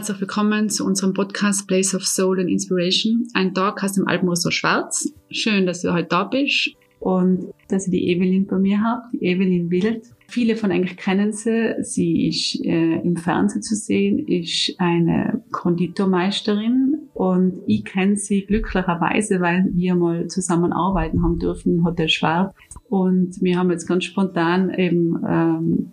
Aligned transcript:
herzlich 0.00 0.20
willkommen 0.22 0.70
zu 0.70 0.86
unserem 0.86 1.12
Podcast 1.12 1.68
Place 1.68 1.94
of 1.94 2.06
Soul 2.06 2.40
and 2.40 2.48
Inspiration. 2.48 3.28
Ein 3.34 3.52
Tag 3.52 3.84
aus 3.84 3.92
dem 3.92 4.08
Alpenressort 4.08 4.54
Schwarz. 4.54 5.12
Schön, 5.30 5.66
dass 5.66 5.82
du 5.82 5.92
heute 5.92 6.08
da 6.08 6.24
bist 6.24 6.74
und 7.00 7.52
dass 7.68 7.84
ich 7.84 7.90
die 7.90 8.08
Evelyn 8.08 8.46
bei 8.46 8.56
mir 8.56 8.80
habe, 8.80 9.02
die 9.12 9.22
Evelyn 9.26 9.70
Wild. 9.70 10.06
Viele 10.26 10.56
von 10.56 10.72
eigentlich 10.72 10.96
kennen 10.96 11.34
sie. 11.34 11.74
Sie 11.82 12.28
ist 12.28 12.64
äh, 12.64 13.00
im 13.02 13.18
Fernsehen 13.18 13.60
zu 13.60 13.74
sehen, 13.74 14.26
ist 14.26 14.74
eine 14.78 15.44
Konditormeisterin 15.52 17.00
und 17.12 17.60
ich 17.66 17.84
kenne 17.84 18.16
sie 18.16 18.46
glücklicherweise, 18.46 19.42
weil 19.42 19.68
wir 19.74 19.96
mal 19.96 20.28
zusammen 20.28 20.72
arbeiten 20.72 21.22
haben 21.22 21.38
dürfen 21.38 21.76
im 21.76 21.84
Hotel 21.84 22.08
Schwarz. 22.08 22.54
Und 22.88 23.42
wir 23.42 23.58
haben 23.58 23.70
jetzt 23.70 23.86
ganz 23.86 24.04
spontan 24.04 24.72
eben 24.72 25.22
ähm, 25.28 25.92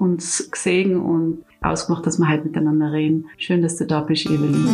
uns 0.00 0.50
gesehen 0.50 0.96
und 0.96 1.44
ausgemacht, 1.60 2.06
dass 2.06 2.18
wir 2.18 2.28
halt 2.28 2.44
miteinander 2.44 2.92
reden. 2.92 3.26
Schön, 3.36 3.62
dass 3.62 3.76
du 3.76 3.86
da 3.86 4.00
bist, 4.00 4.26
Evelyn. 4.26 4.66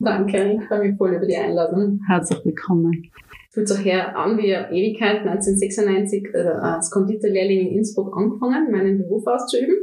Danke, 0.00 0.58
ich 0.58 0.64
freue 0.66 0.88
mich 0.88 0.96
voll 0.98 1.14
über 1.14 1.26
die 1.26 1.36
Einladung. 1.36 2.00
Herzlich 2.08 2.44
willkommen. 2.44 3.10
Fühlt 3.50 3.68
sich 3.68 3.84
her 3.84 4.16
an 4.16 4.38
wie 4.38 4.52
eine 4.52 4.72
Ewigkeit, 4.72 5.18
1996 5.20 6.34
äh, 6.34 6.38
als 6.38 6.90
Konditorlehrling 6.90 7.68
in 7.68 7.76
Innsbruck 7.76 8.16
angefangen, 8.16 8.72
meinen 8.72 8.98
Beruf 8.98 9.26
auszuüben 9.26 9.76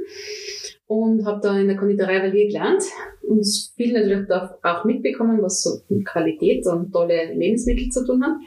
und 0.89 1.23
habe 1.23 1.39
da 1.39 1.55
in 1.55 1.67
der 1.67 1.77
Konditorei 1.77 2.19
Valier 2.19 2.47
gelernt 2.47 2.81
und 3.21 3.45
viel 3.75 3.93
natürlich 3.93 4.27
auch 4.63 4.85
mitbekommen, 4.85 5.39
was 5.39 5.61
so 5.61 5.81
mit 5.87 6.03
Qualität 6.03 6.65
und 6.65 6.91
tolle 6.91 7.31
Lebensmittel 7.31 7.89
zu 7.89 8.03
tun 8.07 8.23
hat. 8.23 8.37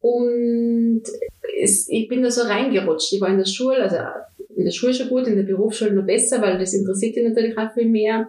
Und 0.00 1.02
es, 1.62 1.88
ich 1.88 2.08
bin 2.08 2.24
da 2.24 2.30
so 2.32 2.42
reingerutscht. 2.42 3.12
Ich 3.12 3.20
war 3.20 3.28
in 3.28 3.38
der 3.38 3.44
Schule, 3.44 3.76
also 3.76 3.98
in 4.56 4.64
der 4.64 4.72
Schule 4.72 4.92
schon 4.92 5.10
gut, 5.10 5.28
in 5.28 5.36
der 5.36 5.44
Berufsschule 5.44 5.92
noch 5.92 6.04
besser, 6.04 6.42
weil 6.42 6.58
das 6.58 6.74
interessiert 6.74 7.14
mich 7.14 7.28
natürlich 7.28 7.56
auch 7.56 7.72
viel 7.72 7.88
mehr. 7.88 8.28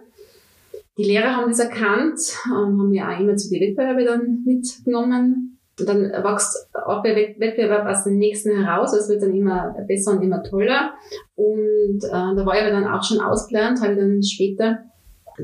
Die 0.96 1.04
Lehrer 1.04 1.34
haben 1.34 1.50
das 1.50 1.58
erkannt 1.58 2.20
und 2.46 2.78
haben 2.78 2.90
mir 2.90 3.08
auch 3.08 3.18
immer 3.18 3.34
zu 3.34 3.50
den 3.50 3.60
Wettbewerben 3.60 4.04
dann 4.04 4.44
mitgenommen. 4.44 5.53
Und 5.78 5.88
dann 5.88 6.02
wächst 6.02 6.68
auch 6.72 7.02
der 7.02 7.16
Wettbewerb 7.16 7.86
aus 7.86 8.04
dem 8.04 8.18
nächsten 8.18 8.62
heraus. 8.62 8.92
Es 8.92 9.08
wird 9.08 9.22
dann 9.22 9.34
immer 9.34 9.74
besser 9.88 10.12
und 10.12 10.22
immer 10.22 10.42
toller. 10.42 10.92
Und 11.34 12.04
äh, 12.04 12.10
da 12.10 12.46
war 12.46 12.54
ich 12.54 12.70
dann 12.70 12.86
auch 12.86 13.02
schon 13.02 13.20
ausgelernt, 13.20 13.80
habe 13.82 13.96
dann 13.96 14.22
später 14.22 14.84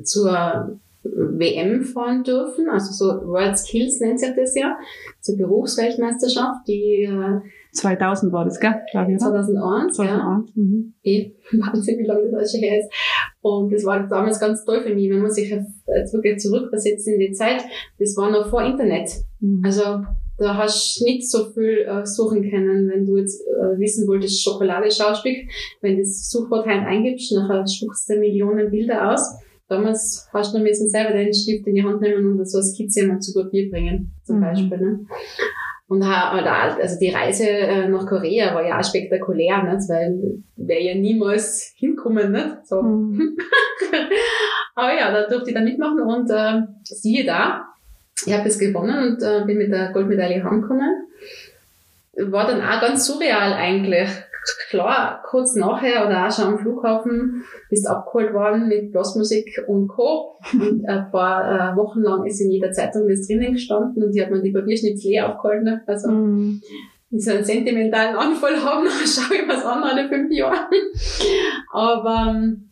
zur 0.04 0.78
WM 1.02 1.82
fahren 1.82 2.24
dürfen, 2.24 2.68
also 2.68 2.92
so 2.92 3.26
World 3.26 3.56
Skills 3.56 4.00
nennt 4.00 4.20
sich 4.20 4.34
das 4.36 4.54
ja, 4.54 4.76
zur 5.20 5.38
Berufsweltmeisterschaft, 5.38 6.68
die 6.68 7.04
äh, 7.04 7.40
2000 7.72 8.32
war 8.32 8.44
das, 8.44 8.60
gell? 8.60 8.74
Ich, 8.86 8.92
2001, 8.92 9.96
2001. 9.96 9.98
Ja. 9.98 10.44
Mhm. 10.54 10.94
Eh, 11.02 11.32
Wahnsinn, 11.52 11.98
wie 11.98 12.06
lange 12.06 12.30
das 12.30 12.52
schon 12.52 12.60
her 12.60 12.80
ist. 12.80 12.92
Und 13.40 13.72
das 13.72 13.84
war 13.84 14.06
damals 14.08 14.40
ganz 14.40 14.64
toll 14.64 14.80
für 14.80 14.94
mich, 14.94 15.10
wenn 15.10 15.22
man 15.22 15.30
sich 15.30 15.50
jetzt 15.50 16.12
wirklich 16.12 16.38
zurückversetzt 16.38 17.08
in 17.08 17.18
die 17.18 17.32
Zeit. 17.32 17.62
Das 17.98 18.16
war 18.16 18.30
noch 18.30 18.48
vor 18.48 18.62
Internet. 18.62 19.10
Mhm. 19.40 19.62
Also 19.64 20.04
da 20.40 20.56
hast 20.56 21.00
du 21.00 21.04
nicht 21.04 21.30
so 21.30 21.50
viel 21.50 21.86
äh, 21.86 22.04
suchen 22.06 22.48
können, 22.48 22.88
wenn 22.88 23.04
du 23.04 23.18
jetzt 23.18 23.42
äh, 23.42 23.78
wissen 23.78 24.08
wolltest, 24.08 24.42
Schokolade-Schauspiel, 24.42 25.46
wenn 25.82 25.96
du 25.96 26.02
das 26.02 26.30
Suchwort 26.30 26.66
heim 26.66 26.86
eingibst, 26.86 27.32
nachher 27.32 27.66
spuckst 27.66 28.08
du 28.08 28.18
Millionen 28.18 28.70
Bilder 28.70 29.12
aus. 29.12 29.20
Damals 29.68 30.28
hast 30.32 30.52
du 30.52 30.58
noch 30.58 30.64
müssen 30.64 30.88
selber 30.88 31.12
deinen 31.12 31.34
Stift 31.34 31.66
in 31.66 31.74
die 31.74 31.84
Hand 31.84 32.00
nehmen 32.00 32.26
und 32.26 32.48
so 32.48 32.58
eine 32.58 32.66
Skizze 32.66 33.06
mal 33.06 33.20
zu 33.20 33.34
Papier 33.34 33.70
bringen, 33.70 34.12
zum 34.24 34.38
mhm. 34.38 34.40
Beispiel. 34.40 34.78
Ne? 34.78 35.06
Und 35.90 36.04
also 36.04 37.00
die 37.00 37.10
Reise 37.10 37.48
äh, 37.48 37.88
nach 37.88 38.06
Korea 38.06 38.54
war 38.54 38.64
ja 38.64 38.78
auch 38.78 38.84
spektakulär, 38.84 39.64
nicht? 39.64 39.88
weil 39.88 40.40
wäre 40.54 40.82
ja 40.82 40.94
niemals 40.94 41.72
hinkommen, 41.74 42.30
nicht? 42.30 42.64
So. 42.64 42.80
Mhm. 42.80 43.36
Aber 44.76 44.96
ja, 44.96 45.10
da 45.10 45.26
durfte 45.26 45.50
ich 45.50 45.54
dann 45.56 45.64
mitmachen 45.64 46.00
und 46.02 46.30
äh, 46.30 46.62
siehe 46.84 47.24
da, 47.24 47.64
ich 48.24 48.32
habe 48.32 48.44
das 48.44 48.60
gewonnen 48.60 49.14
und 49.14 49.22
äh, 49.24 49.44
bin 49.44 49.58
mit 49.58 49.72
der 49.72 49.90
Goldmedaille 49.92 50.44
heimgekommen. 50.44 51.08
War 52.18 52.46
dann 52.46 52.62
auch 52.62 52.80
ganz 52.80 53.04
surreal 53.08 53.52
eigentlich. 53.54 54.08
Klar, 54.70 55.22
kurz 55.28 55.54
nachher 55.56 56.06
oder 56.06 56.26
auch 56.26 56.32
schon 56.32 56.46
am 56.46 56.58
Flughafen 56.58 57.44
bist 57.68 57.88
abgeholt 57.88 58.32
worden 58.32 58.68
mit 58.68 58.92
Blasmusik 58.92 59.64
und 59.66 59.88
Co. 59.88 60.38
Und 60.52 60.86
ein 60.88 61.10
paar 61.10 61.72
äh, 61.72 61.76
Wochen 61.76 62.00
lang 62.00 62.24
ist 62.24 62.40
in 62.40 62.50
jeder 62.50 62.72
Zeitung 62.72 63.08
das 63.08 63.26
drinnen 63.26 63.52
gestanden 63.52 64.02
und 64.02 64.12
die 64.12 64.22
hat 64.22 64.30
man 64.30 64.42
die 64.42 64.52
Papierschnipsel 64.52 65.10
eh 65.10 65.20
aufgehalten. 65.20 65.80
Also, 65.86 66.08
ich 67.10 67.24
so 67.24 67.32
einen 67.32 67.44
sentimentalen 67.44 68.16
Anfall 68.16 68.62
haben, 68.62 68.86
schaue 69.04 69.38
ich 69.38 69.48
was 69.48 69.64
an 69.64 69.82
alle 69.82 70.08
fünf 70.08 70.30
Jahre. 70.30 70.68
Aber, 71.72 72.30
ähm, 72.30 72.70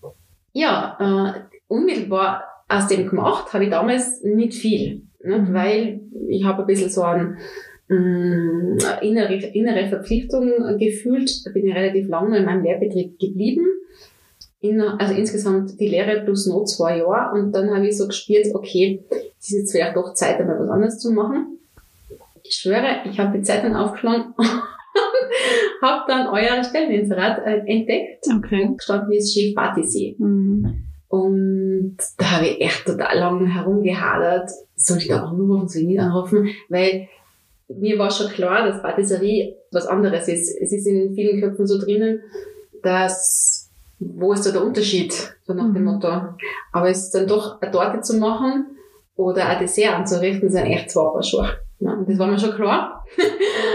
ja, 0.52 0.96
äh, 1.00 1.40
unmittelbar 1.66 2.44
aus 2.68 2.86
dem 2.86 3.08
gemacht 3.08 3.52
habe 3.52 3.64
ich 3.64 3.70
damals 3.70 4.22
nicht 4.22 4.54
viel. 4.54 5.02
Nicht? 5.22 5.52
Weil 5.52 6.00
ich 6.28 6.44
habe 6.44 6.62
ein 6.62 6.66
bisschen 6.66 6.90
so 6.90 7.02
ein 7.02 7.38
mm, 7.88 8.78
innere, 9.02 9.34
innere 9.34 9.88
Verpflichtung 9.88 10.78
gefühlt. 10.78 11.46
Da 11.46 11.50
bin 11.50 11.66
ich 11.66 11.74
relativ 11.74 12.08
lange 12.08 12.38
in 12.38 12.44
meinem 12.44 12.64
Lehrbetrieb 12.64 13.18
geblieben. 13.18 13.66
In, 14.60 14.80
also 14.80 15.14
insgesamt 15.14 15.78
die 15.78 15.88
Lehre 15.88 16.22
plus 16.24 16.46
noch 16.46 16.64
zwei 16.64 16.98
Jahre. 16.98 17.38
Und 17.38 17.52
dann 17.52 17.70
habe 17.74 17.86
ich 17.86 17.96
so 17.96 18.06
gespürt, 18.06 18.46
okay, 18.54 19.04
es 19.38 19.50
ist 19.50 19.58
jetzt 19.58 19.72
vielleicht 19.72 19.96
doch 19.96 20.14
Zeit, 20.14 20.40
einmal 20.40 20.58
was 20.58 20.70
anderes 20.70 20.98
zu 20.98 21.12
machen. 21.12 21.58
Ich 22.42 22.56
schwöre, 22.56 23.02
ich 23.10 23.18
habe 23.18 23.36
die 23.36 23.44
Zeitung 23.44 23.76
aufgeschlagen 23.76 24.34
habe 25.82 26.04
dann 26.08 26.26
euer 26.28 26.62
Stelleninserat 26.64 27.44
äh, 27.46 27.58
entdeckt. 27.66 28.26
Okay. 28.36 28.70
Gestanden 28.76 29.12
ist 29.12 29.32
Chef 29.32 29.54
Patisserie. 29.54 30.16
Mhm. 30.18 30.84
Und 31.08 31.96
da 32.18 32.32
habe 32.32 32.46
ich 32.46 32.60
echt 32.60 32.84
total 32.84 33.18
lang 33.18 33.46
herumgehadert, 33.46 34.50
soll 34.76 34.98
ich 34.98 35.08
da 35.08 35.24
anrufen, 35.24 35.68
soll 35.68 35.82
ich 35.82 35.88
nicht 35.88 36.00
anrufen, 36.00 36.48
weil 36.68 37.08
mir 37.68 37.98
war 37.98 38.10
schon 38.10 38.28
klar, 38.28 38.66
dass 38.66 38.82
Patisserie 38.82 39.56
was 39.70 39.86
anderes 39.86 40.28
ist. 40.28 40.56
Es 40.60 40.72
ist 40.72 40.86
in 40.86 41.14
vielen 41.14 41.40
Köpfen 41.40 41.66
so 41.66 41.78
drinnen, 41.78 42.22
dass, 42.82 43.70
wo 43.98 44.32
ist 44.32 44.46
da 44.46 44.50
der 44.50 44.64
Unterschied, 44.64 45.12
so 45.42 45.52
nach 45.52 45.72
dem 45.72 45.84
mhm. 45.84 45.94
Motto. 45.94 46.08
Aber 46.72 46.88
es 46.88 47.04
ist 47.04 47.14
dann 47.14 47.26
doch 47.26 47.60
eine 47.60 47.70
Torte 47.70 48.00
zu 48.00 48.16
machen 48.16 48.66
oder 49.16 49.46
ein 49.46 49.58
Dessert 49.58 49.94
anzurichten, 49.94 50.50
sind 50.50 50.66
echt 50.66 50.90
zwei 50.90 51.02
Paar 51.02 51.22
Schuhe. 51.22 51.50
Ja, 51.80 51.96
das 52.06 52.18
war 52.18 52.26
mir 52.26 52.38
schon 52.38 52.54
klar. 52.54 53.04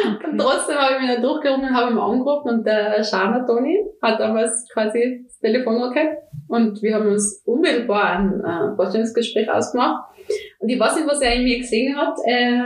Okay. 0.05 0.31
und 0.31 0.37
trotzdem 0.37 0.75
habe 0.75 0.95
ich 0.95 1.01
mich 1.01 1.13
dann 1.13 1.21
durchgerungen 1.21 1.69
und 1.69 1.75
habe 1.75 1.91
ihn 1.91 1.97
angerufen 1.97 2.49
und 2.49 2.65
der 2.65 3.01
Schana 3.05 3.45
Toni 3.45 3.85
hat 4.01 4.19
damals 4.19 4.67
quasi 4.73 5.23
das 5.25 5.39
Telefon 5.39 5.81
okay 5.81 6.17
und 6.49 6.81
wir 6.81 6.95
haben 6.95 7.07
uns 7.07 7.41
unmittelbar 7.45 8.17
ein 8.17 8.41
äh, 8.41 8.75
Vorstellungsgespräch 8.75 9.49
ausgemacht. 9.49 10.03
Und 10.59 10.67
ich 10.67 10.77
weiß 10.77 10.97
nicht, 10.97 11.07
was 11.07 11.21
er 11.21 11.35
in 11.35 11.45
mir 11.45 11.59
gesehen 11.59 11.95
hat. 11.95 12.15
Äh, 12.25 12.63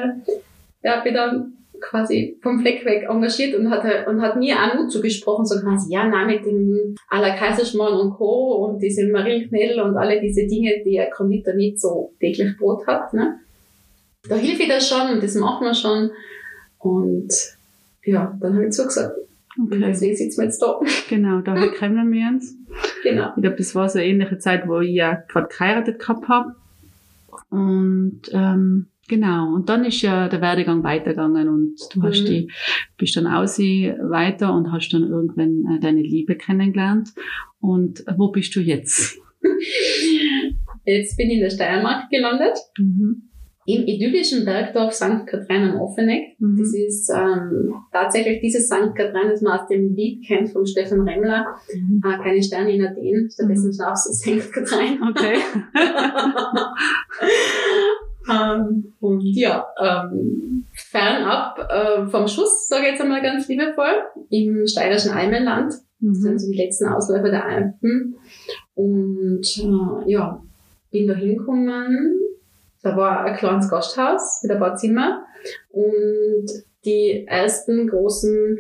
er 0.82 0.98
hat 0.98 1.06
mich 1.06 1.14
dann 1.14 1.54
quasi 1.80 2.38
vom 2.42 2.60
Fleck 2.60 2.86
weg 2.86 3.08
engagiert 3.10 3.56
und 3.56 3.70
hat, 3.70 4.08
und 4.08 4.22
hat 4.22 4.38
mir 4.38 4.56
auch 4.56 4.76
Mut 4.76 4.92
zugesprochen, 4.92 5.46
so 5.46 5.60
quasi, 5.60 5.94
ja, 5.94 6.08
nein, 6.08 6.28
mit 6.28 6.46
dem 6.46 6.96
à 7.10 7.22
la 7.22 7.36
Kaiserschmarrn 7.36 8.00
und 8.00 8.12
Co. 8.12 8.66
und 8.66 8.80
diese 8.80 9.08
Marillenknädel 9.08 9.82
und 9.82 9.98
alle 9.98 10.20
diese 10.20 10.48
Dinge, 10.48 10.82
die 10.84 11.00
ein 11.00 11.12
Konditor 11.12 11.54
nicht 11.54 11.80
so 11.80 12.14
täglich 12.20 12.58
Brot 12.58 12.86
hat, 12.88 13.14
ne? 13.14 13.40
Da 14.28 14.36
hilft 14.36 14.62
ich 14.62 14.68
das 14.68 14.90
schon 14.90 15.14
und 15.14 15.24
das 15.24 15.36
machen 15.36 15.66
wir 15.66 15.74
schon. 15.74 16.12
Und 16.80 17.30
ja, 18.04 18.36
dann 18.40 18.56
habe 18.56 18.66
ich 18.66 18.72
zugesagt. 18.72 19.16
Okay. 19.60 19.80
Deswegen 19.80 20.16
sitzen 20.16 20.42
wir 20.42 20.46
jetzt 20.46 20.62
da. 20.62 20.80
Genau, 21.10 21.40
da 21.42 21.68
kennen 21.68 22.12
wir 22.12 22.28
uns. 22.28 22.56
Genau. 23.04 23.30
Ich 23.36 23.42
glaube, 23.42 23.58
das 23.58 23.74
war 23.74 23.88
so 23.88 24.00
eine 24.00 24.08
ähnliche 24.08 24.38
Zeit, 24.38 24.68
wo 24.68 24.80
ich 24.82 24.94
ja 24.94 25.24
gerade 25.30 25.48
geheiratet 25.48 26.00
gehabt 26.00 26.28
habe. 26.28 26.56
Und 27.50 28.22
ähm, 28.34 28.88
genau, 29.08 29.54
und 29.54 29.70
dann 29.70 29.86
ist 29.86 30.02
ja 30.02 30.28
der 30.28 30.42
Werdegang 30.42 30.84
weitergegangen 30.84 31.50
und 31.50 31.76
du 31.94 32.04
hast 32.04 32.22
mhm. 32.22 32.26
die, 32.26 32.52
bist 32.98 33.16
dann 33.16 33.28
aus 33.28 33.60
weiter 33.60 34.54
und 34.54 34.72
hast 34.72 34.90
dann 34.90 35.04
irgendwann 35.04 35.64
äh, 35.76 35.80
deine 35.80 36.02
Liebe 36.02 36.36
kennengelernt. 36.36 37.10
Und 37.60 38.04
wo 38.18 38.32
bist 38.32 38.56
du 38.56 38.62
jetzt? 38.62 39.20
Jetzt 40.86 41.18
bin 41.18 41.30
ich 41.30 41.36
in 41.36 41.42
der 41.42 41.50
Steiermark 41.50 42.10
gelandet. 42.10 42.58
Mhm 42.78 43.28
im 43.68 43.86
idyllischen 43.86 44.46
Bergdorf 44.46 44.94
St. 44.94 45.28
Katrin 45.28 45.64
am 45.72 45.82
Offeneck. 45.82 46.40
Mhm. 46.40 46.58
Das 46.58 46.74
ist 46.74 47.10
ähm, 47.14 47.76
tatsächlich 47.92 48.40
dieses 48.40 48.68
St. 48.68 48.96
Katrin, 48.96 49.30
das 49.30 49.42
man 49.42 49.60
aus 49.60 49.68
dem 49.68 49.94
Lied 49.94 50.26
kennt 50.26 50.50
von 50.52 50.66
Stefan 50.66 51.02
Remmler, 51.02 51.58
äh, 51.70 52.18
keine 52.24 52.42
Sterne 52.42 52.74
in 52.74 52.88
Athen, 52.88 53.30
stattdessen 53.30 53.68
mhm. 53.68 53.74
Schnaps 53.74 54.04
St. 54.20 54.54
Katrin. 54.54 55.04
Okay. 55.10 55.36
ähm, 58.30 58.94
und 59.00 59.22
ja, 59.22 59.66
ähm, 59.80 60.66
fernab 60.74 61.60
äh, 61.70 62.08
vom 62.08 62.28
Schuss, 62.28 62.68
sage 62.68 62.86
ich 62.86 62.92
jetzt 62.92 63.02
einmal 63.02 63.22
ganz 63.22 63.48
liebevoll, 63.48 64.04
im 64.30 64.68
steirischen 64.68 65.12
Almenland. 65.12 65.74
Das 66.00 66.18
sind 66.20 66.34
mhm. 66.34 66.40
so 66.40 66.52
die 66.52 66.58
letzten 66.58 66.88
Ausläufer 66.88 67.30
der 67.30 67.46
Alpen. 67.46 68.16
Und 68.76 69.42
äh, 69.58 70.12
ja, 70.12 70.42
bin 70.92 71.08
da 71.08 71.14
hingekommen 71.14 72.20
Da 72.84 72.96
war 72.96 73.26
ein 73.26 73.36
kleines 73.36 73.70
Gasthaus 73.70 74.42
mit 74.44 74.52
ein 74.52 74.60
paar 74.60 74.76
Zimmer 74.76 75.24
und 75.72 76.46
die 76.86 77.26
ersten 77.28 77.88
großen 77.88 78.58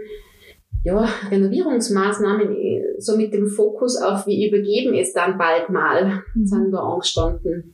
ja, 0.84 1.08
Renovierungsmaßnahmen 1.30 2.56
so 3.00 3.18
mit 3.18 3.34
dem 3.34 3.48
Fokus 3.48 4.02
auf, 4.02 4.26
wir 4.26 4.48
übergeben 4.48 4.94
es 4.96 5.14
dann 5.14 5.38
bald 5.38 5.70
mal, 5.70 6.24
mhm. 6.34 6.46
sind 6.46 6.72
da 6.72 6.80
angestanden. 6.80 7.74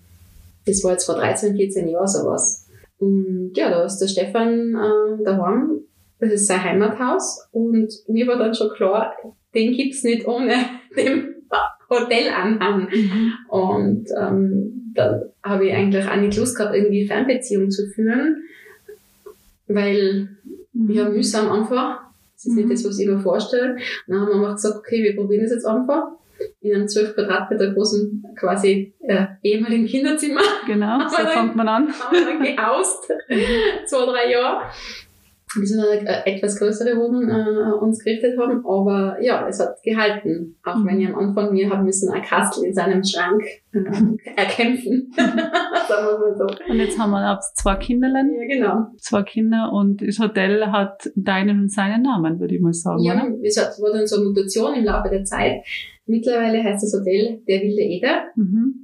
Das 0.65 0.83
war 0.83 0.92
jetzt 0.92 1.06
vor 1.06 1.15
13, 1.15 1.56
14 1.56 1.88
Jahren 1.88 2.07
sowas. 2.07 2.68
Und 3.00 3.51
ja, 3.56 3.69
da 3.69 3.83
ist 3.83 4.00
der 4.00 4.07
Stefan 4.07 4.75
äh, 4.75 5.24
daheim, 5.24 5.81
das 6.19 6.31
ist 6.31 6.48
sein 6.48 6.63
Heimathaus 6.63 7.50
und 7.51 7.92
mir 8.07 8.27
war 8.27 8.38
dann 8.38 8.54
schon 8.54 8.69
klar, 8.69 9.13
den 9.54 9.74
gibt's 9.74 10.04
nicht 10.04 10.25
ohne 10.25 10.54
dem 10.98 11.36
Hotelanhang. 11.89 12.88
Mhm. 12.89 13.33
Und 13.50 14.06
ähm, 14.18 14.94
da 14.95 15.21
habe 15.44 15.68
ich 15.68 15.74
eigentlich 15.74 16.07
auch 16.07 16.15
nicht 16.15 16.38
Lust 16.38 16.56
gehabt, 16.56 16.75
irgendwie 16.75 17.06
Fernbeziehungen 17.06 17.71
zu 17.71 17.88
führen, 17.89 18.44
weil 19.68 20.30
mhm. 20.71 21.00
habe 21.00 21.12
mühsam 21.12 21.51
einfach. 21.51 22.00
Das 22.36 22.45
ist 22.45 22.56
nicht 22.56 22.65
mhm. 22.65 22.71
das, 22.71 22.86
was 22.86 23.00
ich 23.00 23.07
mir 23.07 23.19
vorstelle. 23.19 23.77
dann 24.07 24.21
haben 24.21 24.27
wir 24.27 24.36
einfach 24.36 24.56
gesagt, 24.56 24.77
okay, 24.77 25.04
wir 25.04 25.15
probieren 25.15 25.44
das 25.44 25.51
jetzt 25.51 25.65
einfach 25.65 26.12
in 26.61 26.75
einem 26.75 26.87
12 26.87 27.15
Quadratmeter 27.15 27.73
großen, 27.73 28.23
quasi 28.37 28.93
äh, 29.07 29.25
ehemaligen 29.41 29.85
Kinderzimmer. 29.85 30.41
Genau, 30.67 30.99
so 31.09 31.25
fängt 31.25 31.55
man 31.55 31.67
an. 31.67 31.87
Haben 31.87 32.15
wir 32.15 32.25
dann 32.25 32.43
gehaust, 32.43 33.05
zwei, 33.87 34.05
drei 34.05 34.31
Jahre 34.31 34.63
bis 35.59 35.75
wir 35.75 35.89
eine 35.89 36.25
etwas 36.25 36.57
größere 36.57 36.97
Wohnung 36.97 37.29
äh, 37.29 37.73
uns 37.73 38.03
gerichtet 38.03 38.37
haben. 38.39 38.65
Aber 38.65 39.17
ja, 39.21 39.47
es 39.47 39.59
hat 39.59 39.81
gehalten. 39.83 40.55
Auch 40.63 40.75
mhm. 40.75 40.87
wenn 40.87 41.01
ich 41.01 41.07
am 41.07 41.15
Anfang 41.15 41.51
mir 41.51 41.69
haben 41.69 41.85
müssen 41.85 42.11
ein 42.11 42.21
Kastel 42.21 42.65
in 42.65 42.73
seinem 42.73 43.03
Schrank 43.03 43.43
äh, 43.71 43.79
erkämpfen. 44.35 45.11
Sagen 45.15 46.07
wir 46.07 46.35
so. 46.37 46.71
Und 46.71 46.79
jetzt 46.79 46.97
haben 46.97 47.11
wir 47.11 47.39
zwei 47.55 47.75
Kinderlein. 47.75 48.31
Ja, 48.33 48.47
genau. 48.47 48.87
Zwei 48.97 49.23
Kinder 49.23 49.71
und 49.73 50.01
das 50.05 50.19
Hotel 50.19 50.65
hat 50.71 51.09
deinen 51.15 51.61
und 51.61 51.71
seinen 51.71 52.01
Namen, 52.01 52.39
würde 52.39 52.55
ich 52.55 52.61
mal 52.61 52.73
sagen. 52.73 53.03
Ja, 53.03 53.13
oder? 53.13 53.33
es 53.43 53.59
hat, 53.59 53.77
wurde 53.79 54.07
so 54.07 54.17
eine 54.17 54.25
Mutation 54.25 54.73
im 54.75 54.85
Laufe 54.85 55.09
der 55.09 55.23
Zeit. 55.23 55.63
Mittlerweile 56.05 56.63
heißt 56.63 56.83
das 56.83 56.94
Hotel 56.94 57.41
Der 57.47 57.61
Wilde 57.61 57.81
Eder. 57.81 58.23
Mhm. 58.35 58.83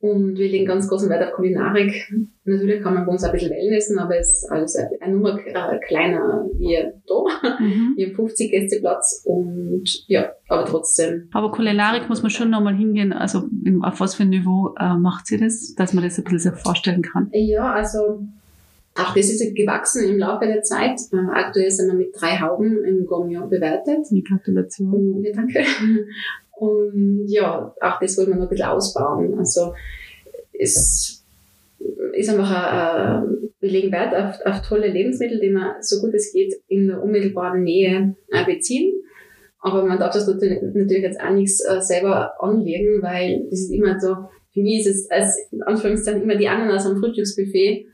Und 0.00 0.38
wir 0.38 0.48
legen 0.48 0.64
ganz 0.64 0.88
großen 0.88 1.10
Wert 1.10 1.26
auf 1.26 1.34
Kulinarik. 1.34 2.08
Natürlich 2.44 2.82
kann 2.82 2.94
man 2.94 3.04
bei 3.04 3.10
uns 3.10 3.24
auch 3.24 3.28
ein 3.28 3.32
bisschen 3.32 3.50
Wellnessen, 3.50 3.98
aber 3.98 4.16
es 4.16 4.44
ist 4.44 4.50
alles 4.50 4.76
eine 4.76 5.12
Nummer 5.12 5.36
kleiner 5.38 6.46
wie 6.56 6.76
da. 7.04 7.58
Mhm. 7.58 7.94
Wir 7.96 8.06
haben 8.06 8.14
50 8.14 8.50
Gästeplatz 8.52 9.24
und 9.26 10.04
ja, 10.06 10.30
aber 10.48 10.66
trotzdem. 10.66 11.28
Aber 11.32 11.50
Kulinarik 11.50 12.08
muss 12.08 12.22
man 12.22 12.30
schon 12.30 12.50
nochmal 12.50 12.76
hingehen. 12.76 13.12
Also 13.12 13.48
auf 13.82 13.98
was 13.98 14.14
für 14.14 14.22
ein 14.22 14.28
Niveau 14.28 14.72
äh, 14.78 14.94
macht 14.94 15.26
sie 15.26 15.36
das, 15.36 15.74
dass 15.74 15.92
man 15.92 16.04
das 16.04 16.16
ein 16.16 16.24
bisschen 16.24 16.52
so 16.52 16.52
vorstellen 16.52 17.02
kann? 17.02 17.28
Ja, 17.32 17.72
also 17.72 18.22
auch 18.98 19.14
das 19.14 19.30
ist 19.30 19.54
gewachsen 19.54 20.08
im 20.08 20.18
Laufe 20.18 20.46
der 20.46 20.62
Zeit. 20.62 20.98
Äh, 21.12 21.30
aktuell 21.32 21.70
sind 21.70 21.86
wir 21.88 21.94
mit 21.94 22.10
drei 22.18 22.40
Hauben 22.40 22.84
im 22.84 23.06
Gourmet 23.06 23.46
bewertet. 23.48 24.06
Die 24.10 24.24
Gratulation. 24.24 25.22
Ja, 25.22 25.32
danke. 25.32 25.64
Und 26.58 27.26
ja, 27.28 27.72
auch 27.80 28.00
das 28.00 28.18
wollen 28.18 28.28
wir 28.28 28.34
noch 28.34 28.42
ein 28.44 28.48
bisschen 28.48 28.66
ausbauen. 28.66 29.38
Also 29.38 29.72
es 30.58 31.24
ist 32.12 32.30
einfach, 32.30 32.50
ein, 32.50 33.50
wir 33.60 33.70
legen 33.70 33.92
Wert 33.92 34.14
auf, 34.14 34.44
auf 34.44 34.66
tolle 34.66 34.88
Lebensmittel, 34.88 35.38
die 35.38 35.50
man 35.50 35.80
so 35.80 36.00
gut 36.00 36.14
es 36.14 36.32
geht 36.32 36.54
in 36.66 36.88
der 36.88 37.00
unmittelbaren 37.00 37.62
Nähe 37.62 38.16
äh, 38.32 38.44
beziehen. 38.44 38.92
Aber 39.60 39.84
man 39.84 39.98
darf 39.98 40.12
das 40.12 40.26
natürlich 40.26 41.02
jetzt 41.02 41.20
auch 41.20 41.32
nichts 41.32 41.64
äh, 41.64 41.80
selber 41.80 42.34
anlegen, 42.42 43.02
weil 43.02 43.46
das 43.50 43.60
ist 43.60 43.72
immer 43.72 43.98
so, 44.00 44.16
für 44.52 44.60
mich 44.60 44.80
ist 44.80 44.94
es 44.94 45.10
als 45.10 45.36
in 45.52 45.62
Anführungszeichen 45.62 46.22
immer 46.22 46.36
die 46.36 46.48
Ananas 46.48 46.86
am 46.86 46.96
Frühstücksbuffet, 46.96 47.86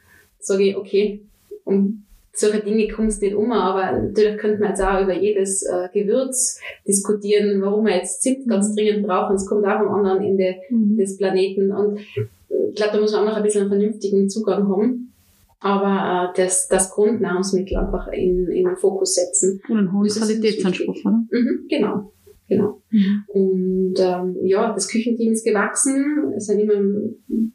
sage 0.46 0.64
ich, 0.64 0.76
okay, 0.76 1.20
um 1.64 2.04
solche 2.34 2.60
Dinge 2.60 2.88
kommst 2.88 3.22
nicht 3.22 3.34
um, 3.34 3.52
aber 3.52 3.92
natürlich 3.92 4.38
könnte 4.38 4.60
man 4.60 4.70
jetzt 4.70 4.82
auch 4.82 5.00
über 5.00 5.14
jedes 5.14 5.62
äh, 5.62 5.88
Gewürz 5.92 6.60
diskutieren, 6.86 7.62
warum 7.62 7.86
wir 7.86 7.96
jetzt 7.96 8.22
Zimt 8.22 8.48
ganz 8.48 8.70
mhm. 8.70 8.76
dringend 8.76 9.06
brauchen. 9.06 9.36
Es 9.36 9.46
kommt 9.46 9.64
auch 9.64 9.80
am 9.80 9.94
anderen 9.94 10.22
Ende 10.22 10.56
mhm. 10.68 10.96
des 10.96 11.16
Planeten. 11.16 11.70
Und 11.70 11.98
ich 11.98 12.74
glaube, 12.74 12.94
da 12.94 13.00
muss 13.00 13.12
man 13.12 13.22
auch 13.22 13.30
noch 13.30 13.36
ein 13.36 13.42
bisschen 13.42 13.62
einen 13.62 13.70
vernünftigen 13.70 14.28
Zugang 14.28 14.68
haben. 14.68 15.12
Aber 15.60 16.32
äh, 16.34 16.36
das, 16.36 16.68
das 16.68 16.90
Grundnahrungsmittel 16.90 17.78
einfach 17.78 18.08
in, 18.08 18.48
in 18.48 18.64
den 18.64 18.76
Fokus 18.76 19.14
setzen. 19.14 19.62
Und 19.68 19.78
einen 19.78 19.92
hohen 19.92 20.08
Qualitätsanspruch, 20.08 20.96
oder? 21.04 21.24
Mhm, 21.30 21.66
genau. 21.68 22.12
Genau. 22.48 22.82
Mhm. 22.90 23.24
Und 23.28 23.94
ähm, 23.98 24.36
ja, 24.42 24.72
das 24.72 24.88
Küchenteam 24.88 25.32
ist 25.32 25.46
gewachsen. 25.46 26.32
Es 26.36 26.46
sind 26.46 26.60
immer 26.60 26.80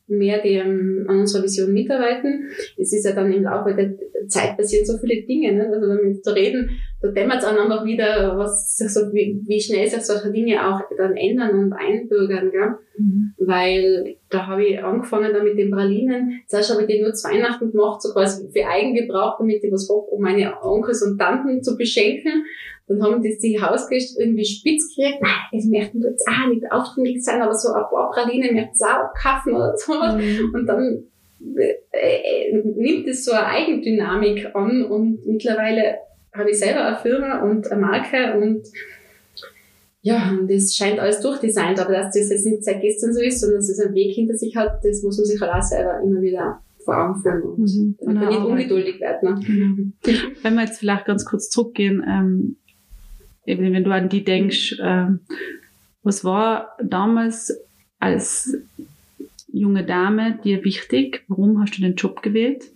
mehr, 0.07 0.41
die 0.41 0.55
ähm, 0.55 1.05
an 1.07 1.19
unserer 1.19 1.43
Vision 1.43 1.71
mitarbeiten. 1.71 2.49
Es 2.77 2.91
ist 2.91 3.05
ja 3.05 3.13
dann 3.13 3.31
im 3.31 3.43
Laufe 3.43 3.75
der 3.75 3.95
Zeit 4.27 4.57
passieren 4.57 4.85
so 4.85 4.97
viele 4.97 5.21
Dinge. 5.23 5.53
Ne? 5.53 5.67
Also 5.67 5.87
wenn 5.87 6.13
wir 6.13 6.19
so 6.21 6.31
reden, 6.31 6.71
da 7.01 7.09
dämmert 7.09 7.37
es 7.37 7.45
dann 7.45 7.57
einfach 7.57 7.85
wieder, 7.85 8.37
was 8.37 8.77
so, 8.77 9.13
wie, 9.13 9.41
wie 9.45 9.61
schnell 9.61 9.87
sich 9.87 10.01
solche 10.01 10.31
Dinge 10.31 10.67
auch 10.67 10.81
dann 10.97 11.15
ändern 11.15 11.57
und 11.59 11.73
einbürgern. 11.73 12.51
Gell? 12.51 12.75
Mhm. 12.97 13.33
Weil 13.37 14.15
da 14.29 14.47
habe 14.47 14.65
ich 14.65 14.83
angefangen 14.83 15.33
dann 15.33 15.45
mit 15.45 15.57
den 15.57 15.71
Pralinen. 15.71 16.41
Zuerst 16.47 16.71
habe 16.71 16.81
ich 16.81 16.87
die 16.87 17.01
nur 17.01 17.13
zu 17.13 17.29
Weihnachten 17.29 17.71
gemacht, 17.71 18.01
so 18.01 18.11
quasi 18.11 18.49
für 18.51 18.67
Eigengebrauch, 18.67 19.37
damit 19.37 19.63
ich 19.63 19.71
was 19.71 19.87
habe, 19.89 19.99
um 19.99 20.21
meine 20.21 20.61
Onkels 20.63 21.03
und 21.03 21.19
Tanten 21.19 21.61
zu 21.61 21.77
beschenken. 21.77 22.45
Dann 22.89 23.03
haben 23.03 23.21
die 23.21 23.31
sich 23.33 23.61
Hausgäste 23.61 24.21
irgendwie 24.21 24.43
spitz 24.43 24.89
gekriegt. 24.95 25.21
Nein, 25.21 25.31
das 25.51 25.65
möchten 25.65 26.01
wir 26.01 26.09
jetzt 26.09 26.27
auch 26.27 26.49
nicht 26.49 26.71
aufdringlich 26.71 27.23
sein, 27.23 27.39
aber 27.39 27.53
so 27.53 27.69
ein 27.69 27.83
paar 27.83 28.11
Pralinen 28.11 28.55
möchten 28.55 28.75
sie 28.75 28.83
auch 28.83 29.13
kaufen 29.13 29.53
oder 29.53 29.77
sowas. 29.77 30.15
Mhm. 30.15 30.55
Und 30.55 30.65
dann 30.65 31.03
äh, 31.55 31.75
äh, 31.91 32.63
nimmt 32.63 33.07
es 33.07 33.23
so 33.23 33.31
eine 33.31 33.45
Eigendynamik 33.45 34.55
an 34.55 34.83
und 34.85 35.25
mittlerweile 35.27 35.99
habe 36.33 36.49
ich 36.49 36.59
selber 36.59 36.83
eine 36.83 36.97
Firma 36.97 37.43
und 37.43 37.71
eine 37.71 37.79
Marke 37.79 38.37
und 38.37 38.67
ja, 40.01 40.31
und 40.31 40.49
das 40.49 40.75
scheint 40.75 40.99
alles 40.99 41.19
durchdesignt, 41.19 41.79
aber 41.79 41.91
dass 41.91 42.13
das 42.13 42.29
jetzt 42.29 42.45
nicht 42.45 42.63
seit 42.63 42.81
gestern 42.81 43.13
so 43.13 43.21
ist, 43.21 43.41
sondern 43.41 43.59
dass 43.59 43.69
es 43.69 43.79
einen 43.79 43.93
Weg 43.93 44.15
hinter 44.15 44.35
sich 44.35 44.55
hat, 44.55 44.83
das 44.83 45.03
muss 45.03 45.17
man 45.17 45.25
sich 45.25 45.39
halt 45.39 45.51
auch 45.51 45.61
selber 45.61 45.99
immer 46.01 46.21
wieder 46.21 46.61
vor 46.85 46.97
Augen 46.97 47.21
führen 47.21 47.43
und 47.43 47.59
mhm. 47.59 47.95
damit 47.99 48.15
man 48.15 48.29
nicht 48.29 48.45
ungeduldig 48.45 48.99
wird. 48.99 49.23
Ne? 49.23 49.39
Mhm. 49.45 49.93
Wenn 50.41 50.53
wir 50.55 50.61
jetzt 50.61 50.79
vielleicht 50.79 51.05
ganz 51.05 51.25
kurz 51.25 51.49
zurückgehen, 51.49 52.03
ähm, 52.07 52.57
eben 53.49 53.73
wenn 53.73 53.83
du 53.83 53.91
an 53.91 54.09
die 54.09 54.23
denkst, 54.23 54.79
äh, 54.79 55.07
was 56.03 56.23
war 56.23 56.77
damals 56.81 57.57
als 57.99 58.55
junge 59.51 59.83
Dame 59.83 60.39
dir 60.43 60.63
wichtig? 60.63 61.23
Warum 61.27 61.59
hast 61.59 61.77
du 61.77 61.81
den 61.81 61.95
Job 61.95 62.21
gewählt? 62.21 62.71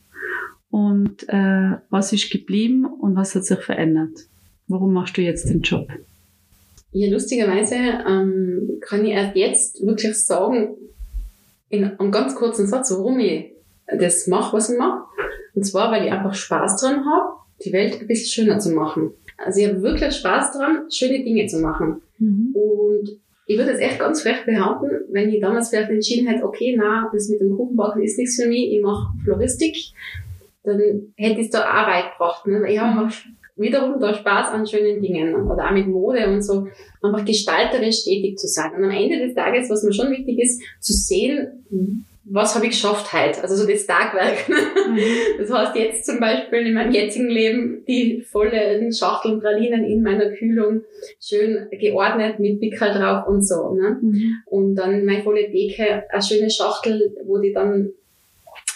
Und 0.70 1.30
äh, 1.30 1.78
was 1.90 2.12
ist 2.12 2.32
geblieben 2.32 2.86
und 2.86 3.16
was 3.16 3.36
hat 3.36 3.46
sich 3.46 3.60
verändert? 3.60 4.28
Warum 4.68 4.94
machst 4.94 5.16
du 5.18 5.22
jetzt 5.22 5.48
den 5.48 5.62
Job? 5.62 5.88
Ja, 6.92 7.12
lustigerweise 7.12 7.76
ähm, 7.76 8.80
kann 8.82 9.06
ich 9.06 9.12
erst 9.12 9.36
jetzt 9.36 9.86
wirklich 9.86 10.16
sagen, 10.16 10.76
in 11.70 11.86
einem 11.86 12.12
ganz 12.12 12.36
kurzen 12.36 12.68
Satz, 12.68 12.92
warum 12.92 13.20
ich 13.20 13.52
das 13.88 14.28
mache, 14.28 14.58
was 14.58 14.70
ich 14.70 14.78
mache. 14.78 15.04
Und 15.54 15.64
zwar, 15.64 15.92
weil 15.92 16.06
ich 16.06 16.12
einfach 16.12 16.34
Spaß 16.34 16.82
dran 16.82 17.06
habe, 17.06 17.36
die 17.64 17.72
Welt 17.72 18.00
ein 18.00 18.08
bisschen 18.08 18.46
schöner 18.46 18.60
zu 18.60 18.72
machen. 18.72 19.12
Also 19.38 19.60
ich 19.60 19.68
habe 19.68 19.82
wirklich 19.82 20.16
Spaß 20.16 20.58
dran, 20.58 20.92
schöne 20.92 21.24
Dinge 21.24 21.46
zu 21.48 21.60
machen. 21.60 22.02
Mhm. 22.20 22.56
Und 22.56 23.10
ich 23.46 23.58
würde 23.58 23.72
jetzt 23.72 23.82
echt 23.82 24.00
ganz 24.00 24.22
frech 24.22 24.46
behaupten, 24.46 24.90
wenn 25.10 25.30
ich 25.30 25.42
damals 25.42 25.70
vielleicht 25.70 25.90
entschieden 25.90 26.28
hätte, 26.28 26.46
okay, 26.46 26.76
na, 26.78 27.10
das 27.12 27.30
mit 27.30 27.42
dem 27.42 27.56
Kuchenbacken 27.56 28.02
ist 28.02 28.18
nichts 28.18 28.42
für 28.42 28.48
mich, 28.48 28.72
ich 28.72 28.82
mache 28.82 29.14
Floristik, 29.24 29.76
dann 30.64 30.80
hätte 31.18 31.42
ich 31.42 31.50
da 31.50 31.66
Arbeit 31.66 32.14
gebracht. 32.14 32.48
Ne? 32.48 32.72
Ich 32.72 32.80
habe 32.80 33.02
einfach 33.02 33.22
wiederum 33.56 34.00
da 34.00 34.14
Spaß 34.14 34.50
an 34.50 34.66
schönen 34.66 35.02
Dingen 35.02 35.36
oder 35.36 35.68
auch 35.68 35.74
mit 35.74 35.88
Mode 35.88 36.28
und 36.28 36.42
so, 36.42 36.68
einfach 37.02 37.26
gestalterisch 37.26 38.04
tätig 38.04 38.38
zu 38.38 38.48
sein. 38.48 38.74
Und 38.76 38.86
am 38.86 38.92
Ende 38.92 39.20
des 39.20 39.36
Tages, 39.36 39.70
was 39.70 39.84
mir 39.84 39.94
schon 39.94 40.12
wichtig 40.12 40.40
ist, 40.40 40.62
zu 40.80 40.94
sehen, 40.94 41.66
was 42.26 42.56
habe 42.56 42.66
ich 42.66 42.72
geschafft 42.72 43.12
heute? 43.12 43.42
Also 43.42 43.56
so 43.56 43.68
das 43.68 43.86
Tagwerk. 43.86 44.48
Mhm. 44.48 45.00
Das 45.38 45.52
heißt 45.52 45.76
jetzt 45.76 46.06
zum 46.06 46.20
Beispiel 46.20 46.68
in 46.68 46.74
meinem 46.74 46.92
jetzigen 46.92 47.30
Leben 47.30 47.84
die 47.86 48.22
vollen 48.22 48.94
Schachteln 48.94 49.40
Pralinen 49.40 49.84
in 49.84 50.04
meiner 50.04 50.30
Kühlung 50.32 50.84
schön 51.20 51.68
geordnet 51.72 52.40
mit 52.40 52.60
Pickel 52.60 52.94
drauf 52.94 53.28
und 53.28 53.46
so. 53.46 53.74
Ne? 53.74 53.98
Mhm. 54.02 54.36
Und 54.46 54.76
dann 54.76 55.06
meine 55.06 55.24
volle 55.24 55.50
Decke, 55.50 56.04
eine 56.10 56.22
schöne 56.22 56.50
Schachtel, 56.50 57.16
wo 57.26 57.40
die 57.40 57.52
dann 57.52 57.92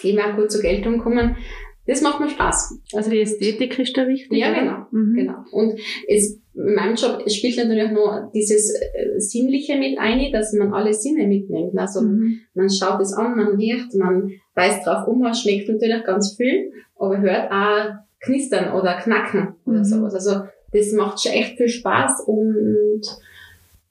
eben 0.03 0.19
auch 0.19 0.35
gut 0.35 0.51
zur 0.51 0.61
Geltung 0.61 0.99
kommen. 0.99 1.37
Das 1.85 2.01
macht 2.01 2.19
mir 2.19 2.29
Spaß. 2.29 2.79
Also 2.93 3.09
die 3.09 3.21
Ästhetik 3.21 3.79
ist 3.79 3.95
da 3.95 4.07
wichtig? 4.07 4.37
Ja, 4.37 4.51
oder? 4.51 4.59
genau. 4.59 4.77
Mhm. 4.91 5.15
genau. 5.15 5.43
Und 5.51 5.79
es, 6.07 6.37
in 6.57 6.73
meinem 6.73 6.95
Job 6.95 7.23
spielt 7.29 7.57
natürlich 7.57 7.91
nur 7.91 8.31
dieses 8.33 8.73
äh, 8.73 9.19
Sinnliche 9.19 9.77
mit 9.77 9.99
ein, 9.99 10.31
dass 10.31 10.53
man 10.53 10.73
alle 10.73 10.93
Sinne 10.93 11.27
mitnimmt. 11.27 11.77
Also 11.77 12.01
mhm. 12.01 12.41
man 12.55 12.69
schaut 12.69 12.99
es 12.99 13.13
an, 13.13 13.35
man 13.35 13.55
riecht, 13.55 13.93
man 13.95 14.31
weiß 14.55 14.83
drauf 14.83 15.07
um, 15.07 15.19
man 15.19 15.35
schmeckt 15.35 15.69
natürlich 15.69 16.03
ganz 16.03 16.35
viel, 16.35 16.71
aber 16.97 17.21
hört 17.21 17.51
auch 17.51 17.95
knistern 18.21 18.73
oder 18.73 18.95
knacken 18.95 19.55
oder 19.65 19.79
mhm. 19.79 19.85
sowas. 19.85 20.15
Also 20.15 20.41
das 20.71 20.91
macht 20.93 21.21
schon 21.21 21.33
echt 21.33 21.57
viel 21.57 21.69
Spaß 21.69 22.23
und 22.25 23.01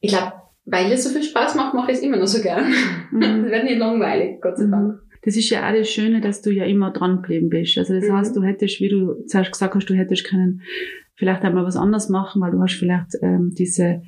ich 0.00 0.10
glaube, 0.10 0.32
weil 0.64 0.90
es 0.90 1.04
so 1.04 1.10
viel 1.10 1.22
Spaß 1.22 1.54
macht, 1.54 1.74
mache 1.74 1.92
ich 1.92 1.98
es 1.98 2.02
immer 2.02 2.16
noch 2.16 2.26
so 2.26 2.42
gern. 2.42 2.64
Mhm. 3.12 3.22
Es 3.46 3.50
wird 3.52 3.64
nicht 3.64 3.78
langweilig, 3.78 4.40
Gott 4.40 4.58
sei 4.58 4.64
mhm. 4.64 4.70
Dank 4.72 5.00
das 5.26 5.36
ist 5.36 5.50
ja 5.50 5.68
auch 5.68 5.74
das 5.74 5.90
Schöne, 5.90 6.20
dass 6.20 6.40
du 6.40 6.50
ja 6.52 6.64
immer 6.64 6.92
dran 6.92 7.16
geblieben 7.16 7.48
bist. 7.48 7.76
Also 7.78 7.94
das 7.94 8.04
mhm. 8.04 8.12
heißt, 8.12 8.36
du 8.36 8.44
hättest, 8.44 8.80
wie 8.80 8.88
du 8.88 9.24
zuerst 9.26 9.50
gesagt 9.50 9.74
hast, 9.74 9.86
du 9.86 9.94
hättest 9.94 10.24
können 10.24 10.62
vielleicht 11.16 11.42
einmal 11.42 11.64
was 11.64 11.76
anderes 11.76 12.08
machen, 12.08 12.40
weil 12.42 12.52
du 12.52 12.62
hast 12.62 12.74
vielleicht 12.74 13.16
ähm, 13.22 13.54
diese 13.54 14.02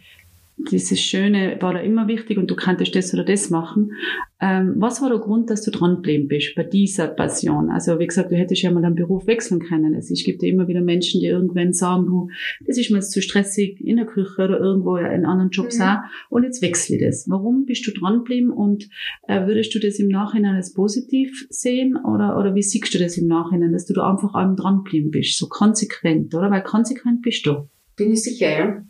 dieses 0.70 1.00
Schöne 1.00 1.56
war 1.60 1.74
da 1.74 1.80
immer 1.80 2.08
wichtig 2.08 2.36
und 2.36 2.50
du 2.50 2.56
kanntest 2.56 2.94
das 2.94 3.14
oder 3.14 3.24
das 3.24 3.50
machen. 3.50 3.92
Ähm, 4.40 4.74
was 4.76 5.00
war 5.00 5.08
der 5.08 5.18
Grund, 5.18 5.50
dass 5.50 5.62
du 5.62 5.70
dran 5.70 5.96
geblieben 5.96 6.28
bist 6.28 6.54
bei 6.54 6.62
dieser 6.62 7.08
Passion? 7.08 7.70
Also 7.70 7.98
wie 7.98 8.06
gesagt, 8.06 8.30
du 8.30 8.36
hättest 8.36 8.62
ja 8.62 8.70
mal 8.70 8.82
deinen 8.82 8.94
Beruf 8.94 9.26
wechseln 9.26 9.60
können. 9.60 9.94
Es 9.94 10.08
gibt 10.24 10.42
ja 10.42 10.48
immer 10.48 10.68
wieder 10.68 10.80
Menschen, 10.80 11.20
die 11.20 11.26
irgendwann 11.26 11.72
sagen, 11.72 12.06
du, 12.06 12.28
das 12.66 12.78
ist 12.78 12.90
mir 12.90 12.98
jetzt 12.98 13.12
zu 13.12 13.22
stressig 13.22 13.80
in 13.80 13.96
der 13.96 14.06
Küche 14.06 14.42
oder 14.42 14.58
irgendwo 14.58 14.96
in 14.96 15.24
anderen 15.24 15.50
Jobs 15.50 15.78
mhm. 15.78 15.84
auch 15.84 15.98
und 16.28 16.42
jetzt 16.44 16.62
wechsle 16.62 16.96
ich 16.96 17.02
das. 17.02 17.28
Warum 17.28 17.64
bist 17.64 17.86
du 17.86 17.92
dran 17.92 18.18
geblieben 18.18 18.50
und 18.50 18.88
äh, 19.26 19.46
würdest 19.46 19.74
du 19.74 19.78
das 19.78 19.98
im 19.98 20.08
Nachhinein 20.08 20.56
als 20.56 20.72
positiv 20.72 21.46
sehen 21.50 21.96
oder, 21.96 22.38
oder 22.38 22.54
wie 22.54 22.62
siehst 22.62 22.92
du 22.94 22.98
das 22.98 23.16
im 23.16 23.26
Nachhinein, 23.26 23.72
dass 23.72 23.86
du 23.86 23.94
da 23.94 24.10
einfach 24.10 24.34
allem 24.34 24.56
dran 24.56 24.78
geblieben 24.84 25.10
bist, 25.10 25.38
so 25.38 25.48
konsequent, 25.48 26.34
oder? 26.34 26.50
Weil 26.50 26.62
konsequent 26.62 27.22
bist 27.22 27.46
du. 27.46 27.68
Bin 27.96 28.12
ich 28.12 28.22
sicher, 28.22 28.50
ja. 28.50 28.82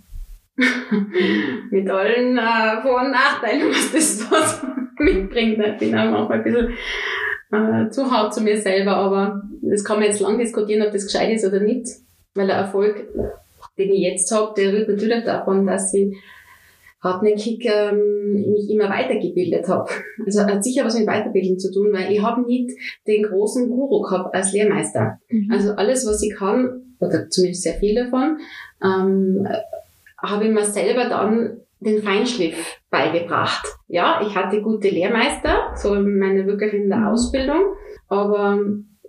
mit 1.70 1.88
allen 1.88 2.36
äh, 2.36 2.82
Vor- 2.82 3.00
und 3.00 3.12
Nachteilen, 3.12 3.68
was 3.68 3.92
das 3.92 4.30
was 4.30 4.62
mitbringt. 4.98 5.58
Ich 5.64 5.78
bin 5.78 5.96
auch 5.96 6.10
manchmal 6.10 6.38
ein 6.38 6.44
bisschen 6.44 6.74
äh, 7.52 7.90
zu 7.90 8.10
hart 8.10 8.34
zu 8.34 8.42
mir 8.42 8.56
selber, 8.56 8.96
aber 8.96 9.42
das 9.62 9.84
kann 9.84 9.98
man 9.98 10.06
jetzt 10.06 10.20
lang 10.20 10.38
diskutieren, 10.38 10.86
ob 10.86 10.92
das 10.92 11.06
gescheit 11.06 11.32
ist 11.32 11.46
oder 11.46 11.60
nicht, 11.60 11.86
weil 12.34 12.46
der 12.46 12.56
Erfolg, 12.56 13.08
den 13.78 13.90
ich 13.90 14.00
jetzt 14.00 14.30
habe, 14.32 14.54
der 14.56 14.72
rührt 14.72 14.88
natürlich 14.88 15.24
davon, 15.24 15.66
dass 15.66 15.94
ich 15.94 16.16
hartnäckig 17.00 17.64
ähm, 17.64 18.50
mich 18.52 18.68
immer 18.70 18.88
weitergebildet 18.88 19.68
habe. 19.68 19.88
Also 20.26 20.40
hat 20.42 20.64
sicher 20.64 20.84
was 20.84 20.98
mit 20.98 21.06
Weiterbilden 21.06 21.58
zu 21.58 21.72
tun, 21.72 21.92
weil 21.92 22.12
ich 22.12 22.22
habe 22.22 22.42
nicht 22.42 22.76
den 23.06 23.22
großen 23.22 23.68
Guru 23.68 24.02
gehabt 24.02 24.34
als 24.34 24.52
Lehrmeister. 24.52 25.20
Mhm. 25.28 25.50
Also 25.52 25.72
alles, 25.72 26.06
was 26.06 26.22
ich 26.22 26.34
kann, 26.34 26.96
oder 26.98 27.28
zumindest 27.30 27.62
sehr 27.62 27.74
viel 27.74 27.94
davon, 27.94 28.38
ähm, 28.82 29.46
habe 30.22 30.46
ich 30.46 30.50
mir 30.50 30.64
selber 30.64 31.08
dann 31.08 31.60
den 31.80 32.02
Feinschliff 32.02 32.78
beigebracht. 32.90 33.66
Ja, 33.86 34.20
ich 34.26 34.34
hatte 34.34 34.62
gute 34.62 34.88
Lehrmeister, 34.88 35.72
so 35.76 35.94
in 35.94 36.18
meiner 36.18 36.46
wirklich 36.46 36.74
in 36.74 36.88
der 36.88 36.98
mhm. 36.98 37.08
Ausbildung, 37.08 37.74
aber 38.08 38.58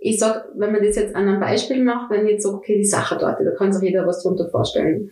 ich 0.02 0.18
sag, 0.18 0.46
wenn 0.56 0.72
man 0.72 0.82
das 0.82 0.96
jetzt 0.96 1.14
an 1.14 1.28
einem 1.28 1.40
Beispiel 1.40 1.84
macht, 1.84 2.10
wenn 2.10 2.24
ich 2.24 2.32
jetzt 2.32 2.44
sage, 2.44 2.56
okay, 2.56 2.76
die 2.78 2.86
Sache 2.86 3.18
dort, 3.18 3.38
da 3.40 3.50
kann 3.56 3.72
sich 3.72 3.82
jeder 3.82 4.06
was 4.06 4.22
drunter 4.22 4.48
vorstellen 4.48 5.10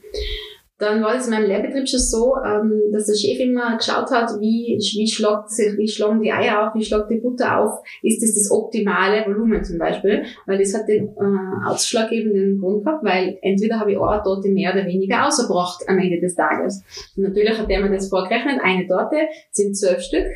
dann 0.79 1.03
war 1.03 1.17
es 1.17 1.27
in 1.27 1.33
meinem 1.33 1.49
Lehrbetrieb 1.49 1.89
schon 1.89 1.99
so, 1.99 2.37
ähm, 2.37 2.81
dass 2.93 3.07
der 3.07 3.15
Chef 3.15 3.41
immer 3.41 3.77
geschaut 3.77 4.11
hat, 4.13 4.31
wie, 4.41 4.79
wie, 4.79 5.09
schlagt 5.09 5.51
sich, 5.51 5.77
wie 5.77 5.89
schlagen 5.89 6.23
die 6.23 6.33
Eier 6.33 6.69
auf, 6.69 6.75
wie 6.75 6.85
schlagt 6.85 7.11
die 7.11 7.17
Butter 7.17 7.61
auf, 7.61 7.81
ist 8.03 8.23
das 8.23 8.35
das 8.35 8.51
optimale 8.53 9.27
Volumen 9.27 9.65
zum 9.65 9.79
Beispiel, 9.79 10.25
weil 10.47 10.59
das 10.59 10.75
hat 10.75 10.87
den 10.87 11.09
äh, 11.09 11.69
ausschlaggebenden 11.69 12.61
Grund 12.61 12.85
gehabt, 12.85 13.05
weil 13.05 13.39
entweder 13.43 13.81
habe 13.81 13.93
ich 13.93 13.99
eine 14.01 14.23
Torte 14.23 14.51
mehr 14.51 14.73
oder 14.73 14.87
weniger 14.87 15.27
ausgebracht 15.27 15.83
am 15.89 15.99
Ende 15.99 16.21
des 16.21 16.37
Tages. 16.37 16.85
Und 17.17 17.25
natürlich 17.25 17.59
hat 17.59 17.69
der 17.69 17.81
mir 17.81 17.91
das 17.91 18.09
vorgerechnet, 18.09 18.61
eine 18.63 18.87
Torte 18.87 19.17
sind 19.51 19.77
zwölf 19.77 20.01
Stück, 20.01 20.29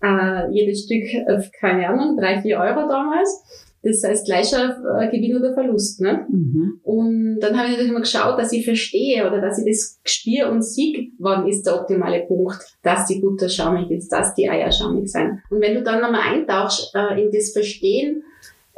äh, 0.00 0.48
jedes 0.52 0.84
Stück, 0.84 1.12
äh, 1.12 1.42
keine 1.58 1.88
Ahnung, 1.88 2.16
drei, 2.16 2.40
vier 2.40 2.58
Euro 2.58 2.88
damals. 2.88 3.67
Das 3.82 4.02
heißt 4.02 4.26
gleicher 4.26 4.76
äh, 5.00 5.06
Gewinn 5.08 5.36
oder 5.36 5.54
Verlust. 5.54 6.00
Ne? 6.00 6.26
Mhm. 6.28 6.80
Und 6.82 7.40
dann 7.40 7.56
habe 7.56 7.66
ich 7.66 7.72
natürlich 7.72 7.90
immer 7.90 8.00
geschaut, 8.00 8.38
dass 8.38 8.52
ich 8.52 8.64
verstehe 8.64 9.26
oder 9.26 9.40
dass 9.40 9.58
ich 9.58 9.66
das 9.66 10.00
spüre 10.04 10.50
und 10.50 10.62
sehe, 10.62 11.12
wann 11.18 11.46
ist 11.46 11.64
der 11.64 11.80
optimale 11.80 12.26
Punkt, 12.26 12.58
dass 12.82 13.06
die 13.06 13.20
Butter 13.20 13.48
schaumig 13.48 13.90
ist, 13.90 14.08
dass 14.10 14.34
die 14.34 14.48
Eier 14.48 14.72
schaumig 14.72 15.08
sind. 15.08 15.40
Und 15.50 15.60
wenn 15.60 15.74
du 15.74 15.82
dann 15.82 16.00
nochmal 16.00 16.34
eintauchst 16.34 16.94
äh, 16.94 17.22
in 17.22 17.30
das 17.30 17.52
Verstehen, 17.52 18.24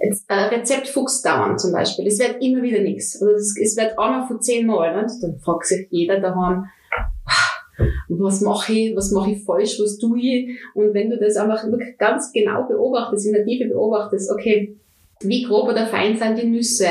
Jetzt, 0.02 0.24
äh, 0.30 0.34
Rezeptfuchs 0.34 1.20
dauern 1.20 1.58
zum 1.58 1.72
Beispiel. 1.72 2.06
Es 2.06 2.18
wird 2.18 2.42
immer 2.42 2.62
wieder 2.62 2.80
nichts. 2.80 3.20
Also 3.20 3.34
es, 3.34 3.54
es 3.60 3.76
wird 3.76 3.98
einmal 3.98 4.26
von 4.26 4.40
zehn 4.40 4.66
Mal. 4.66 4.96
Ne? 4.96 5.06
Dann 5.20 5.38
fragt 5.40 5.66
sich 5.66 5.88
jeder 5.90 6.20
daheim, 6.20 6.64
was 8.08 8.40
mache 8.40 8.72
ich, 8.72 8.96
was 8.96 9.10
mache 9.12 9.32
ich 9.32 9.44
falsch, 9.44 9.78
was 9.80 9.98
tue 9.98 10.20
ich? 10.20 10.58
Und 10.74 10.94
wenn 10.94 11.10
du 11.10 11.18
das 11.18 11.36
einfach 11.36 11.64
wirklich 11.64 11.96
ganz 11.98 12.32
genau 12.32 12.66
beobachtest, 12.66 13.26
in 13.26 13.32
der 13.34 13.44
Tiefe 13.44 13.68
beobachtest, 13.68 14.30
okay, 14.30 14.76
wie 15.22 15.42
grob 15.42 15.68
oder 15.68 15.86
fein 15.86 16.16
sind 16.16 16.38
die 16.38 16.46
Nüsse? 16.46 16.88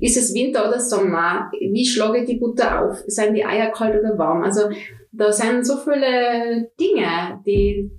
Ist 0.00 0.16
es 0.16 0.34
Winter 0.34 0.68
oder 0.68 0.80
Sommer? 0.80 1.50
Wie 1.58 1.86
schlage 1.86 2.20
ich 2.20 2.26
die 2.26 2.38
Butter 2.38 2.84
auf? 2.84 3.02
Sind 3.06 3.34
die 3.34 3.44
Eier 3.44 3.70
kalt 3.70 3.98
oder 3.98 4.16
warm? 4.16 4.42
Also 4.42 4.70
da 5.12 5.30
sind 5.32 5.66
so 5.66 5.76
viele 5.76 6.70
Dinge, 6.80 7.40
die 7.46 7.90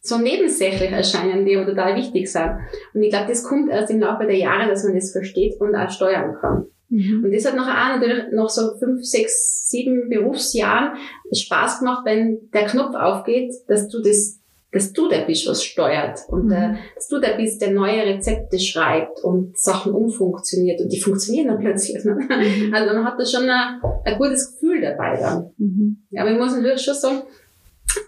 so 0.00 0.18
nebensächlich 0.18 0.90
erscheinen, 0.90 1.44
die 1.44 1.54
total 1.54 1.96
wichtig 1.96 2.30
sind. 2.30 2.58
Und 2.92 3.02
ich 3.02 3.10
glaube, 3.10 3.28
das 3.28 3.44
kommt 3.44 3.70
erst 3.70 3.90
im 3.90 4.00
Laufe 4.00 4.24
der 4.24 4.36
Jahre, 4.36 4.68
dass 4.68 4.84
man 4.84 4.94
das 4.94 5.12
versteht 5.12 5.60
und 5.60 5.76
auch 5.76 5.90
steuern 5.90 6.34
kann. 6.40 6.66
Mhm. 6.88 7.22
Und 7.24 7.32
das 7.32 7.46
hat 7.46 7.54
nachher 7.54 7.94
auch 7.94 8.00
natürlich 8.00 8.24
noch 8.32 8.48
so 8.48 8.76
fünf, 8.78 9.04
sechs, 9.04 9.68
sieben 9.70 10.08
Berufsjahren 10.08 10.96
Spaß 11.32 11.78
gemacht, 11.78 12.02
wenn 12.04 12.50
der 12.52 12.66
Knopf 12.66 12.94
aufgeht, 12.94 13.52
dass 13.68 13.88
du 13.88 14.02
das 14.02 14.41
dass 14.72 14.92
du 14.92 15.08
der 15.08 15.26
bist, 15.26 15.46
was 15.46 15.62
steuert 15.62 16.20
und 16.28 16.46
mhm. 16.46 16.52
äh, 16.52 16.74
dass 16.94 17.08
du 17.08 17.20
der 17.20 17.36
bist, 17.36 17.60
der 17.60 17.72
neue 17.72 18.04
Rezepte 18.06 18.58
schreibt 18.58 19.22
und 19.22 19.58
Sachen 19.58 19.92
umfunktioniert 19.92 20.80
und 20.80 20.90
die 20.90 21.00
funktionieren 21.00 21.48
dann 21.48 21.58
plötzlich. 21.58 22.02
Ne? 22.04 22.14
Mhm. 22.14 22.74
Also 22.74 22.94
man 22.94 23.04
hat 23.04 23.20
da 23.20 23.26
schon 23.26 23.48
ein, 23.48 23.80
ein 24.04 24.18
gutes 24.18 24.52
Gefühl 24.52 24.80
dabei 24.80 25.18
dann. 25.20 25.50
Mhm. 25.58 25.98
Ja, 26.10 26.22
aber 26.22 26.32
ich 26.32 26.38
muss 26.38 26.56
natürlich 26.56 26.82
schon 26.82 26.94
sagen, 26.94 27.22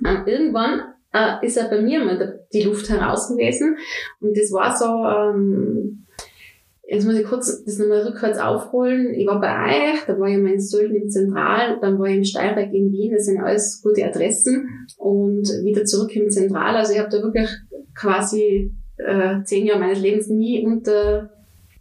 äh, 0.05 0.31
irgendwann 0.31 0.95
äh, 1.13 1.47
ist 1.47 1.57
ja 1.57 1.69
bei 1.69 1.83
mir 1.83 2.03
mal 2.03 2.47
die 2.53 2.63
Luft 2.63 2.89
heraus 2.89 3.29
gewesen 3.29 3.77
und 4.21 4.37
das 4.37 4.51
war 4.51 4.77
so, 4.77 4.87
ähm, 4.87 6.04
Jetzt 6.87 7.07
muss 7.07 7.15
ich 7.15 7.27
kurz 7.27 7.65
das 7.65 7.79
nochmal 7.79 8.03
rückwärts 8.03 8.39
aufholen. 8.39 9.15
Ich 9.15 9.27
war 9.27 9.41
bei 9.41 9.93
euch, 9.93 10.05
da 10.07 10.19
war 10.19 10.29
ich 10.29 10.35
in 10.35 10.61
Sölden 10.61 10.97
im 10.97 11.09
Zentral, 11.09 11.79
dann 11.81 11.99
war 11.99 12.09
ich 12.09 12.17
im 12.17 12.25
Steierberg 12.25 12.73
in 12.75 12.93
Wien, 12.93 13.13
das 13.13 13.25
sind 13.25 13.41
alles 13.41 13.81
gute 13.83 14.05
Adressen 14.05 14.87
und 14.99 15.49
wieder 15.63 15.85
zurück 15.85 16.15
im 16.15 16.31
Zentral. 16.31 16.77
Also 16.77 16.93
ich 16.93 16.99
habe 16.99 17.09
da 17.09 17.23
wirklich 17.23 17.49
quasi 17.95 18.73
äh, 18.99 19.43
zehn 19.45 19.67
Jahre 19.67 19.81
meines 19.81 20.01
Lebens 20.01 20.29
nie 20.29 20.65
unter 20.65 21.31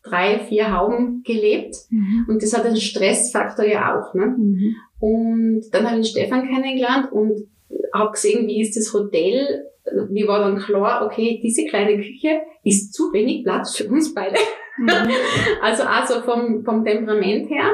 drei, 0.04 0.40
vier 0.40 0.78
Hauben 0.78 1.24
gelebt. 1.26 1.76
Mhm. 1.90 2.26
Und 2.28 2.44
das 2.44 2.56
hat 2.56 2.66
einen 2.66 2.78
Stressfaktor 2.78 3.66
ja 3.66 3.98
auch. 3.98 4.14
Ne? 4.14 4.36
Mhm. 4.38 4.76
Und 5.00 5.64
dann 5.72 5.90
habe 5.90 6.00
ich 6.00 6.14
den 6.14 6.22
Stefan 6.22 6.48
kennengelernt 6.48 7.12
und 7.12 7.48
habe 7.94 8.12
gesehen, 8.12 8.48
wie 8.48 8.62
ist 8.62 8.78
das 8.78 8.94
Hotel. 8.94 9.66
Mir 10.10 10.28
war 10.28 10.40
dann 10.40 10.60
klar, 10.60 11.06
okay, 11.06 11.40
diese 11.44 11.66
kleine 11.66 11.98
Küche 11.98 12.42
ist 12.64 12.94
zu 12.94 13.12
wenig 13.12 13.44
Platz 13.44 13.76
für 13.76 13.88
uns 13.90 14.14
beide. 14.14 14.38
Mhm. 14.78 14.90
also 15.62 15.84
also 15.84 16.22
vom, 16.22 16.64
vom 16.64 16.84
Temperament 16.84 17.50
her. 17.50 17.72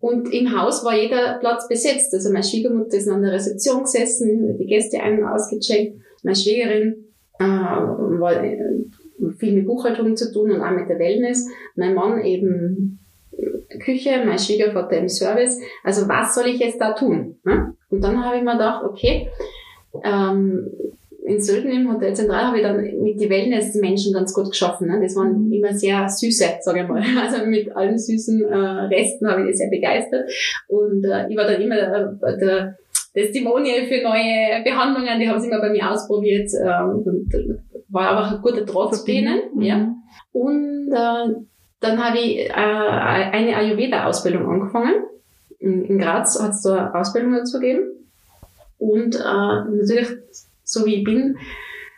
Und 0.00 0.32
im 0.32 0.58
Haus 0.58 0.84
war 0.84 0.94
jeder 0.94 1.38
Platz 1.38 1.66
besetzt. 1.68 2.12
Also 2.12 2.30
meine 2.30 2.44
Schwiegermutter 2.44 2.96
ist 2.96 3.08
an 3.08 3.22
der 3.22 3.32
Rezeption 3.32 3.82
gesessen, 3.82 4.58
die 4.58 4.66
Gäste 4.66 5.00
ein- 5.00 5.22
und 5.22 5.28
ausgecheckt. 5.28 5.96
Meine 6.22 6.36
Schwiegerin 6.36 7.06
äh, 7.38 7.44
war 7.44 8.42
äh, 8.42 8.58
viel 9.38 9.54
mit 9.54 9.66
Buchhaltung 9.66 10.16
zu 10.16 10.32
tun 10.32 10.52
und 10.52 10.60
auch 10.60 10.70
mit 10.72 10.88
der 10.88 10.98
Wellness. 10.98 11.48
Mein 11.74 11.94
Mann 11.94 12.22
eben 12.22 12.98
Küche, 13.80 14.22
mein 14.24 14.38
Schwiegervater 14.38 14.98
im 14.98 15.08
Service. 15.08 15.60
Also 15.82 16.08
was 16.08 16.34
soll 16.34 16.46
ich 16.46 16.58
jetzt 16.58 16.80
da 16.80 16.92
tun? 16.92 17.36
Ne? 17.44 17.74
Und 17.90 18.02
dann 18.02 18.24
habe 18.24 18.36
ich 18.36 18.42
mir 18.42 18.52
gedacht, 18.52 18.84
okay, 18.84 19.28
ähm, 20.02 20.70
in 21.24 21.40
Sölden 21.40 21.70
im 21.70 21.90
Hotel 21.90 22.14
Zentral 22.14 22.48
habe 22.48 22.58
ich 22.58 22.62
dann 22.62 22.76
mit 22.76 23.18
die 23.18 23.30
Wellness-Menschen 23.30 24.12
ganz 24.12 24.34
gut 24.34 24.50
geschaffen. 24.50 24.88
Ne? 24.88 25.00
Das 25.00 25.16
waren 25.16 25.50
immer 25.50 25.72
sehr 25.72 26.06
süße, 26.06 26.58
sage 26.60 26.82
ich 26.82 26.88
mal. 26.88 27.02
Also 27.18 27.46
mit 27.46 27.74
allen 27.74 27.98
süßen 27.98 28.42
äh, 28.44 28.56
Resten 28.94 29.26
habe 29.26 29.42
ich 29.42 29.48
das 29.48 29.58
sehr 29.58 29.70
begeistert. 29.70 30.30
Und 30.68 31.02
äh, 31.04 31.26
ich 31.30 31.36
war 31.36 31.46
dann 31.46 31.62
immer 31.62 31.76
der, 31.76 32.18
der 32.36 32.78
Testimonial 33.14 33.86
für 33.86 34.02
neue 34.02 34.62
Behandlungen, 34.64 35.18
die 35.18 35.26
haben 35.26 35.40
sie 35.40 35.48
immer 35.48 35.60
bei 35.60 35.70
mir 35.70 35.90
ausprobiert. 35.90 36.50
Ähm, 36.62 37.02
und 37.06 37.32
war 37.88 38.10
einfach 38.10 38.36
ein 38.36 38.42
guter 38.42 38.66
Draht 38.66 38.94
zu 38.94 39.04
denen. 39.06 39.40
Mhm. 39.54 39.62
Ja. 39.62 39.94
Und 40.32 40.92
äh, 40.92 41.34
dann 41.80 42.04
habe 42.04 42.18
ich 42.18 42.50
äh, 42.50 42.52
eine 42.52 43.56
Ayurveda-Ausbildung 43.56 44.46
angefangen. 44.46 44.94
In, 45.58 45.86
in 45.86 45.98
Graz 45.98 46.38
hat 46.38 46.50
es 46.50 46.60
da 46.62 46.90
Ausbildung 46.92 47.32
dazu 47.32 47.60
gegeben. 47.60 47.84
Und 48.76 49.16
äh, 49.16 49.20
natürlich 49.20 50.08
so 50.64 50.84
wie 50.86 50.96
ich 50.96 51.04
bin, 51.04 51.36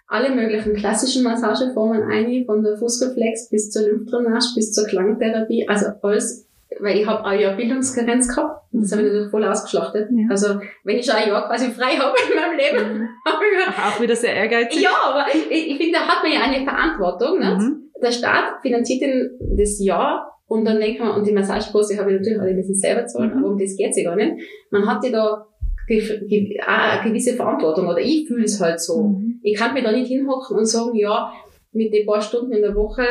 alle 0.09 0.31
möglichen 0.31 0.75
klassischen 0.75 1.25
Massageformen 1.25 2.03
ein, 2.05 2.45
von 2.47 2.63
der 2.63 2.77
Fußreflex 2.77 3.51
bis 3.51 3.71
zur 3.71 3.83
Lymphdrainage 3.83 4.55
bis 4.55 4.73
zur 4.73 4.87
Klangtherapie, 4.87 5.69
also 5.69 5.87
alles, 6.03 6.49
weil 6.81 6.99
ich 6.99 7.07
habe 7.07 7.25
auch 7.25 7.33
ja 7.33 7.55
Bildungskarenz 7.55 8.29
gehabt 8.29 8.73
und 8.73 8.83
das 8.83 8.93
habe 8.93 9.03
ich 9.03 9.09
natürlich 9.09 9.31
voll 9.31 9.45
ausgeschlachtet. 9.45 10.09
Ja. 10.11 10.27
Also 10.31 10.61
wenn 10.85 10.97
ich 10.97 11.07
schon 11.07 11.17
ein 11.17 11.29
Jahr 11.29 11.47
quasi 11.49 11.71
frei 11.71 11.97
habe 11.97 12.15
in 12.29 12.37
meinem 12.37 12.57
Leben, 12.57 12.99
mhm. 12.99 13.09
habe 13.27 13.45
ich 13.45 13.79
auch 13.79 14.01
wieder 14.01 14.15
sehr 14.15 14.35
ehrgeizig. 14.35 14.83
Ja, 14.83 14.91
aber 15.07 15.27
ich, 15.33 15.51
ich 15.51 15.77
finde, 15.77 15.99
da 15.99 16.07
hat 16.07 16.23
man 16.23 16.33
ja 16.33 16.41
eine 16.41 16.65
Verantwortung. 16.65 17.39
Nicht? 17.39 17.59
Mhm. 17.59 17.91
Der 18.03 18.13
Staat 18.13 18.61
finanziert 18.63 19.03
den, 19.03 19.31
das 19.57 19.83
Jahr 19.83 20.37
und 20.47 20.65
dann 20.65 20.79
denkt 20.79 21.01
man, 21.01 21.13
und 21.13 21.27
die 21.27 21.33
Massagekurse 21.33 21.99
habe 21.99 22.13
ich 22.13 22.19
natürlich 22.19 22.41
alle 22.41 22.51
ein 22.51 22.57
bisschen 22.57 22.77
selber 22.77 23.07
zahlen, 23.07 23.33
mhm. 23.33 23.39
aber 23.39 23.53
um 23.53 23.59
das 23.59 23.77
geht's 23.77 23.99
ja 23.99 24.05
gar 24.05 24.17
nicht. 24.17 24.35
Man 24.71 24.87
hat 24.87 25.03
ja 25.05 25.11
da 25.11 25.47
eine 25.89 27.09
gewisse 27.09 27.35
Verantwortung 27.35 27.87
oder 27.87 28.01
ich 28.01 28.27
fühle 28.27 28.45
es 28.45 28.61
halt 28.61 28.81
so. 28.81 29.05
Mhm. 29.05 29.41
Ich 29.43 29.57
kann 29.57 29.75
mir 29.75 29.83
da 29.83 29.93
nicht 29.93 30.09
hinhocken 30.09 30.57
und 30.57 30.67
sagen, 30.67 30.95
ja, 30.97 31.33
mit 31.73 31.93
den 31.93 32.07
paar 32.07 32.21
Stunden 32.21 32.53
in 32.53 32.63
der 32.63 32.75
Woche 32.75 33.05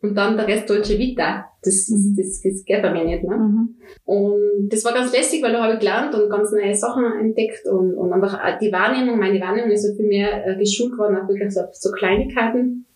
und 0.00 0.14
dann 0.14 0.36
der 0.36 0.46
Rest 0.46 0.70
Deutsche 0.70 0.98
Vita. 0.98 1.44
Das, 1.62 1.88
mhm. 1.88 2.14
das, 2.16 2.40
das 2.42 2.64
geht 2.64 2.82
bei 2.82 2.92
mir 2.92 3.04
nicht. 3.04 3.24
Ne? 3.24 3.36
Mhm. 3.36 3.74
Und 4.04 4.68
das 4.68 4.84
war 4.84 4.94
ganz 4.94 5.12
lässig, 5.12 5.42
weil 5.42 5.52
da 5.52 5.62
habe 5.62 5.74
ich 5.74 5.80
gelernt 5.80 6.14
und 6.14 6.30
ganz 6.30 6.52
neue 6.52 6.74
Sachen 6.74 7.04
entdeckt 7.20 7.66
und, 7.66 7.94
und 7.94 8.12
einfach 8.12 8.58
die 8.58 8.72
Wahrnehmung, 8.72 9.18
meine 9.18 9.40
Wahrnehmung 9.40 9.70
ist 9.70 9.86
so 9.86 9.94
viel 9.96 10.06
mehr 10.06 10.46
äh, 10.46 10.56
geschult 10.56 10.96
worden, 10.96 11.16
auch 11.16 11.28
wirklich 11.28 11.52
so, 11.52 11.62
so 11.72 11.90
Kleinigkeiten. 11.90 12.86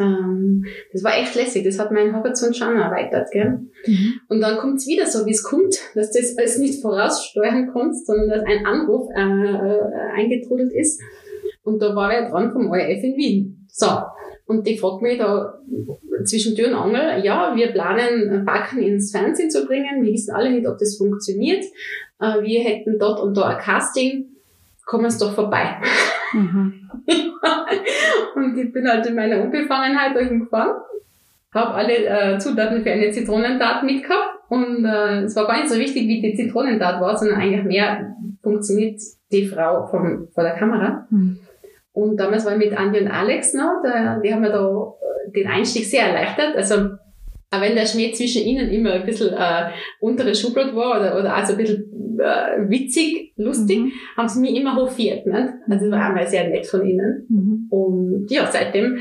Ähm, 0.00 0.64
das 0.92 1.04
war 1.04 1.16
echt 1.18 1.34
lässig, 1.34 1.64
das 1.64 1.78
hat 1.78 1.92
meinen 1.92 2.16
Horizont 2.16 2.56
schon 2.56 2.76
erweitert. 2.76 3.30
Gell? 3.30 3.60
Mhm. 3.86 4.20
Und 4.28 4.40
dann 4.40 4.58
kommt 4.58 4.76
es 4.76 4.86
wieder 4.86 5.06
so, 5.06 5.26
wie 5.26 5.32
es 5.32 5.42
kommt, 5.42 5.74
dass 5.94 6.10
du 6.12 6.20
das 6.20 6.38
alles 6.38 6.58
nicht 6.58 6.80
voraussteuern 6.80 7.70
kannst, 7.72 8.06
sondern 8.06 8.28
dass 8.28 8.46
ein 8.46 8.64
Anruf 8.64 9.08
äh, 9.14 9.20
äh, 9.20 9.80
eingetrudelt 10.14 10.72
ist. 10.72 11.00
Und 11.62 11.80
da 11.80 11.94
war 11.94 12.12
er 12.12 12.30
dran 12.30 12.50
vom 12.52 12.70
ORF 12.70 13.02
in 13.02 13.16
Wien. 13.16 13.66
So, 13.68 13.86
und 14.46 14.66
die 14.66 14.76
fragt 14.76 15.02
mich 15.02 15.18
da 15.18 15.58
zwischen 16.24 16.54
Tür 16.54 16.68
und 16.68 16.74
Angel, 16.74 17.24
ja, 17.24 17.54
wir 17.54 17.72
planen 17.72 18.44
Backen 18.44 18.82
ins 18.82 19.10
Fernsehen 19.10 19.50
zu 19.50 19.66
bringen. 19.66 20.02
Wir 20.02 20.12
wissen 20.12 20.34
alle 20.34 20.50
nicht, 20.50 20.66
ob 20.66 20.78
das 20.78 20.96
funktioniert. 20.96 21.64
Äh, 22.20 22.42
wir 22.42 22.62
hätten 22.62 22.98
dort 22.98 23.20
und 23.20 23.36
da 23.36 23.48
ein 23.48 23.58
Casting. 23.58 24.28
Kommen 24.84 25.10
Sie 25.10 25.18
doch 25.18 25.34
vorbei. 25.34 25.76
Mhm. 26.32 26.90
und 28.34 28.58
ich 28.58 28.72
bin 28.72 28.88
halt 28.88 29.06
in 29.06 29.14
meiner 29.14 29.42
Unbefangenheit 29.42 30.16
dahin 30.16 30.40
gefahren. 30.40 30.76
Habe 31.54 31.74
alle 31.74 32.06
äh, 32.06 32.38
Zutaten 32.38 32.82
für 32.82 32.90
eine 32.90 33.10
Zitronentat 33.10 33.82
mitgehabt. 33.82 34.38
Und 34.48 34.84
äh, 34.84 35.22
es 35.22 35.36
war 35.36 35.46
gar 35.46 35.58
nicht 35.58 35.68
so 35.68 35.78
wichtig, 35.78 36.06
wie 36.08 36.22
die 36.22 36.34
Zitronentat 36.34 37.00
war, 37.00 37.16
sondern 37.16 37.40
eigentlich 37.40 37.64
mehr 37.64 38.14
funktioniert 38.42 39.00
die 39.30 39.46
Frau 39.46 39.86
vom, 39.86 40.28
vor 40.34 40.44
der 40.44 40.54
Kamera. 40.54 41.06
Mhm. 41.10 41.38
Und 41.92 42.16
damals 42.18 42.44
war 42.44 42.52
ich 42.52 42.58
mit 42.58 42.76
Andi 42.76 43.00
und 43.00 43.08
Alex 43.08 43.54
noch, 43.54 43.82
da, 43.82 44.18
die 44.18 44.32
haben 44.32 44.40
mir 44.40 44.50
da 44.50 44.94
den 45.34 45.46
Einstieg 45.46 45.84
sehr 45.84 46.06
erleichtert. 46.06 46.56
Also, 46.56 46.74
auch 47.50 47.60
wenn 47.60 47.74
der 47.74 47.86
Schmäh 47.86 48.12
zwischen 48.12 48.42
ihnen 48.42 48.70
immer 48.70 48.92
ein 48.92 49.04
bisschen 49.04 49.34
äh, 49.34 49.70
untere 50.00 50.34
Schublade 50.34 50.74
war 50.74 50.98
oder, 50.98 51.18
oder 51.18 51.34
also 51.34 51.52
ein 51.52 51.58
bisschen 51.58 52.01
äh, 52.18 52.68
witzig, 52.68 53.32
lustig, 53.36 53.78
mhm. 53.78 53.92
haben 54.16 54.28
sie 54.28 54.40
mich 54.40 54.54
immer 54.54 54.76
hofiert. 54.76 55.26
Nicht? 55.26 55.48
Also 55.68 55.84
das 55.86 55.90
war 55.90 56.08
einmal 56.08 56.26
sehr 56.26 56.48
nett 56.48 56.66
von 56.66 56.86
ihnen. 56.86 57.26
Mhm. 57.28 57.66
Und 57.70 58.26
ja, 58.30 58.48
seitdem 58.50 58.98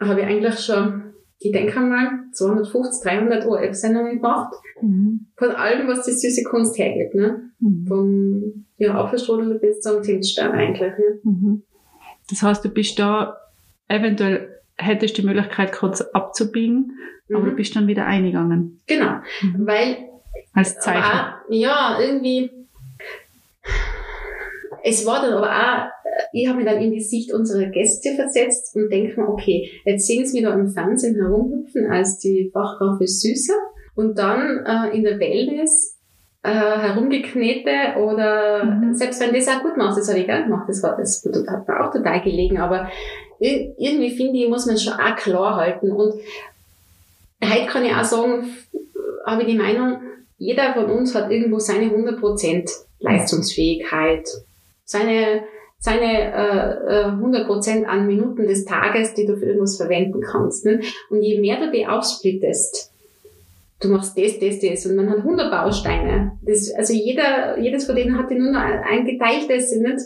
habe 0.00 0.20
ich 0.20 0.26
eigentlich 0.26 0.58
schon, 0.58 1.02
ich 1.38 1.52
denke 1.52 1.80
mal, 1.80 2.10
250, 2.32 3.02
300 3.02 3.46
ORF-Sendungen 3.46 4.16
gemacht. 4.16 4.54
Mhm. 4.82 5.26
Von 5.36 5.50
allem, 5.50 5.88
was 5.88 6.04
die 6.04 6.12
süße 6.12 6.44
Kunst 6.44 6.78
hergibt. 6.78 7.14
Ne? 7.14 7.50
Mhm. 7.60 7.86
Vom 7.86 8.64
ja, 8.76 8.94
Apfelstrudel 8.94 9.58
bis 9.58 9.80
zum 9.80 10.02
Tintstern 10.02 10.52
eigentlich. 10.52 10.80
Ne? 10.80 11.20
Mhm. 11.22 11.62
Das 12.30 12.42
heißt, 12.42 12.64
du 12.64 12.68
bist 12.68 12.98
da 12.98 13.36
eventuell 13.88 14.58
hättest 14.78 15.18
die 15.18 15.22
Möglichkeit 15.22 15.72
kurz 15.72 16.00
abzubiegen, 16.00 16.92
mhm. 17.28 17.36
aber 17.36 17.46
du 17.46 17.56
bist 17.56 17.74
dann 17.74 17.88
wieder 17.88 18.06
eingegangen. 18.06 18.80
Genau, 18.86 19.16
mhm. 19.42 19.66
weil 19.66 19.96
als 20.54 20.78
Zeichen. 20.78 21.02
Auch, 21.02 21.50
ja, 21.50 21.98
irgendwie 22.00 22.50
es 24.82 25.06
war 25.06 25.22
dann 25.22 25.34
aber 25.34 25.50
auch, 25.50 25.88
ich 26.32 26.46
habe 26.46 26.58
mich 26.58 26.66
dann 26.66 26.80
in 26.80 26.92
die 26.92 27.00
Sicht 27.00 27.32
unserer 27.32 27.66
Gäste 27.66 28.14
versetzt 28.14 28.74
und 28.74 28.90
denke 28.90 29.20
mir, 29.20 29.28
okay, 29.28 29.70
jetzt 29.84 30.06
sehen 30.06 30.26
sie 30.26 30.40
mich 30.40 30.48
da 30.48 30.54
im 30.54 30.68
Fernsehen 30.68 31.16
herumhüpfen 31.16 31.90
als 31.90 32.18
die 32.18 32.50
Fachfrau 32.52 32.96
für 32.96 33.06
Süße 33.06 33.52
und 33.94 34.18
dann 34.18 34.64
äh, 34.64 34.96
in 34.96 35.04
der 35.04 35.18
Wellness 35.18 35.98
äh, 36.42 36.50
herumgeknete 36.50 37.98
oder 37.98 38.64
mhm. 38.64 38.94
selbst 38.94 39.20
wenn 39.20 39.34
das 39.34 39.48
auch 39.48 39.62
gut 39.62 39.76
macht, 39.76 39.98
das 39.98 40.08
habe 40.08 40.20
ich 40.20 40.26
gern 40.26 40.44
gemacht, 40.44 40.68
das 40.68 40.82
war 40.82 40.96
das 40.96 41.24
hat 41.48 41.68
mir 41.68 41.80
auch 41.80 41.92
total 41.92 42.22
gelegen, 42.22 42.58
aber 42.58 42.88
irgendwie 43.40 44.10
finde 44.10 44.38
ich, 44.38 44.48
muss 44.48 44.66
man 44.66 44.78
schon 44.78 44.94
auch 44.94 45.16
klar 45.16 45.56
halten 45.56 45.92
und 45.92 46.14
heute 47.44 47.66
kann 47.66 47.84
ich 47.84 47.94
auch 47.94 48.04
sagen, 48.04 48.48
habe 49.26 49.42
ich 49.42 49.48
die 49.48 49.58
Meinung, 49.58 49.98
jeder 50.38 50.72
von 50.74 50.86
uns 50.86 51.14
hat 51.14 51.30
irgendwo 51.30 51.58
seine 51.58 51.86
100% 51.86 52.70
Leistungsfähigkeit, 53.00 54.26
seine 54.84 55.42
seine 55.80 56.32
äh, 56.32 57.04
100% 57.04 57.82
äh, 57.82 57.84
an 57.84 58.06
Minuten 58.06 58.48
des 58.48 58.64
Tages, 58.64 59.14
die 59.14 59.26
du 59.26 59.36
für 59.36 59.46
irgendwas 59.46 59.76
verwenden 59.76 60.20
kannst. 60.20 60.64
Ne? 60.64 60.80
Und 61.08 61.22
je 61.22 61.40
mehr 61.40 61.60
du 61.60 61.70
die 61.70 61.86
aufsplittest, 61.86 62.92
du 63.80 63.88
machst 63.88 64.18
das, 64.18 64.38
das, 64.38 64.58
das 64.60 64.86
und 64.86 64.96
man 64.96 65.08
hat 65.08 65.18
100 65.18 65.50
Bausteine. 65.50 66.32
Das, 66.42 66.72
also 66.74 66.92
jeder, 66.92 67.58
jedes 67.60 67.86
von 67.86 67.94
denen 67.94 68.18
hat 68.18 68.30
nur 68.30 68.50
noch 68.50 68.60
ein 68.60 69.04
geteiltes, 69.04 69.74
nicht? 69.76 70.00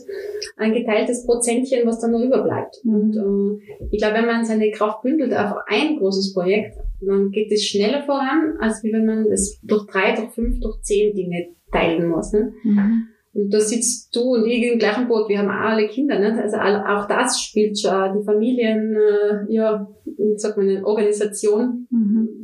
ein 0.56 0.74
geteiltes 0.74 1.24
Prozentchen, 1.24 1.86
was 1.86 2.00
dann 2.00 2.12
noch 2.12 2.20
überbleibt. 2.20 2.80
Mhm. 2.84 2.94
Und 2.94 3.16
äh, 3.16 3.86
ich 3.90 3.98
glaube, 3.98 4.18
wenn 4.18 4.26
man 4.26 4.44
seine 4.44 4.70
Kraft 4.70 5.02
bündelt 5.02 5.34
auf 5.34 5.54
ein 5.66 5.96
großes 5.96 6.34
Projekt, 6.34 6.76
dann 7.00 7.30
geht 7.30 7.50
es 7.50 7.64
schneller 7.64 8.02
voran, 8.02 8.56
als 8.60 8.82
wenn 8.84 9.06
man 9.06 9.26
es 9.26 9.58
durch 9.62 9.86
drei, 9.86 10.14
durch 10.14 10.30
fünf, 10.30 10.60
durch 10.60 10.82
zehn 10.82 11.14
Dinge 11.14 11.48
teilen 11.72 12.08
muss. 12.08 12.32
Ne? 12.32 12.52
Mhm. 12.62 13.08
Und 13.34 13.54
da 13.54 13.60
sitzt 13.60 14.14
du 14.14 14.34
und 14.34 14.46
ich 14.46 14.70
im 14.70 14.78
gleichen 14.78 15.08
Boot. 15.08 15.30
Wir 15.30 15.38
haben 15.38 15.48
auch 15.48 15.70
alle 15.70 15.88
Kinder. 15.88 16.18
Nicht? 16.18 16.36
Also 16.36 16.58
auch 16.58 17.08
das 17.08 17.40
spielt 17.40 17.80
schon 17.80 18.18
die 18.18 18.24
Familien, 18.24 18.94
äh, 18.94 19.52
ja, 19.52 19.88
sagt 20.36 20.58
man, 20.58 20.68
eine 20.68 20.84
Organisation. 20.84 21.86
Mhm 21.88 22.42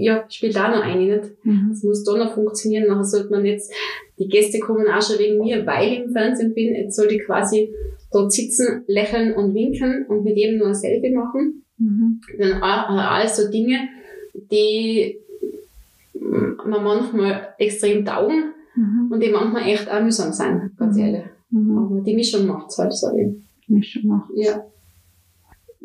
ja, 0.00 0.24
spielt 0.28 0.56
da 0.56 0.70
noch 0.70 0.82
eine, 0.82 1.16
nicht? 1.16 1.44
Mhm. 1.44 1.68
Das 1.70 1.82
muss 1.82 2.04
da 2.04 2.16
noch 2.16 2.34
funktionieren. 2.34 2.88
Nachher 2.88 3.04
sollte 3.04 3.30
man 3.30 3.44
jetzt, 3.44 3.72
die 4.18 4.28
Gäste 4.28 4.58
kommen 4.58 4.86
auch 4.88 5.02
schon 5.02 5.18
wegen 5.18 5.42
mir, 5.42 5.64
weil 5.66 5.92
ich 5.92 5.98
im 6.00 6.12
Fernsehen 6.12 6.54
bin. 6.54 6.74
Jetzt 6.74 6.96
sollte 6.96 7.14
ich 7.14 7.24
quasi 7.24 7.70
dort 8.12 8.32
sitzen, 8.32 8.82
lächeln 8.86 9.34
und 9.34 9.54
winken 9.54 10.06
und 10.08 10.24
mit 10.24 10.36
jedem 10.36 10.58
nur 10.58 10.68
ein 10.68 10.74
Selfie 10.74 11.14
machen. 11.14 11.64
Mhm. 11.78 12.20
Dann 12.38 12.62
alles 12.62 13.36
so 13.36 13.50
Dinge, 13.50 13.88
die 14.50 15.18
man 16.14 16.84
manchmal 16.84 17.48
extrem 17.58 18.04
taugen 18.04 18.52
mhm. 18.74 19.10
und 19.10 19.22
die 19.22 19.30
manchmal 19.30 19.66
echt 19.66 19.90
auch 19.90 20.02
mühsam 20.02 20.32
sein, 20.32 20.70
ganz 20.76 20.96
mhm. 20.96 21.02
ehrlich. 21.02 21.24
Mhm. 21.50 21.78
Aber 21.78 22.00
die 22.00 22.14
Mischung 22.14 22.46
macht's 22.46 22.78
halt, 22.78 22.92
sage 22.92 23.22
ich. 23.22 23.68
Mischung 23.68 24.08
macht's. 24.08 24.32
Ja 24.34 24.64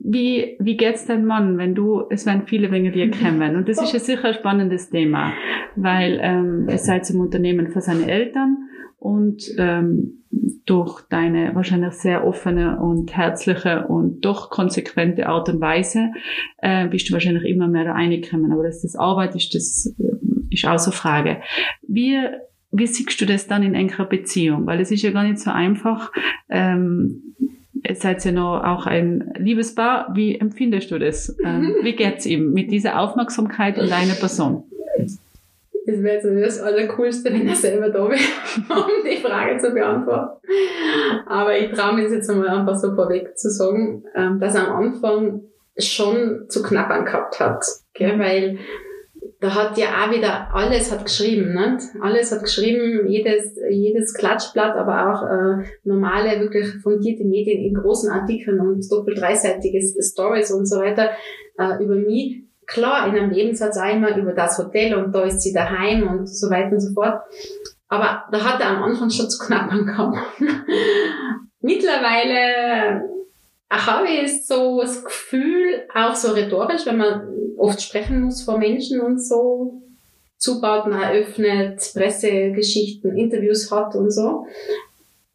wie, 0.07 0.55
wie 0.59 0.77
geht's 0.77 1.07
deinem 1.07 1.25
Mann, 1.25 1.57
wenn 1.57 1.73
du, 1.73 2.03
es 2.09 2.25
werden 2.25 2.43
viele 2.45 2.71
wegen 2.71 2.91
dir 2.91 3.09
kennen. 3.09 3.55
Und 3.55 3.67
das 3.67 3.81
ist 3.81 3.91
ja 3.91 3.99
sicher 3.99 4.25
ein 4.25 4.33
spannendes 4.35 4.89
Thema, 4.91 5.33
weil 5.75 6.19
ähm, 6.21 6.67
es 6.69 6.85
seid 6.85 7.09
im 7.09 7.19
Unternehmen 7.19 7.69
für 7.69 7.81
seine 7.81 8.09
Eltern 8.09 8.57
und 8.99 9.43
ähm, 9.57 10.23
durch 10.65 11.01
deine 11.09 11.55
wahrscheinlich 11.55 11.93
sehr 11.93 12.25
offene 12.25 12.79
und 12.79 13.15
herzliche 13.15 13.87
und 13.87 14.21
doch 14.21 14.49
konsequente 14.49 15.27
Art 15.27 15.49
und 15.49 15.59
Weise 15.59 16.11
äh, 16.57 16.87
bist 16.87 17.09
du 17.09 17.13
wahrscheinlich 17.13 17.45
immer 17.45 17.67
mehr 17.67 17.85
da 17.85 17.93
reingekommen. 17.93 18.51
Aber 18.51 18.63
dass 18.63 18.83
das 18.83 18.95
Arbeit 18.95 19.35
ist, 19.35 19.55
das 19.55 19.95
äh, 19.97 20.53
ist 20.53 20.67
außer 20.67 20.91
Frage. 20.91 21.41
Wie 21.87 22.19
wie 22.77 22.87
siehst 22.87 23.21
du 23.21 23.25
das 23.25 23.47
dann 23.47 23.63
in 23.63 23.73
engerer 23.73 24.05
Beziehung? 24.05 24.65
Weil 24.65 24.81
es 24.81 24.91
ist 24.91 25.01
ja 25.01 25.11
gar 25.11 25.23
nicht 25.23 25.39
so 25.39 25.49
einfach, 25.49 26.11
ähm, 26.49 27.34
Ihr 27.87 27.95
seid 27.95 28.23
ja 28.25 28.31
noch 28.31 28.63
auch 28.63 28.85
ein 28.85 29.33
Liebespaar. 29.37 30.11
Wie 30.13 30.39
empfindest 30.39 30.91
du 30.91 30.99
das? 30.99 31.35
Ähm, 31.43 31.75
wie 31.81 31.95
geht's 31.95 32.25
ihm 32.25 32.51
mit 32.51 32.71
dieser 32.71 32.99
Aufmerksamkeit 32.99 33.77
in 33.77 33.89
deiner 33.89 34.13
Person? 34.13 34.63
Das 35.87 36.01
wäre 36.01 36.15
jetzt 36.15 36.25
das 36.25 36.61
Allercoolste, 36.61 37.31
wenn 37.31 37.47
er 37.47 37.55
selber 37.55 37.89
da 37.89 38.09
wäre, 38.09 38.19
um 38.69 39.05
die 39.07 39.17
Frage 39.17 39.59
zu 39.59 39.71
beantworten. 39.71 40.41
Aber 41.27 41.57
ich 41.57 41.71
traue 41.71 41.93
mir 41.93 42.09
jetzt 42.09 42.29
einmal 42.29 42.49
einfach 42.49 42.75
so 42.75 42.95
vorweg 42.95 43.37
zu 43.37 43.51
sagen, 43.51 44.03
ähm, 44.15 44.39
dass 44.39 44.55
er 44.55 44.67
am 44.67 44.77
Anfang 44.77 45.41
schon 45.77 46.45
zu 46.49 46.63
knappern 46.63 47.05
gehabt 47.05 47.39
hat. 47.39 47.63
Gell? 47.93 48.17
Weil 48.17 48.57
da 49.45 49.53
hat 49.53 49.77
ja 49.77 49.89
auch 49.89 50.11
wieder 50.11 50.47
alles 50.55 50.91
hat 50.91 51.05
geschrieben, 51.05 51.53
nicht? 51.53 51.85
Alles 52.01 52.31
hat 52.31 52.41
geschrieben, 52.41 53.07
jedes, 53.07 53.55
jedes 53.69 54.15
Klatschblatt, 54.15 54.75
aber 54.75 55.11
auch 55.11 55.21
äh, 55.21 55.63
normale, 55.83 56.39
wirklich 56.39 56.65
fundierte 56.81 57.23
Medien 57.25 57.63
in 57.63 57.75
großen 57.75 58.09
Artikeln 58.09 58.59
und 58.59 58.91
doppelt 58.91 59.21
dreiseitige 59.21 59.79
Stories 60.01 60.51
und 60.51 60.65
so 60.65 60.77
weiter 60.79 61.11
äh, 61.59 61.83
über 61.83 61.93
mich. 61.93 62.41
Klar, 62.65 63.07
in 63.07 63.15
einem 63.15 63.29
Nebensatz 63.29 63.77
immer 63.77 64.17
über 64.17 64.33
das 64.33 64.57
Hotel 64.57 64.95
und 64.95 65.13
da 65.13 65.23
ist 65.25 65.41
sie 65.41 65.53
daheim 65.53 66.07
und 66.07 66.27
so 66.27 66.49
weiter 66.49 66.71
und 66.71 66.79
so 66.79 66.91
fort. 66.95 67.21
Aber 67.87 68.23
da 68.31 68.43
hat 68.43 68.59
er 68.59 68.69
am 68.69 68.81
Anfang 68.81 69.11
schon 69.11 69.29
zu 69.29 69.45
knappern 69.45 69.85
gehabt. 69.85 70.17
Mittlerweile 71.61 73.07
habe 73.71 74.07
ich 74.07 74.45
so 74.45 74.81
das 74.81 75.03
Gefühl, 75.03 75.87
auch 75.93 76.15
so 76.15 76.31
rhetorisch, 76.31 76.85
wenn 76.85 76.97
man 76.97 77.27
oft 77.57 77.81
sprechen 77.81 78.23
muss 78.23 78.43
vor 78.43 78.57
Menschen 78.57 79.01
und 79.01 79.19
so, 79.19 79.81
Zubauten 80.37 80.93
eröffnet, 80.93 81.91
Pressegeschichten, 81.93 83.17
Interviews 83.17 83.71
hat 83.71 83.95
und 83.95 84.11
so, 84.11 84.45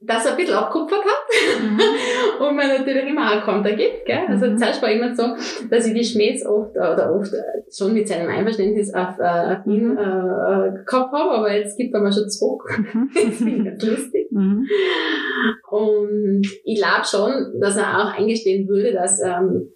dass 0.03 0.25
er 0.25 0.33
ein 0.33 0.37
bisschen 0.39 0.55
abkupfert 0.55 1.05
hat 1.05 1.63
mhm. 1.63 1.79
und 2.41 2.57
man 2.57 2.69
natürlich 2.69 3.07
immer 3.07 3.33
auch 3.33 3.45
Konter 3.45 3.73
gibt. 3.73 4.07
Gell? 4.07 4.25
Also 4.29 4.47
mhm. 4.47 4.57
zuerst 4.57 4.81
war 4.81 4.91
immer 4.91 5.15
so, 5.15 5.35
dass 5.69 5.87
ich 5.87 5.95
die 5.95 6.05
Schmähs 6.05 6.45
oft 6.47 6.75
oder 6.75 7.15
oft 7.15 7.33
schon 7.71 7.93
mit 7.93 8.09
seinem 8.09 8.29
Einverständnis 8.29 8.95
auf, 8.95 9.19
äh, 9.19 9.57
auf 9.57 9.67
ihn 9.67 9.93
mhm. 9.93 9.99
äh, 9.99 10.01
äh, 10.01 10.85
gehabt 10.87 11.13
habe, 11.13 11.31
aber 11.31 11.55
jetzt 11.55 11.77
gibt 11.77 11.95
er 11.95 12.01
mir 12.01 12.13
schon 12.13 12.31
zurück. 12.31 12.63
Mhm. 12.79 13.11
das 13.15 13.37
finde 13.37 13.57
ich 13.57 13.65
ganz 13.65 13.85
lustig. 13.85 14.33
Mhm. 14.33 14.67
Und 15.71 16.43
ich 16.65 16.79
glaube 16.79 17.05
schon, 17.05 17.61
dass 17.61 17.77
er 17.77 17.99
auch 17.99 18.19
eingestehen 18.19 18.69
würde, 18.69 18.93
dass 18.93 19.21
ähm, 19.23 19.71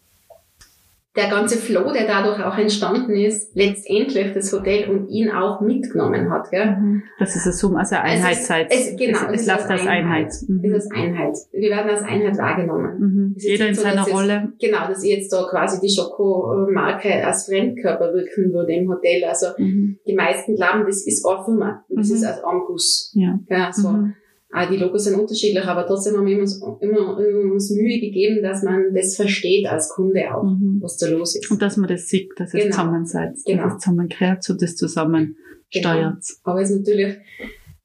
der 1.16 1.29
ganze 1.29 1.59
Flow, 1.59 1.92
der 1.92 2.07
dadurch 2.07 2.42
auch 2.42 2.59
entstanden 2.59 3.14
ist, 3.14 3.55
letztendlich 3.55 4.33
das 4.33 4.53
Hotel 4.53 4.90
und 4.90 5.09
ihn 5.09 5.31
auch 5.31 5.61
mitgenommen 5.61 6.31
hat. 6.31 6.50
Gell? 6.50 6.66
Mhm. 6.66 7.03
Das 7.18 7.37
ist 7.37 7.44
eine 7.44 7.53
Summe, 7.53 7.79
also 7.79 7.94
Einheitszeit. 7.96 8.66
Es, 8.70 8.90
es, 8.90 8.96
genau, 8.96 9.31
es, 9.31 9.42
es, 9.42 9.46
läuft 9.46 9.70
als 9.70 9.87
Einheit. 9.87 10.05
Einheit. 10.05 10.33
Mhm. 10.48 10.64
Es 10.64 10.85
ist 10.85 10.92
Einheit. 10.92 11.37
Wir 11.53 11.70
werden 11.70 11.90
als 11.90 12.03
Einheit 12.03 12.37
wahrgenommen. 12.37 12.98
Mhm. 12.98 13.35
Jeder 13.38 13.68
in 13.68 13.74
so, 13.74 13.83
seiner 13.83 14.05
Rolle. 14.05 14.48
Jetzt, 14.59 14.61
genau, 14.61 14.88
dass 14.88 15.07
jetzt 15.07 15.33
da 15.33 15.46
quasi 15.48 15.81
die 15.81 15.94
Schoko-Marke 15.94 17.24
als 17.24 17.46
Fremdkörper 17.46 18.12
wirken 18.12 18.53
würde 18.53 18.72
im 18.72 18.88
Hotel. 18.88 19.24
Also 19.24 19.46
mhm. 19.57 19.98
die 20.07 20.14
meisten 20.14 20.57
glauben, 20.57 20.85
das 20.85 21.07
ist 21.07 21.24
Firma. 21.44 21.85
Das 21.88 22.09
mhm. 22.09 22.14
ist 22.14 22.24
als 22.24 22.42
Armguss. 22.42 23.12
Ja. 23.14 23.38
ja 23.48 23.72
so. 23.72 23.88
Mhm. 23.88 24.14
Ah, 24.57 24.71
die 24.71 24.77
Logos 24.77 25.03
sind 25.03 25.19
unterschiedlich, 25.19 25.64
aber 25.64 25.85
trotzdem 25.85 26.17
haben 26.17 26.27
wir 26.27 26.38
uns 26.38 26.62
immer, 26.81 27.21
immer 27.21 27.53
uns 27.53 27.71
Mühe 27.71 27.99
gegeben, 27.99 28.40
dass 28.40 28.62
man 28.62 28.95
das 28.95 29.17
versteht 29.17 29.67
als 29.67 29.88
Kunde 29.88 30.33
auch, 30.33 30.45
mhm. 30.45 30.79
was 30.81 30.97
da 30.97 31.09
los 31.09 31.35
ist. 31.35 31.51
Und 31.51 31.61
dass 31.61 31.77
man 31.77 31.88
das 31.88 32.07
sieht, 32.07 32.31
dass 32.37 32.55
es 32.55 32.62
genau. 32.62 32.71
zusammen 32.71 33.05
seid, 33.05 33.35
genau. 33.45 33.64
dass 33.64 33.73
es 33.73 33.79
zusammen 33.81 34.09
kehrt 34.09 34.49
und 34.49 34.62
das 34.62 34.77
zusammen 34.77 35.37
genau. 35.73 35.88
steuert. 35.88 36.25
Aber 36.45 36.62
es 36.62 36.71
ist 36.71 36.87
natürlich, 36.87 37.17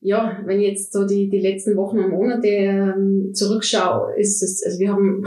ja, 0.02 0.44
wenn 0.46 0.60
ich 0.60 0.68
jetzt 0.68 0.94
so 0.94 1.08
die, 1.08 1.28
die 1.28 1.40
letzten 1.40 1.76
Wochen 1.76 1.98
und 1.98 2.12
Monate 2.12 2.48
ähm, 2.48 3.32
zurückschaue, 3.34 4.14
ist 4.20 4.44
es, 4.44 4.64
also 4.64 4.78
wir 4.78 4.92
haben 4.92 5.24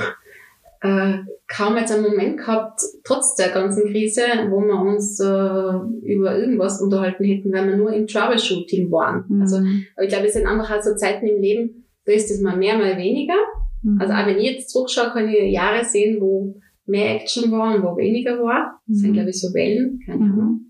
äh, 0.83 1.19
kaum 1.49 1.77
jetzt 1.77 1.93
einen 1.93 2.03
Moment 2.03 2.39
gehabt, 2.39 2.81
trotz 3.05 3.37
der 3.37 3.51
ganzen 3.51 3.91
Krise, 3.91 4.23
wo 4.51 4.61
wir 4.61 4.81
uns 4.81 5.21
äh, 5.21 6.13
über 6.13 6.37
irgendwas 6.37 6.81
unterhalten 6.81 7.25
hätten, 7.25 7.53
weil 7.53 7.69
wir 7.69 7.77
nur 7.77 7.93
im 7.93 8.07
Troubleshooting 8.07 8.91
waren. 8.91 9.25
Mhm. 9.29 9.43
Also, 9.43 9.57
aber 9.57 10.05
ich 10.05 10.09
glaube, 10.09 10.27
es 10.27 10.33
sind 10.33 10.47
einfach 10.47 10.71
halt 10.71 10.83
so 10.83 10.95
Zeiten 10.95 11.27
im 11.27 11.41
Leben, 11.41 11.85
da 12.05 12.13
ist 12.13 12.31
es 12.31 12.41
mal 12.41 12.57
mehr, 12.57 12.77
mal 12.77 12.97
weniger. 12.97 13.37
Mhm. 13.83 14.01
Also 14.01 14.13
auch 14.13 14.27
wenn 14.27 14.39
ich 14.39 14.51
jetzt 14.51 14.71
zurückschaue, 14.71 15.11
kann 15.13 15.29
ich 15.29 15.53
Jahre 15.53 15.85
sehen, 15.85 16.21
wo 16.21 16.57
mehr 16.87 17.15
Action 17.15 17.51
war 17.53 17.77
und 17.77 17.83
wo 17.83 17.97
weniger 17.97 18.43
war. 18.43 18.81
Das 18.87 18.97
mhm. 18.97 19.01
sind, 19.01 19.13
glaube 19.13 19.31
ich, 19.31 19.41
so 19.41 19.55
Wellen, 19.55 20.01
keine 20.05 20.19
mhm. 20.19 20.33
Ahnung. 20.33 20.61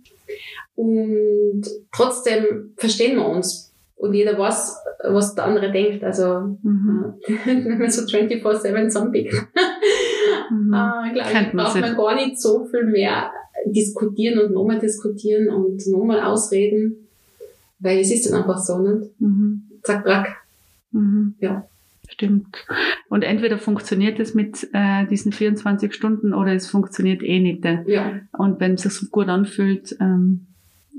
Und 0.75 1.63
trotzdem 1.95 2.75
verstehen 2.77 3.17
wir 3.17 3.27
uns 3.27 3.75
und 3.97 4.15
jeder 4.15 4.39
weiß, 4.39 4.77
was 5.05 5.35
der 5.35 5.45
andere 5.45 5.71
denkt. 5.71 6.03
Also, 6.03 6.57
mhm. 6.63 7.15
wenn 7.45 7.79
man 7.79 7.91
so 7.91 8.03
24-7 8.03 8.89
zusammenpickt, 8.89 9.35
mhm. 10.53 10.73
äh, 10.73 11.13
glaube 11.13 11.31
ich, 11.31 11.53
braucht 11.53 11.81
man 11.81 11.97
gar 11.97 12.15
nicht 12.15 12.41
so 12.41 12.65
viel 12.67 12.85
mehr 12.85 13.31
diskutieren 13.67 14.39
und 14.41 14.53
nochmal 14.53 14.79
diskutieren 14.79 15.49
und 15.49 15.87
nochmal 15.87 16.21
ausreden, 16.21 17.09
weil 17.79 17.99
es 17.99 18.11
ist 18.11 18.31
dann 18.31 18.43
einfach 18.43 18.59
so, 18.59 18.79
nicht? 18.79 19.21
Mhm. 19.21 19.63
Zack, 19.83 20.05
brack. 20.05 20.37
Mhm. 20.93 21.35
Ja. 21.41 21.67
Stimmt. 22.09 22.67
Und 23.09 23.25
entweder 23.25 23.57
funktioniert 23.59 24.21
es 24.21 24.35
mit 24.35 24.69
äh, 24.75 25.07
diesen 25.07 25.33
24 25.33 25.95
Stunden 25.95 26.35
oder 26.35 26.53
es 26.53 26.69
funktioniert 26.69 27.23
eh 27.23 27.41
nicht. 27.41 27.65
Ja. 27.87 28.21
Und 28.33 28.61
wenn 28.61 28.75
es 28.75 28.83
sich 28.83 28.93
so 28.93 29.07
gut 29.11 29.29
anfühlt, 29.29 29.97
ähm, 29.99 30.47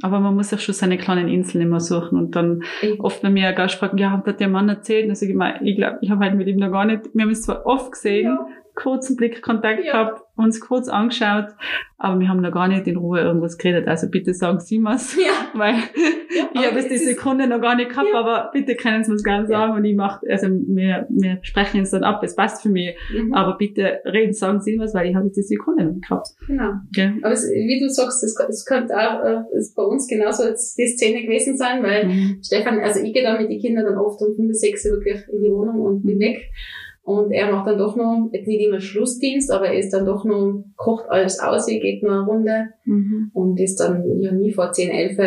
aber 0.02 0.20
man 0.20 0.36
muss 0.36 0.54
auch 0.54 0.60
schon 0.60 0.74
seine 0.74 0.98
kleinen 0.98 1.28
Inseln 1.28 1.62
immer 1.62 1.80
suchen 1.80 2.18
und 2.18 2.36
dann 2.36 2.64
mhm. 2.82 3.00
oft 3.00 3.22
bei 3.22 3.30
mir 3.30 3.48
ein 3.48 3.56
Gast 3.56 3.76
fragen, 3.76 3.98
ja, 4.00 4.12
hat 4.12 4.40
der 4.40 4.48
Mann 4.48 4.68
erzählt? 4.68 5.16
Sage 5.16 5.32
ich 5.32 5.38
mal, 5.38 5.60
ich 5.64 5.76
glaube, 5.76 6.00
ich 6.02 6.10
habe 6.10 6.26
halt 6.26 6.36
mit 6.36 6.48
ihm 6.48 6.58
noch 6.58 6.72
gar 6.72 6.86
nicht, 6.86 7.02
wir 7.14 7.24
haben 7.24 7.30
es 7.30 7.44
zwar 7.44 7.66
oft 7.66 7.92
gesehen, 7.92 8.26
ja. 8.26 8.48
Kurzen 8.76 9.16
Blickkontakt 9.16 9.84
ja. 9.86 9.92
gehabt, 9.92 10.22
uns 10.36 10.60
kurz 10.60 10.88
angeschaut, 10.88 11.50
aber 11.98 12.20
wir 12.20 12.28
haben 12.28 12.42
noch 12.42 12.52
gar 12.52 12.68
nicht 12.68 12.88
in 12.88 12.98
Ruhe 12.98 13.22
irgendwas 13.22 13.58
geredet. 13.58 13.88
Also 13.88 14.10
bitte 14.10 14.34
sagen 14.34 14.60
Sie 14.60 14.80
mir's, 14.80 15.16
ja. 15.16 15.32
weil 15.60 15.76
ja, 15.76 16.50
ich 16.54 16.68
habe 16.68 16.80
es 16.80 16.88
die 16.88 16.98
Sekunde 16.98 17.48
noch 17.48 17.62
gar 17.62 17.76
nicht 17.76 17.90
gehabt, 17.90 18.10
ja. 18.12 18.20
aber 18.20 18.50
bitte 18.52 18.76
können 18.76 19.04
Sie 19.04 19.12
mir's 19.12 19.24
gerne 19.24 19.48
sagen 19.48 19.74
und 19.74 19.86
ich 19.86 19.96
mache, 19.96 20.26
also 20.28 20.48
wir, 20.48 21.06
wir 21.10 21.38
sprechen 21.44 21.82
es 21.82 21.92
dann 21.92 22.04
ab, 22.04 22.24
es 22.24 22.36
passt 22.36 22.64
für 22.64 22.70
mich, 22.70 22.96
mhm. 23.14 23.34
aber 23.34 23.58
bitte 23.58 24.00
reden, 24.06 24.34
sagen 24.34 24.60
Sie 24.60 24.80
was, 24.80 24.96
weil 24.96 25.08
ich 25.08 25.16
habe 25.16 25.30
die 25.30 25.44
Sekunde 25.44 25.86
noch 25.86 25.94
nicht 25.94 26.08
gehabt. 26.08 26.30
Genau. 26.48 26.72
Okay. 26.90 27.14
Aber 27.22 27.34
es, 27.34 27.48
wie 27.48 27.80
du 27.80 27.90
sagst, 27.90 28.24
es, 28.24 28.36
es 28.50 28.66
könnte 28.66 28.96
auch 28.98 29.24
äh, 29.24 29.58
ist 29.58 29.76
bei 29.76 29.84
uns 29.84 30.08
genauso 30.08 30.44
jetzt 30.46 30.78
die 30.80 30.88
Szene 30.88 31.22
gewesen 31.22 31.58
sein, 31.58 31.84
weil 31.84 32.08
mhm. 32.08 32.40
Stefan, 32.44 32.80
also 32.80 33.02
ich 33.02 33.14
gehe 33.14 33.24
da 33.24 33.38
mit 33.40 33.52
den 33.52 33.60
Kindern 33.60 33.86
dann 33.86 33.98
oft 33.98 34.20
um 34.22 34.36
5, 34.36 34.52
6 34.52 34.86
wirklich 34.86 35.22
in 35.32 35.44
die 35.44 35.52
Wohnung 35.52 35.80
und 35.80 36.04
bin 36.04 36.20
weg. 36.20 36.50
Und 37.04 37.32
er 37.34 37.52
macht 37.52 37.68
dann 37.68 37.78
doch 37.78 37.98
noch, 37.98 38.30
jetzt 38.32 38.48
nicht 38.48 38.66
immer 38.66 38.80
Schlussdienst, 38.80 39.52
aber 39.52 39.68
er 39.68 39.78
ist 39.78 39.92
dann 39.92 40.06
doch 40.06 40.24
noch, 40.24 40.64
kocht 40.78 41.10
alles 41.10 41.38
aus, 41.40 41.66
geht 41.66 42.02
noch 42.02 42.12
eine 42.12 42.26
Runde 42.26 42.70
mhm. 42.86 43.30
und 43.34 43.60
ist 43.60 43.82
dann 43.82 44.22
ja 44.22 44.32
nie 44.32 44.54
vor 44.54 44.72
10, 44.72 44.90
11 44.90 45.18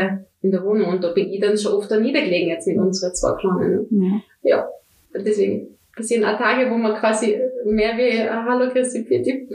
in 0.40 0.52
der 0.52 0.64
Wohnung. 0.64 0.88
Und 0.88 1.04
da 1.04 1.12
bin 1.12 1.28
ich 1.28 1.40
dann 1.40 1.58
schon 1.58 1.74
oft 1.74 1.90
da 1.90 2.00
niedergelegen 2.00 2.48
jetzt 2.48 2.66
mit 2.66 2.78
unseren 2.78 3.14
zwei 3.14 3.36
Kleinen. 3.38 3.86
Ne? 3.90 4.22
Ja. 4.42 4.66
deswegen 5.14 5.68
passieren 5.94 6.24
auch 6.24 6.38
Tage, 6.38 6.70
wo 6.70 6.76
man 6.76 6.94
quasi 6.94 7.36
mehr 7.66 7.96
wie 7.98 8.22
Hallo 8.26 8.70
Christi 8.70 9.02
Pitti 9.02 9.46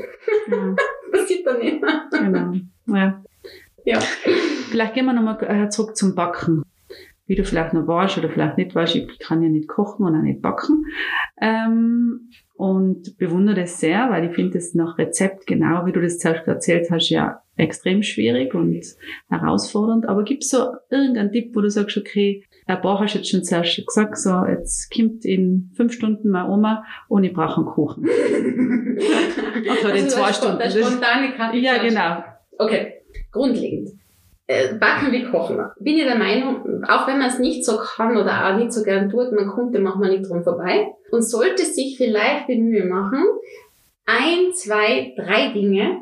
ja. 0.51 0.75
passiert 1.11 1.47
dann 1.47 1.59
nicht. 1.59 1.81
Genau, 2.11 2.53
ja. 2.87 3.23
Ja. 3.83 3.99
Vielleicht 4.69 4.93
gehen 4.93 5.05
wir 5.05 5.13
nochmal 5.13 5.37
äh, 5.41 5.69
zurück 5.69 5.97
zum 5.97 6.13
Backen 6.13 6.61
wie 7.31 7.35
du 7.35 7.45
vielleicht 7.45 7.71
noch 7.71 7.87
weißt 7.87 8.17
oder 8.17 8.27
vielleicht 8.27 8.57
nicht 8.57 8.75
weißt, 8.75 8.93
ich 8.93 9.19
kann 9.19 9.41
ja 9.41 9.47
nicht 9.47 9.69
kochen 9.69 10.05
und 10.05 10.13
auch 10.17 10.21
nicht 10.21 10.41
backen. 10.41 10.85
Ähm, 11.39 12.29
und 12.55 13.17
bewundere 13.17 13.55
das 13.55 13.79
sehr, 13.79 14.09
weil 14.09 14.25
ich 14.25 14.35
finde 14.35 14.55
das 14.55 14.73
nach 14.73 14.97
Rezept, 14.97 15.47
genau 15.47 15.85
wie 15.85 15.93
du 15.93 16.01
das 16.01 16.19
zuerst 16.19 16.45
erzählt 16.45 16.91
hast, 16.91 17.09
ja 17.09 17.41
extrem 17.55 18.03
schwierig 18.03 18.53
und 18.53 18.83
herausfordernd. 19.29 20.09
Aber 20.09 20.25
gibt 20.25 20.43
es 20.43 20.49
so 20.49 20.73
irgendeinen 20.89 21.31
Tipp, 21.31 21.55
wo 21.55 21.61
du 21.61 21.69
sagst, 21.69 21.95
okay, 21.95 22.43
ein 22.67 22.81
paar 22.81 22.99
hast 22.99 23.13
du 23.13 23.19
jetzt 23.19 23.29
schon 23.29 23.45
zuerst 23.45 23.81
gesagt, 23.87 24.17
so, 24.17 24.43
jetzt 24.45 24.93
kommt 24.93 25.23
in 25.23 25.71
fünf 25.73 25.93
Stunden 25.93 26.31
meine 26.31 26.49
Oma 26.49 26.83
und 27.07 27.23
ich 27.23 27.31
brauche 27.31 27.61
einen 27.61 27.65
Kuchen. 27.65 28.09
also 29.69 29.87
in 29.87 30.09
zwei 30.09 30.33
Stunden. 30.33 30.59
Der 30.59 30.69
spontane 30.69 31.57
Ja, 31.61 31.81
genau. 31.81 32.25
Okay, 32.57 32.95
grundlegend. 33.31 34.00
Äh, 34.51 34.73
backen 34.73 35.13
wie 35.13 35.23
kochen. 35.23 35.59
Bin 35.79 35.95
ich 35.95 36.03
der 36.03 36.17
Meinung, 36.17 36.83
auch 36.83 37.07
wenn 37.07 37.19
man 37.19 37.29
es 37.29 37.39
nicht 37.39 37.63
so 37.63 37.77
kann 37.77 38.17
oder 38.17 38.49
auch 38.49 38.57
nicht 38.57 38.73
so 38.73 38.83
gern 38.83 39.09
tut, 39.09 39.31
man 39.31 39.47
kommt 39.47 39.73
dem 39.73 39.83
manchmal 39.83 40.09
nicht 40.09 40.29
drum 40.29 40.43
vorbei 40.43 40.89
und 41.09 41.21
sollte 41.21 41.63
sich 41.63 41.95
vielleicht 41.95 42.49
die 42.49 42.59
Mühe 42.59 42.83
machen, 42.83 43.23
ein, 44.05 44.51
zwei, 44.53 45.13
drei 45.15 45.53
Dinge 45.53 46.01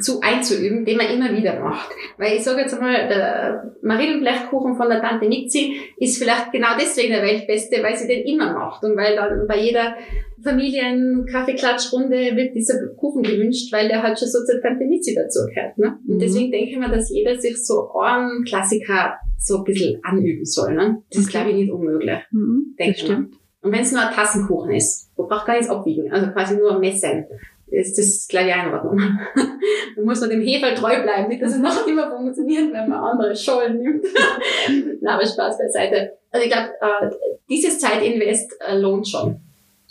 zu 0.00 0.20
einzuüben, 0.20 0.84
den 0.84 0.96
man 0.96 1.08
immer 1.08 1.36
wieder 1.36 1.60
macht. 1.60 1.90
Weil 2.16 2.36
ich 2.36 2.44
sage 2.44 2.62
jetzt 2.62 2.74
einmal, 2.74 3.08
der 3.08 3.74
Marillenblechkuchen 3.82 4.76
von 4.76 4.88
der 4.88 5.00
Tante 5.00 5.28
Mitzi 5.28 5.76
ist 5.96 6.18
vielleicht 6.18 6.52
genau 6.52 6.68
deswegen 6.78 7.12
der 7.12 7.22
Weltbeste, 7.22 7.82
weil 7.82 7.96
sie 7.96 8.08
den 8.08 8.26
immer 8.26 8.52
macht 8.52 8.84
und 8.84 8.96
weil 8.96 9.16
dann 9.16 9.46
bei 9.46 9.58
jeder 9.60 9.96
Familien-Kaffeeklatschrunde 10.42 12.36
wird 12.36 12.54
dieser 12.54 12.74
Kuchen 12.96 13.22
gewünscht, 13.22 13.72
weil 13.72 13.88
der 13.88 14.02
halt 14.02 14.18
schon 14.18 14.28
so 14.28 14.44
zur 14.44 14.60
Tante 14.60 14.84
Mitzi 14.84 15.14
dazugehört. 15.14 15.78
Ne? 15.78 15.98
Und 16.06 16.16
mhm. 16.16 16.18
deswegen 16.18 16.50
denke 16.50 16.70
ich 16.70 16.78
mir, 16.78 16.88
dass 16.88 17.10
jeder 17.10 17.38
sich 17.38 17.64
so 17.64 17.90
einen 17.92 18.44
Klassiker 18.44 19.18
so 19.38 19.58
ein 19.58 19.64
bisschen 19.64 20.00
anüben 20.02 20.44
soll. 20.44 20.74
Ne? 20.74 21.02
Das 21.10 21.22
ist, 21.22 21.30
glaube 21.30 21.50
ich, 21.50 21.56
nicht 21.56 21.72
unmöglich. 21.72 22.18
Mhm, 22.30 22.74
denke 22.78 22.96
ich 22.96 23.10
Und 23.10 23.32
wenn 23.62 23.80
es 23.80 23.92
nur 23.92 24.02
ein 24.02 24.14
Tassenkuchen 24.14 24.72
ist, 24.72 25.10
wo 25.16 25.26
braucht 25.26 25.46
gar 25.46 25.54
nichts 25.54 25.70
abwiegen, 25.70 26.12
also 26.12 26.30
quasi 26.30 26.56
nur 26.56 26.78
messen 26.78 27.26
ist 27.70 27.98
das 27.98 28.26
gleich 28.28 28.54
in 28.54 28.72
Ordnung. 28.72 28.96
man 29.96 30.04
muss 30.04 30.20
nur 30.20 30.30
dem 30.30 30.40
Hefe 30.40 30.74
treu 30.74 31.02
bleiben, 31.02 31.28
nicht, 31.28 31.42
dass 31.42 31.52
es 31.52 31.60
noch 31.60 31.86
immer 31.86 32.10
funktioniert, 32.10 32.72
wenn 32.72 32.88
man 32.88 32.98
andere 32.98 33.36
Schollen 33.36 33.78
nimmt. 33.78 34.04
Na, 35.00 35.14
aber 35.14 35.26
Spaß 35.26 35.58
beiseite. 35.58 36.12
Also 36.30 36.46
ich 36.46 36.52
glaube, 36.52 36.70
äh, 36.80 37.10
dieses 37.48 37.78
Zeitinvest 37.78 38.54
äh, 38.66 38.76
lohnt 38.76 39.08
schon. 39.08 39.40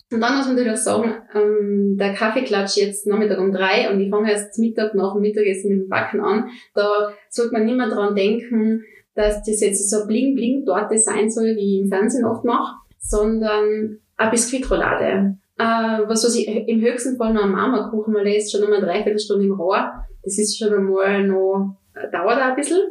Und 0.09 0.21
dann 0.21 0.37
muss 0.37 0.47
man 0.47 0.55
natürlich 0.55 0.79
sagen, 0.79 1.15
ähm, 1.35 1.97
der 1.99 2.13
Kaffeeklatsch 2.13 2.77
jetzt 2.77 3.07
Nachmittag 3.07 3.39
um 3.39 3.51
drei 3.51 3.91
und 3.91 3.99
ich 3.99 4.09
fange 4.09 4.31
erst 4.31 4.57
Mittag 4.57 4.95
nach 4.95 5.13
dem 5.13 5.21
Mittagessen 5.21 5.69
mit 5.69 5.81
dem 5.81 5.89
Backen 5.89 6.21
an. 6.21 6.49
Da 6.73 7.11
sollte 7.29 7.53
man 7.53 7.65
nicht 7.65 7.75
mehr 7.75 7.89
dran 7.89 8.15
denken, 8.15 8.85
dass 9.15 9.43
das 9.43 9.59
jetzt 9.59 9.89
so 9.89 10.07
bling-bling-Torte 10.07 10.97
sein 10.97 11.29
soll, 11.29 11.55
wie 11.57 11.77
ich 11.77 11.81
im 11.81 11.89
Fernsehen 11.89 12.23
oft 12.23 12.45
mache, 12.45 12.75
sondern 12.99 13.99
eine 14.15 14.31
Biskuitroulade 14.31 15.37
äh, 15.57 16.07
was 16.07 16.23
was 16.23 16.35
ich 16.35 16.47
im 16.47 16.81
höchsten 16.81 17.17
Fall 17.17 17.33
noch 17.33 17.43
am 17.43 17.53
Marmorkuchen 17.53 18.13
mal 18.13 18.27
ist, 18.27 18.51
schon 18.51 18.63
einmal 18.63 18.81
dreiviertel 18.81 19.19
Stunde 19.19 19.45
im 19.45 19.53
Rohr. 19.53 19.91
Das 20.23 20.37
ist 20.37 20.57
schon 20.57 20.73
einmal 20.73 21.23
noch, 21.23 21.77
äh, 21.95 22.11
dauert 22.11 22.37
auch 22.37 22.49
ein 22.49 22.55
bisschen. 22.55 22.81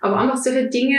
Aber 0.00 0.18
einfach 0.18 0.36
solche 0.36 0.68
Dinge, 0.68 0.98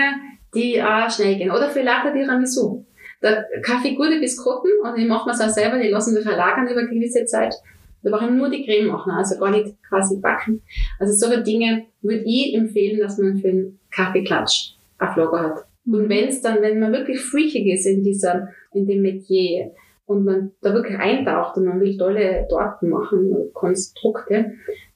die 0.53 0.81
auch 0.81 1.09
schnell 1.09 1.37
gehen. 1.37 1.51
Oder 1.51 1.69
vielleicht 1.69 2.05
ein 2.05 2.13
Tiramisu. 2.13 2.85
Da 3.21 3.43
Kaffee 3.61 3.95
gute 3.95 4.19
Biskotten 4.19 4.71
und 4.81 4.97
die 4.97 5.05
machen 5.05 5.27
wir 5.27 5.33
es 5.33 5.41
auch 5.41 5.49
selber, 5.49 5.77
die 5.77 5.89
lassen 5.89 6.15
sich 6.15 6.23
lagern 6.23 6.67
über 6.69 6.79
eine 6.79 6.89
gewisse 6.89 7.25
Zeit. 7.25 7.53
Da 8.01 8.11
brauchen 8.11 8.37
nur 8.37 8.49
die 8.49 8.63
Creme 8.63 8.87
machen, 8.87 9.11
also 9.11 9.37
gar 9.37 9.51
nicht 9.51 9.75
quasi 9.87 10.21
backen. 10.21 10.61
Also 10.99 11.13
solche 11.13 11.43
Dinge 11.43 11.85
würde 12.01 12.23
ich 12.25 12.53
empfehlen, 12.53 12.99
dass 12.99 13.17
man 13.17 13.37
für 13.37 13.49
einen 13.49 13.79
Kaffeeklatsch 13.91 14.75
auf 14.99 15.17
Lager 15.17 15.41
hat. 15.41 15.65
Und 15.85 16.03
mhm. 16.03 16.09
wenn 16.09 16.29
es 16.29 16.41
dann, 16.41 16.61
wenn 16.61 16.79
man 16.79 16.93
wirklich 16.93 17.19
freakig 17.19 17.67
ist 17.67 17.85
in 17.85 18.03
dieser, 18.03 18.47
in 18.73 18.87
dem 18.87 19.01
Metier, 19.01 19.71
und 20.09 20.25
man 20.25 20.51
da 20.61 20.73
wirklich 20.73 20.97
eintaucht 20.97 21.55
und 21.55 21.65
man 21.65 21.79
will 21.79 21.95
tolle 21.95 22.47
Torten 22.49 22.89
machen, 22.89 23.31
Konstrukte, 23.53 24.53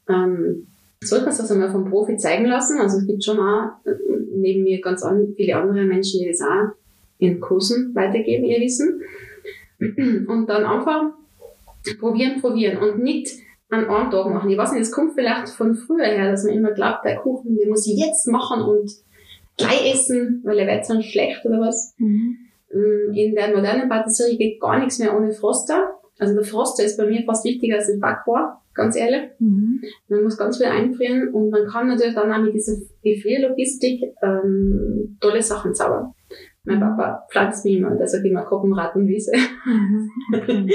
ähm, 0.10 0.68
sollte 1.04 1.26
man 1.26 1.38
das 1.38 1.52
einmal 1.52 1.72
vom 1.72 1.88
Profi 1.88 2.18
zeigen 2.18 2.46
lassen. 2.46 2.80
Also 2.80 2.98
es 2.98 3.06
gibt 3.06 3.24
schon 3.24 3.38
auch 3.38 3.74
äh, 3.86 3.92
neben 4.36 4.64
mir 4.64 4.82
ganz 4.82 5.04
an, 5.04 5.34
viele 5.36 5.56
andere 5.56 5.86
Menschen, 5.86 6.20
die 6.20 6.30
das 6.30 6.42
auch 6.42 6.74
in 7.20 7.40
Kursen 7.40 7.94
weitergeben, 7.94 8.46
ihr 8.46 8.60
Wissen. 8.60 9.02
Und 10.28 10.48
dann 10.48 10.66
einfach 10.66 11.12
probieren, 12.00 12.42
probieren 12.42 12.78
und 12.78 13.04
nicht 13.04 13.30
an 13.70 13.86
einem 13.86 14.10
Tag 14.10 14.30
machen. 14.32 14.50
Ich 14.50 14.58
weiß 14.58 14.72
nicht, 14.72 14.82
es 14.82 14.92
kommt 14.92 15.14
vielleicht 15.14 15.50
von 15.50 15.76
früher 15.76 16.06
her, 16.06 16.32
dass 16.32 16.44
man 16.44 16.56
immer 16.56 16.72
glaubt, 16.72 17.06
der 17.06 17.18
Kuchen, 17.18 17.56
den 17.56 17.70
muss 17.70 17.86
ich 17.86 18.00
jetzt 18.00 18.28
machen 18.28 18.64
und 18.64 18.92
gleich 19.58 19.94
essen, 19.94 20.42
weil 20.44 20.58
er 20.58 20.66
wird 20.66 20.88
sonst 20.88 21.06
schlecht 21.06 21.46
oder 21.46 21.60
was. 21.60 21.94
Mhm. 22.00 22.38
Mm, 22.74 23.14
in 23.14 23.36
der 23.36 23.56
modernen 23.56 23.90
Patisserie 23.90 24.38
geht 24.38 24.60
gar 24.60 24.80
nichts 24.80 25.00
mehr 25.00 25.16
ohne 25.16 25.32
Froster. 25.32 25.92
Also 26.20 26.34
der 26.36 26.44
Froster 26.44 26.84
ist 26.84 26.98
bei 26.98 27.06
mir 27.06 27.24
fast 27.26 27.46
wichtiger 27.46 27.76
als 27.76 27.88
das 27.88 28.00
Backrohr, 28.00 28.58
ganz 28.74 28.96
ehrlich. 28.96 29.32
Mhm. 29.40 29.82
Man 30.10 30.24
muss 30.24 30.38
ganz 30.38 30.58
viel 30.58 30.68
einfrieren 30.68 31.30
und 31.30 31.50
man 31.50 31.68
kann 31.68 31.88
natürlich 31.88 32.16
dann 32.16 32.32
auch 32.32 32.42
mit 32.42 32.54
dieser 32.54 32.78
Gefrierlogistik 33.04 34.14
ähm, 34.22 35.18
tolle 35.20 35.42
Sachen 35.42 35.74
zaubern. 35.74 36.14
Mein 36.66 36.80
Papa 36.80 37.28
pflanzt 37.30 37.66
mich 37.66 37.76
immer, 37.76 37.94
der 37.96 38.08
sagt 38.08 38.24
immer 38.26 38.44
Koppenrattenwiese. 38.44 39.34
Mhm. 39.66 40.10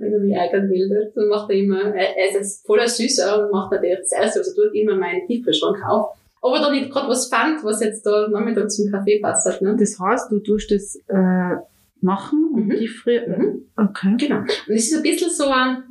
Wenn 0.00 0.12
er 0.12 0.20
mich 0.20 0.34
ärgern 0.34 0.70
will, 0.70 1.12
dann 1.14 1.28
macht 1.28 1.50
er 1.50 1.56
immer, 1.56 1.94
er 1.94 2.40
ist 2.40 2.66
voller 2.66 2.88
Süßer 2.88 3.44
und 3.44 3.52
macht 3.52 3.72
natürlich 3.72 3.98
das 3.98 4.12
erste, 4.12 4.38
also 4.38 4.54
tut 4.54 4.74
immer 4.74 4.96
meinen 4.96 5.26
Tiefkühlschrank 5.26 5.78
auf. 5.86 6.16
Aber 6.46 6.58
da 6.60 6.70
nicht 6.70 6.90
gerade 6.90 7.08
was 7.08 7.28
fand, 7.28 7.64
was 7.64 7.80
jetzt 7.80 8.06
da 8.06 8.28
Nachmittag 8.28 8.70
zum 8.70 8.90
Kaffee 8.90 9.20
passt. 9.20 9.60
Ne? 9.62 9.76
Das 9.78 9.98
heißt, 9.98 10.30
du 10.30 10.38
tust 10.40 10.70
das 10.70 10.96
äh, 11.08 11.56
machen 12.00 12.50
und 12.54 12.68
mhm. 12.68 12.76
tiefkühlen? 12.76 13.38
Mhm. 13.38 13.62
Okay. 13.76 14.14
Genau. 14.18 14.38
Und 14.38 14.48
das 14.68 14.84
ist 14.84 14.94
ein 14.94 15.02
bisschen 15.02 15.30
so 15.30 15.48
ein, 15.48 15.82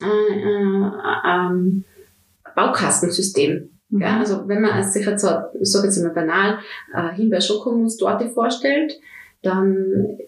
äh, 0.00 0.06
äh, 0.06 0.90
ähm, 1.26 1.84
Baukastensystem. 2.54 3.70
Mhm. 3.88 4.00
Ja, 4.00 4.18
also 4.20 4.46
wenn 4.46 4.62
man 4.62 4.82
sich 4.84 5.06
jetzt, 5.06 5.26
ich 5.60 5.70
sage 5.70 5.86
jetzt 5.86 6.02
mal 6.02 6.10
banal, 6.10 6.58
äh, 6.94 7.14
Himbeer-Schokomus-Torte 7.14 8.28
vorstellt, 8.28 8.98
dann 9.42 10.18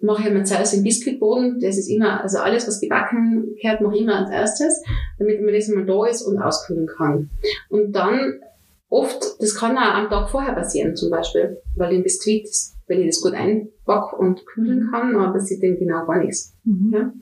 mache 0.00 0.28
ich 0.28 0.32
mir 0.32 0.44
zuerst 0.44 0.74
den 0.74 0.84
Biskuitboden, 0.84 1.60
das 1.60 1.76
ist 1.76 1.88
immer, 1.88 2.22
also 2.22 2.38
alles, 2.38 2.66
was 2.68 2.80
gebacken 2.80 3.56
gehört, 3.60 3.80
mache 3.80 3.96
ich 3.96 4.02
immer 4.02 4.20
als 4.20 4.30
erstes, 4.30 4.82
damit 5.18 5.42
man 5.42 5.52
das 5.52 5.68
mal 5.68 5.84
da 5.84 6.06
ist 6.06 6.22
und 6.22 6.38
auskühlen 6.38 6.86
kann. 6.86 7.30
Und 7.68 7.92
dann 7.92 8.40
oft, 8.88 9.40
das 9.40 9.54
kann 9.54 9.76
auch 9.76 9.94
am 9.94 10.08
Tag 10.08 10.30
vorher 10.30 10.54
passieren 10.54 10.96
zum 10.96 11.10
Beispiel, 11.10 11.60
weil 11.74 11.90
den 11.90 12.02
Biskuit, 12.02 12.48
wenn 12.86 13.00
ich 13.00 13.06
das 13.06 13.20
gut 13.20 13.34
einback 13.34 14.12
und 14.18 14.46
kühlen 14.46 14.88
kann, 14.90 15.12
dann 15.12 15.32
passiert 15.32 15.62
dem 15.62 15.76
genau 15.76 16.06
gar 16.06 16.22
nichts. 16.22 16.56
Mhm. 16.64 16.92
Ja? 16.92 17.12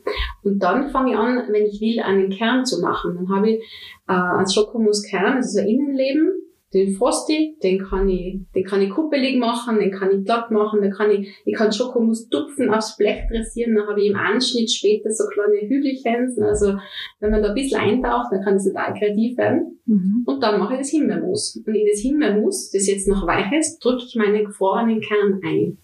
Und 0.43 0.59
dann 0.59 0.91
fange 0.91 1.13
ich 1.13 1.17
an, 1.17 1.45
wenn 1.51 1.65
ich 1.65 1.81
will, 1.81 2.01
einen 2.01 2.31
Kern 2.31 2.65
zu 2.67 2.81
machen. 2.81 3.15
Dann 3.15 3.29
habe 3.35 3.51
ich 3.51 3.63
äh, 4.09 4.13
einen 4.13 4.51
Schokomuskern, 4.51 5.37
das 5.37 5.55
ist 5.55 5.59
ein 5.59 5.69
Innenleben, 5.69 6.44
den 6.75 6.95
Frosty, 6.95 7.57
den 7.63 7.79
kann 7.79 8.09
ich, 8.09 8.41
den 8.55 8.65
kann 8.65 8.83
ich 8.83 8.91
kuppelig 8.91 9.39
machen, 9.39 9.79
den 9.79 9.93
kann 9.93 10.11
ich 10.11 10.25
glatt 10.25 10.51
machen, 10.51 10.83
den 10.83 10.91
kann 10.91 11.11
ich, 11.11 11.29
ich 11.45 11.55
kann 11.55 11.73
Schokomus 11.73 12.29
tupfen, 12.29 12.69
aufs 12.69 12.97
Blech 12.97 13.29
dressieren, 13.31 13.77
dann 13.77 13.87
habe 13.87 14.03
ich 14.03 14.11
im 14.11 14.17
Anschnitt 14.17 14.71
später 14.71 15.11
so 15.11 15.25
kleine 15.29 15.69
Hügelchen, 15.69 16.35
also 16.43 16.77
wenn 17.21 17.31
man 17.31 17.43
da 17.43 17.51
ein 17.51 17.55
bisschen 17.55 17.81
eintaucht, 17.81 18.33
dann 18.33 18.43
kann 18.43 18.55
das 18.55 18.65
total 18.65 18.93
kreativ 18.95 19.39
werden. 19.39 19.79
Mhm. 19.87 20.25
Und 20.27 20.43
dann 20.43 20.59
mache 20.59 20.75
ich 20.75 20.81
das 20.81 20.91
Himbeermus. 20.91 21.63
Und 21.65 21.75
in 21.75 21.87
das 21.91 22.01
Himbeermus, 22.01 22.71
das 22.71 22.89
jetzt 22.89 23.07
noch 23.07 23.27
weich 23.27 23.53
ist, 23.53 23.79
drücke 23.79 24.03
ich 24.07 24.17
meinen 24.17 24.45
gefrorenen 24.45 25.01
Kern 25.01 25.41
ein. 25.45 25.79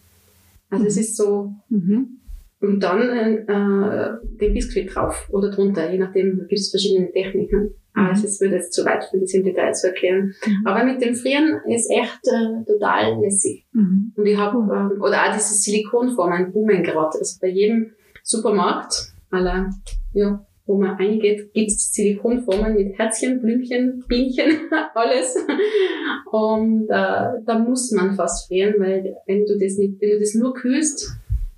Also 0.71 0.87
es 0.87 0.97
mhm. 0.97 1.01
ist 1.01 1.17
so, 1.17 1.53
mhm. 1.69 2.19
und 2.61 2.81
dann 2.81 3.01
äh, 3.01 4.11
den 4.41 4.55
Biskuit 4.55 4.95
drauf 4.95 5.29
oder 5.31 5.51
drunter, 5.51 5.91
je 5.91 5.99
nachdem, 5.99 6.39
gibt 6.49 6.53
es 6.53 6.71
verschiedene 6.71 7.13
Techniken. 7.13 7.75
Aber 7.95 8.09
mhm. 8.09 8.25
es 8.25 8.41
würde 8.41 8.57
jetzt 8.57 8.73
zu 8.73 8.85
weit 8.85 9.05
für 9.05 9.19
das 9.19 9.35
im 9.35 9.45
Detail 9.45 9.73
zu 9.73 9.89
erklären. 9.89 10.35
Mhm. 10.47 10.67
Aber 10.67 10.85
mit 10.85 11.03
dem 11.03 11.15
Frieren 11.15 11.61
ist 11.67 11.91
echt 11.91 12.21
äh, 12.25 12.65
total 12.65 13.21
lässig. 13.21 13.67
Mhm. 13.73 14.13
Und 14.17 14.27
ich 14.27 14.37
habe, 14.37 14.59
ähm, 14.59 15.03
oder 15.03 15.25
auch 15.25 15.35
diese 15.35 15.55
Silikonformen 15.55 16.53
boomen 16.53 16.83
gerade. 16.83 17.19
Also 17.19 17.39
bei 17.41 17.49
jedem 17.49 17.93
Supermarkt, 18.23 19.13
aller, 19.31 19.71
ja, 20.13 20.45
wo 20.67 20.79
man 20.79 20.97
eingeht, 20.99 21.53
gibt's 21.53 21.93
Silikonformen 21.93 22.75
mit 22.75 22.97
Herzchen, 22.97 23.41
Blümchen, 23.41 24.05
Bienchen, 24.07 24.71
alles. 24.95 25.37
Und 26.31 26.85
äh, 26.85 27.43
da 27.45 27.59
muss 27.59 27.91
man 27.91 28.15
fast 28.15 28.47
frieren, 28.47 28.75
weil 28.79 29.17
wenn 29.27 29.45
du 29.47 29.59
das 29.59 29.79
nicht, 29.79 30.01
wenn 30.01 30.11
du 30.11 30.21
das 30.21 30.35
nur 30.35 30.55
kühlst, 30.55 31.11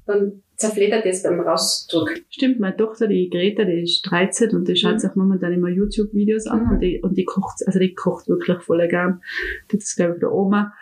dann 0.07 0.43
zerfleddert 0.63 1.05
es 1.07 1.23
beim 1.23 1.41
Rausdruck. 1.41 2.11
Stimmt, 2.31 2.61
meine 2.61 2.77
Tochter, 2.77 3.07
die 3.09 3.29
Greta, 3.29 3.65
die 3.65 3.83
ist 3.83 4.03
13 4.03 4.51
und 4.51 4.69
die 4.69 4.77
schaut 4.77 4.95
mhm. 4.95 4.99
sich 4.99 5.15
momentan 5.15 5.53
immer 5.53 5.69
YouTube-Videos 5.69 6.47
an 6.47 6.65
mhm. 6.65 6.71
und, 6.73 6.81
die, 6.81 7.01
und 7.03 7.17
die 7.17 7.25
kocht, 7.25 7.67
also 7.67 7.79
die 7.79 7.95
kocht 7.95 8.29
wirklich 8.29 8.63
voll 8.63 8.87
gern. 8.89 9.21
Das 9.69 9.85
ist, 9.85 9.97
glaube 9.97 10.15
ich, 10.15 10.21
der 10.21 10.33
Oma 10.33 10.73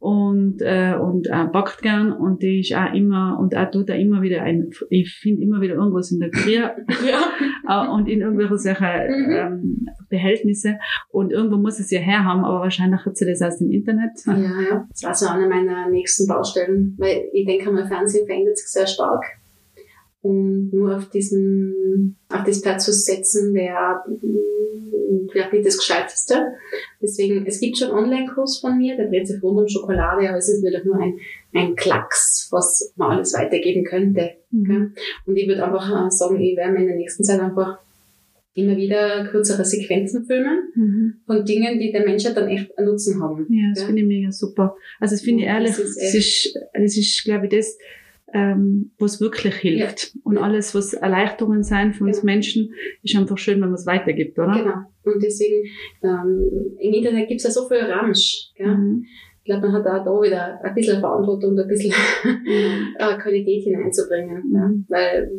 und 0.00 0.62
äh, 0.62 0.94
und 0.94 1.26
äh, 1.26 1.44
backt 1.44 1.82
gern 1.82 2.10
und 2.10 2.42
die 2.42 2.60
ist 2.60 2.74
auch 2.74 2.92
immer 2.94 3.38
und 3.38 3.54
auch 3.54 3.70
tut 3.70 3.90
da 3.90 3.94
immer 3.94 4.22
wieder 4.22 4.42
ein 4.42 4.70
ich 4.88 5.12
finde 5.12 5.42
immer 5.42 5.60
wieder 5.60 5.74
irgendwas 5.74 6.10
in 6.10 6.20
der 6.20 6.30
Krier 6.30 6.74
ja. 7.06 7.20
äh, 7.86 7.88
und 7.90 8.08
in 8.08 8.22
irgendwelche 8.22 8.56
Sachen 8.56 8.86
mhm. 8.86 9.30
ähm, 9.30 9.86
Behältnisse 10.08 10.78
und 11.10 11.32
irgendwo 11.32 11.58
muss 11.58 11.78
es 11.78 11.90
ja 11.90 12.00
herhaben, 12.00 12.46
aber 12.46 12.60
wahrscheinlich 12.60 13.04
hat 13.04 13.16
sie 13.18 13.26
das 13.26 13.42
aus 13.42 13.58
dem 13.58 13.70
Internet. 13.70 14.12
Ja, 14.24 14.34
ja. 14.34 14.88
Das 14.88 15.02
war 15.04 15.14
so 15.14 15.28
eine 15.28 15.46
meiner 15.46 15.90
nächsten 15.90 16.26
Baustellen, 16.26 16.96
weil 16.98 17.24
ich 17.34 17.46
denke, 17.46 17.70
mein 17.70 17.86
Fernsehen 17.86 18.26
verändert 18.26 18.56
sich 18.56 18.68
sehr 18.68 18.86
stark 18.86 19.22
und 20.22 20.70
nur 20.72 20.96
auf 20.96 21.08
diesen, 21.08 22.16
auf 22.28 22.44
das 22.44 22.60
Platz 22.60 22.84
zu 22.84 22.92
setzen, 22.92 23.54
wäre 23.54 24.02
vielleicht 25.30 25.52
nicht 25.52 25.66
das 25.66 25.78
Gescheiteste. 25.78 26.52
Deswegen, 27.00 27.46
es 27.46 27.60
gibt 27.60 27.78
schon 27.78 27.90
Online-Kurs 27.90 28.58
von 28.58 28.76
mir, 28.76 28.96
der 28.96 29.08
dreht 29.08 29.26
sich 29.26 29.42
rund 29.42 29.60
um 29.60 29.68
Schokolade, 29.68 30.28
aber 30.28 30.38
es 30.38 30.48
ist 30.48 30.62
natürlich 30.62 30.84
nur 30.84 30.96
ein, 30.96 31.18
ein 31.54 31.74
Klacks, 31.74 32.48
was 32.50 32.92
man 32.96 33.12
alles 33.12 33.34
weitergeben 33.34 33.84
könnte. 33.84 34.32
Mhm. 34.50 34.94
Und 35.26 35.36
ich 35.36 35.48
würde 35.48 35.64
einfach 35.64 36.06
äh, 36.06 36.10
sagen, 36.10 36.40
ich 36.40 36.56
werde 36.56 36.72
mir 36.72 36.80
in 36.80 36.88
der 36.88 36.96
nächsten 36.96 37.24
Zeit 37.24 37.40
einfach 37.40 37.78
immer 38.54 38.76
wieder 38.76 39.26
kürzere 39.28 39.64
Sequenzen 39.64 40.26
filmen 40.26 40.72
mhm. 40.74 41.14
von 41.24 41.44
Dingen, 41.44 41.78
die 41.78 41.92
der 41.92 42.04
Menschheit 42.04 42.36
dann 42.36 42.48
echt 42.48 42.76
einen 42.76 42.88
Nutzen 42.88 43.22
haben. 43.22 43.46
Ja, 43.48 43.70
das 43.70 43.82
ja. 43.82 43.86
finde 43.86 44.02
ich 44.02 44.08
mega 44.08 44.32
super. 44.32 44.76
Also 44.98 45.14
das 45.14 45.22
finde 45.22 45.42
ich 45.42 45.48
ehrlich, 45.48 45.70
das 45.70 45.78
ist, 45.78 45.96
das 45.96 46.14
ist, 46.14 46.58
das 46.74 46.96
ist, 46.96 47.24
glaube 47.24 47.46
ich, 47.46 47.52
das, 47.52 47.78
ähm, 48.32 48.90
was 48.98 49.20
wirklich 49.20 49.54
hilft. 49.56 50.14
Ja. 50.14 50.20
Und 50.24 50.38
alles, 50.38 50.74
was 50.74 50.92
Erleichterungen 50.94 51.62
sein 51.62 51.92
für 51.92 52.04
uns 52.04 52.18
ja. 52.18 52.24
Menschen, 52.24 52.74
ist 53.02 53.16
einfach 53.16 53.38
schön, 53.38 53.60
wenn 53.60 53.70
man 53.70 53.74
es 53.74 53.86
weitergibt, 53.86 54.38
oder? 54.38 54.52
Genau. 54.52 55.14
Und 55.14 55.22
deswegen, 55.22 55.68
ähm, 56.02 56.76
im 56.78 56.92
Internet 56.92 57.28
gibt 57.28 57.40
es 57.40 57.44
ja 57.44 57.50
so 57.50 57.68
viel 57.68 57.78
Ramsch. 57.78 58.50
Gell? 58.56 58.68
Mhm. 58.68 59.06
Ich 59.38 59.44
glaube, 59.44 59.68
man 59.68 59.72
hat 59.72 59.86
auch 59.86 60.04
da 60.04 60.22
wieder 60.22 60.62
ein 60.62 60.74
bisschen 60.74 61.00
Verantwortung, 61.00 61.58
ein 61.58 61.68
bisschen 61.68 61.94
mhm. 62.24 62.96
Qualität 63.22 63.64
hineinzubringen. 63.64 64.42
Mhm. 64.48 64.54
Ja? 64.54 64.70
Weil 64.88 65.30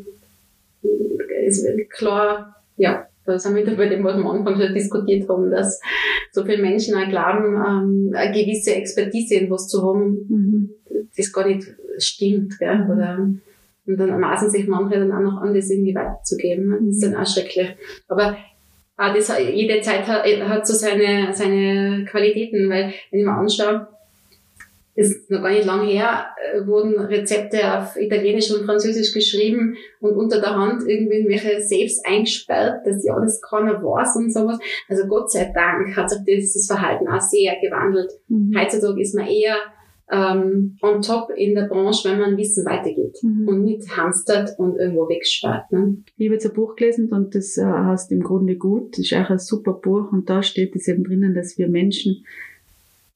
es 1.47 1.63
wird 1.63 1.89
klar, 1.89 2.55
ja, 2.77 3.07
da 3.25 3.37
sind 3.37 3.55
wir 3.55 3.63
wieder 3.63 3.75
bei 3.75 3.87
dem, 3.87 4.03
was 4.03 4.17
wir 4.17 4.25
am 4.25 4.37
Anfang 4.37 4.59
schon 4.59 4.73
diskutiert 4.73 5.29
haben, 5.29 5.51
dass 5.51 5.79
so 6.31 6.43
viele 6.43 6.61
Menschen 6.61 6.95
auch 6.95 7.07
glauben, 7.07 7.53
ähm, 7.55 8.11
eine 8.15 8.31
gewisse 8.33 8.73
Expertise 8.73 9.35
in 9.35 9.49
was 9.51 9.67
zu 9.67 9.83
haben, 9.83 10.25
mhm. 10.27 10.69
Das 11.17 11.31
gar 11.31 11.47
nicht 11.47 11.67
stimmt. 11.97 12.57
Gell? 12.59 12.85
Mhm. 12.85 12.91
Oder, 12.91 13.29
und 13.87 13.97
dann 13.97 14.19
maßen 14.19 14.49
sich 14.49 14.67
manche 14.67 14.99
dann 14.99 15.11
auch 15.11 15.19
noch 15.19 15.41
an, 15.41 15.53
das 15.53 15.69
irgendwie 15.69 15.95
weiterzugeben. 15.95 16.71
Das 16.71 16.95
ist 16.95 17.03
dann 17.03 17.15
auch 17.15 17.27
schrecklich. 17.27 17.75
Aber 18.07 18.37
auch 18.97 19.13
das, 19.13 19.31
jede 19.39 19.81
Zeit 19.81 20.07
hat, 20.07 20.25
hat 20.25 20.67
so 20.67 20.73
seine, 20.73 21.33
seine 21.33 22.05
Qualitäten, 22.05 22.69
weil 22.69 22.93
wenn 23.09 23.19
ich 23.19 23.25
mir 23.25 23.33
anschaue, 23.33 23.87
ist 24.93 25.31
noch 25.31 25.41
gar 25.41 25.51
nicht 25.51 25.65
lang 25.65 25.87
her, 25.87 26.27
äh, 26.53 26.67
wurden 26.67 26.99
Rezepte 26.99 27.77
auf 27.77 27.95
Italienisch 27.95 28.51
und 28.51 28.65
Französisch 28.65 29.13
geschrieben 29.13 29.77
und 30.01 30.15
unter 30.15 30.41
der 30.41 30.55
Hand 30.55 30.83
irgendwie 30.85 31.19
in 31.19 31.29
welche 31.29 31.61
Safes 31.61 32.03
eingesperrt, 32.05 32.85
dass 32.85 33.03
ja 33.05 33.17
das 33.19 33.41
keiner 33.41 33.81
weiß 33.81 34.17
und 34.17 34.33
sowas. 34.33 34.59
Also 34.89 35.07
Gott 35.07 35.31
sei 35.31 35.51
Dank 35.53 35.95
hat 35.95 36.09
sich 36.09 36.19
dieses 36.27 36.67
Verhalten 36.67 37.07
auch 37.07 37.21
sehr 37.21 37.55
gewandelt. 37.61 38.11
Mhm. 38.27 38.53
Heutzutage 38.57 39.01
ist 39.01 39.15
man 39.15 39.27
eher 39.27 39.55
ähm, 40.11 40.77
on 40.81 41.01
top 41.01 41.29
in 41.35 41.55
der 41.55 41.67
Branche, 41.67 42.09
wenn 42.09 42.19
man 42.19 42.37
Wissen 42.37 42.65
weitergibt 42.65 43.23
mhm. 43.23 43.47
und 43.47 43.63
nicht 43.63 43.95
hamstert 43.95 44.59
und 44.59 44.77
irgendwo 44.77 45.07
wegsperrt. 45.07 45.71
Ne? 45.71 45.97
Ich 46.17 46.27
habe 46.27 46.35
jetzt 46.35 46.45
ein 46.45 46.53
Buch 46.53 46.75
gelesen 46.75 47.09
und 47.09 47.33
das 47.33 47.57
äh, 47.57 47.63
heißt 47.63 48.11
im 48.11 48.21
Grunde 48.21 48.57
gut. 48.57 48.91
Das 48.91 48.99
ist 48.99 49.13
auch 49.13 49.29
ein 49.29 49.39
super 49.39 49.73
Buch 49.73 50.11
und 50.11 50.29
da 50.29 50.43
steht 50.43 50.75
es 50.75 50.87
eben 50.87 51.03
drinnen, 51.03 51.33
dass 51.33 51.57
wir 51.57 51.69
Menschen 51.69 52.25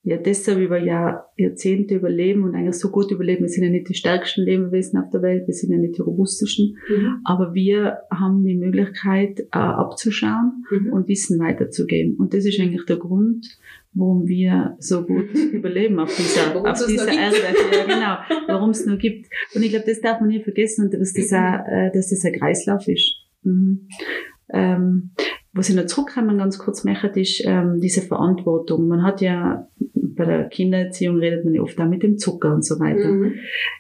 ja 0.06 0.18
deshalb 0.18 0.60
über 0.60 0.78
Jahr, 0.78 1.32
Jahrzehnte 1.36 1.96
überleben 1.96 2.44
und 2.44 2.56
eigentlich 2.56 2.76
so 2.76 2.90
gut 2.92 3.12
überleben. 3.12 3.42
Wir 3.42 3.50
sind 3.50 3.64
ja 3.64 3.72
nicht 3.72 3.90
die 3.90 3.96
stärksten 3.96 4.44
Lebewesen 4.44 5.00
auf 5.00 5.10
der 5.10 5.24
Welt, 5.24 5.48
wir 5.48 5.54
sind 5.54 5.72
ja 5.72 5.78
nicht 5.78 5.98
die 5.98 6.04
robustesten, 6.04 6.78
mhm. 6.88 7.22
aber 7.26 7.56
wir 7.56 7.98
haben 8.12 8.44
die 8.44 8.56
Möglichkeit 8.56 9.40
äh, 9.40 9.58
abzuschauen 9.58 10.64
mhm. 10.70 10.94
und 10.94 11.08
Wissen 11.08 11.40
weiterzugeben. 11.40 12.16
Und 12.18 12.36
das 12.36 12.46
ist 12.46 12.60
eigentlich 12.60 12.86
der 12.86 12.98
Grund, 12.98 13.48
warum 13.96 14.28
wir 14.28 14.76
so 14.80 15.04
gut 15.06 15.34
überleben 15.52 16.00
auf 16.00 16.16
dieser, 16.16 16.56
auf 16.56 16.86
dieser 16.86 17.08
Erde. 17.08 17.38
Ja, 17.72 17.86
genau, 17.86 18.40
warum 18.48 18.70
es 18.70 18.86
nur 18.86 18.98
gibt. 18.98 19.28
Und 19.56 19.64
ich 19.64 19.72
glaube, 19.72 19.86
das 19.88 20.02
darf 20.02 20.20
man 20.20 20.30
nie 20.30 20.44
vergessen 20.44 20.86
und 20.86 20.94
dass 20.94 21.14
das, 21.14 21.34
auch, 21.34 21.66
äh, 21.68 21.92
dass 21.94 22.10
das 22.10 22.24
ein 22.26 22.34
Kreislauf 22.34 22.88
ist. 22.88 23.16
Mhm. 23.44 23.88
Ähm, 24.54 25.12
was 25.56 25.70
ich 25.70 25.76
noch 25.76 25.86
zurückkommen 25.86 26.38
ganz 26.38 26.58
kurz 26.58 26.84
machen, 26.84 27.12
ist 27.14 27.42
ähm, 27.46 27.80
diese 27.80 28.02
Verantwortung. 28.02 28.90
Man 28.90 29.04
hat 29.04 29.22
ja 29.22 29.68
bei 30.16 30.26
der 30.26 30.50
Kindererziehung 30.50 31.18
redet 31.18 31.46
man 31.46 31.54
ja 31.54 31.62
oft 31.62 31.80
auch 31.80 31.88
mit 31.88 32.04
dem 32.04 32.18
Zucker 32.18 32.54
und 32.54 32.66
so 32.66 32.80
weiter. 32.80 33.10
Mhm. 33.10 33.36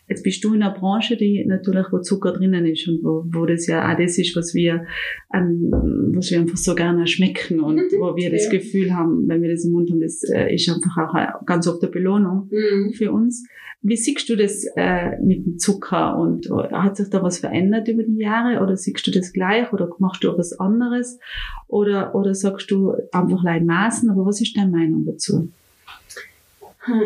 Jetzt 0.07 0.23
bist 0.23 0.43
du 0.43 0.53
in 0.53 0.63
einer 0.63 0.73
Branche, 0.73 1.17
die 1.17 1.43
natürlich, 1.45 1.87
wo 1.91 1.99
Zucker 1.99 2.31
drinnen 2.31 2.65
ist 2.65 2.87
und 2.87 3.03
wo, 3.03 3.25
wo 3.27 3.45
das 3.45 3.67
ja 3.67 3.91
auch 3.91 3.97
das 3.97 4.17
ist, 4.17 4.35
was 4.35 4.53
wir, 4.53 4.85
ähm, 5.33 5.69
was 6.15 6.31
wir 6.31 6.39
einfach 6.39 6.57
so 6.57 6.75
gerne 6.75 7.07
schmecken 7.07 7.59
und 7.59 7.75
mhm. 7.75 7.99
wo 7.99 8.15
wir 8.15 8.31
das 8.31 8.45
ja. 8.45 8.51
Gefühl 8.51 8.93
haben, 8.93 9.27
wenn 9.27 9.41
wir 9.41 9.51
das 9.51 9.65
im 9.65 9.71
Mund 9.71 9.91
haben, 9.91 10.01
das 10.01 10.23
äh, 10.23 10.53
ist 10.53 10.69
einfach 10.69 10.97
auch 10.97 11.45
ganz 11.45 11.67
oft 11.67 11.83
eine 11.83 11.91
Belohnung 11.91 12.49
mhm. 12.51 12.93
für 12.93 13.11
uns. 13.11 13.45
Wie 13.87 13.97
siehst 13.97 14.27
du 14.29 14.35
das 14.35 14.65
äh, 14.75 15.15
mit 15.21 15.45
dem 15.45 15.59
Zucker 15.59 16.17
und 16.17 16.47
äh, 16.47 16.73
hat 16.73 16.97
sich 16.97 17.11
da 17.11 17.21
was 17.21 17.37
verändert 17.37 17.87
über 17.87 18.01
die 18.01 18.17
Jahre 18.17 18.63
oder 18.63 18.75
siehst 18.75 19.05
du 19.05 19.11
das 19.11 19.31
gleich 19.31 19.71
oder 19.73 19.87
machst 19.99 20.23
du 20.23 20.35
was 20.35 20.59
anderes 20.59 21.19
oder, 21.67 22.15
oder 22.15 22.33
sagst 22.33 22.71
du 22.71 22.95
einfach 23.11 23.43
leid 23.43 23.63
Maßen, 23.63 24.09
aber 24.09 24.25
was 24.25 24.41
ist 24.41 24.57
deine 24.57 24.71
Meinung 24.71 25.05
dazu? 25.05 25.49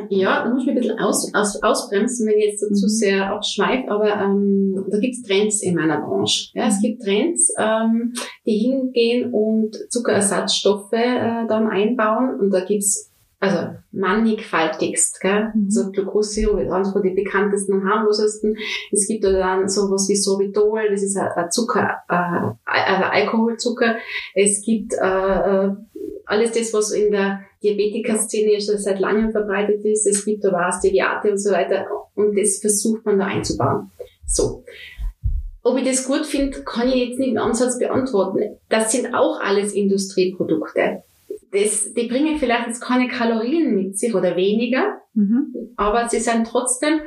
Ja, 0.10 0.44
da 0.44 0.54
muss 0.54 0.62
ich 0.62 0.68
mich 0.68 0.76
ein 0.78 0.82
bisschen 0.82 1.00
aus, 1.00 1.34
aus, 1.34 1.62
ausbremsen, 1.62 2.28
wenn 2.28 2.38
ich 2.38 2.46
jetzt 2.46 2.62
so 2.62 2.70
mhm. 2.70 2.76
zu 2.76 2.88
sehr 2.88 3.30
abschweife, 3.30 3.92
aber 3.92 4.14
ähm, 4.16 4.86
da 4.90 5.00
gibt's 5.00 5.22
Trends 5.24 5.62
in 5.62 5.76
meiner 5.76 6.00
Branche. 6.00 6.50
Ja, 6.54 6.68
es 6.68 6.78
mhm. 6.78 6.82
gibt 6.82 7.04
Trends, 7.04 7.54
ähm, 7.58 8.14
die 8.46 8.58
hingehen 8.58 9.34
und 9.34 9.78
Zuckerersatzstoffe 9.90 10.94
äh, 10.94 11.46
dann 11.48 11.68
einbauen 11.68 12.40
und 12.40 12.52
da 12.52 12.64
gibt's 12.64 13.12
also 13.40 13.70
mannigfaltigst, 13.92 15.22
gell? 15.22 15.52
Mhm. 15.54 15.72
So 15.72 15.92
Glucose-Sirup 15.92 16.60
ist 16.60 16.72
eines 16.72 16.92
von 16.92 17.02
den 17.02 17.16
bekanntesten 17.16 17.74
und 17.74 17.90
harmlosesten. 17.90 18.58
Es 18.92 19.08
gibt 19.08 19.24
da 19.24 19.32
dann 19.32 19.70
sowas 19.70 20.08
wie 20.10 20.16
Sorbitol, 20.16 20.90
das 20.90 21.04
ist 21.04 21.18
ein 21.18 21.50
Zucker, 21.50 22.00
äh, 22.10 22.52
Alkoholzucker. 22.66 23.96
Es 24.36 24.62
gibt 24.64 24.94
äh, 24.94 24.98
äh, 24.98 25.72
alles 26.26 26.52
das, 26.52 26.74
was 26.74 26.92
in 26.92 27.12
der 27.12 27.42
Diabetiker-Szene 27.64 28.54
ja 28.54 28.60
schon 28.60 28.78
seit 28.78 29.00
langem 29.00 29.32
verbreitet 29.32 29.84
ist. 29.86 30.06
Es 30.06 30.26
gibt 30.26 30.46
aber 30.46 30.68
auch 30.68 30.78
Steviate 30.78 31.32
und 31.32 31.38
so 31.38 31.52
weiter. 31.52 31.86
Und 32.16 32.38
das 32.38 32.60
versucht 32.60 33.06
man 33.06 33.20
da 33.20 33.26
einzubauen. 33.26 33.90
So. 34.26 34.64
Ob 35.64 35.78
ich 35.78 35.86
das 35.86 36.06
gut 36.06 36.26
finde, 36.26 36.62
kann 36.64 36.88
ich 36.90 37.10
jetzt 37.10 37.20
nicht 37.20 37.32
im 37.32 37.38
Ansatz 37.38 37.80
beantworten. 37.80 38.58
Das 38.70 38.92
sind 38.92 39.14
auch 39.14 39.40
alles 39.42 39.74
Industrieprodukte 39.74 41.04
das, 41.52 41.94
die 41.94 42.08
bringen 42.08 42.38
vielleicht 42.38 42.68
jetzt 42.68 42.82
keine 42.82 43.08
Kalorien 43.08 43.76
mit 43.76 43.98
sich 43.98 44.14
oder 44.14 44.36
weniger, 44.36 45.02
mhm. 45.14 45.54
aber 45.76 46.08
sie 46.08 46.20
sind 46.20 46.46
trotzdem, 46.46 47.00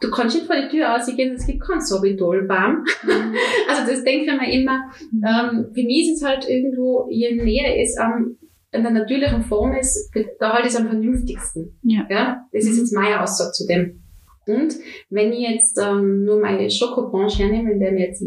du 0.00 0.10
kannst 0.10 0.36
nicht 0.36 0.46
vor 0.46 0.56
die 0.56 0.68
Tür 0.68 0.94
ausgehen, 0.94 1.34
es 1.34 1.46
gibt 1.46 1.62
kein 1.62 1.80
Sorbitolbaum. 1.80 2.84
Mhm. 3.04 3.34
also 3.68 3.90
das 3.90 4.04
denke 4.04 4.30
ich 4.30 4.40
mir 4.40 4.52
immer, 4.52 4.90
mhm. 5.10 5.22
ähm, 5.24 5.66
für 5.74 5.82
mich 5.82 6.10
ist 6.10 6.22
es 6.22 6.28
halt 6.28 6.48
irgendwo, 6.48 7.08
je 7.10 7.34
näher 7.34 7.80
es 7.80 7.96
am 7.96 8.36
in 8.72 8.82
der 8.82 8.92
natürlichen 8.92 9.42
Form 9.42 9.72
ist, 9.74 10.10
da 10.38 10.52
halt 10.52 10.66
es 10.66 10.76
am 10.76 10.86
vernünftigsten. 10.86 11.78
Ja. 11.82 12.06
ja? 12.10 12.46
Das 12.52 12.64
ist 12.64 12.74
mhm. 12.74 12.78
jetzt 12.80 12.92
meine 12.92 13.22
Aussage 13.22 13.52
zu 13.52 13.66
dem. 13.66 14.02
Und 14.46 14.74
wenn 15.10 15.32
ich 15.32 15.48
jetzt 15.48 15.78
ähm, 15.82 16.24
nur 16.24 16.40
meine 16.40 16.70
Schokobranche 16.70 17.44
hernehme, 17.44 17.72
in 17.72 17.80
der 17.80 17.94
ich 17.94 18.00
jetzt 18.00 18.24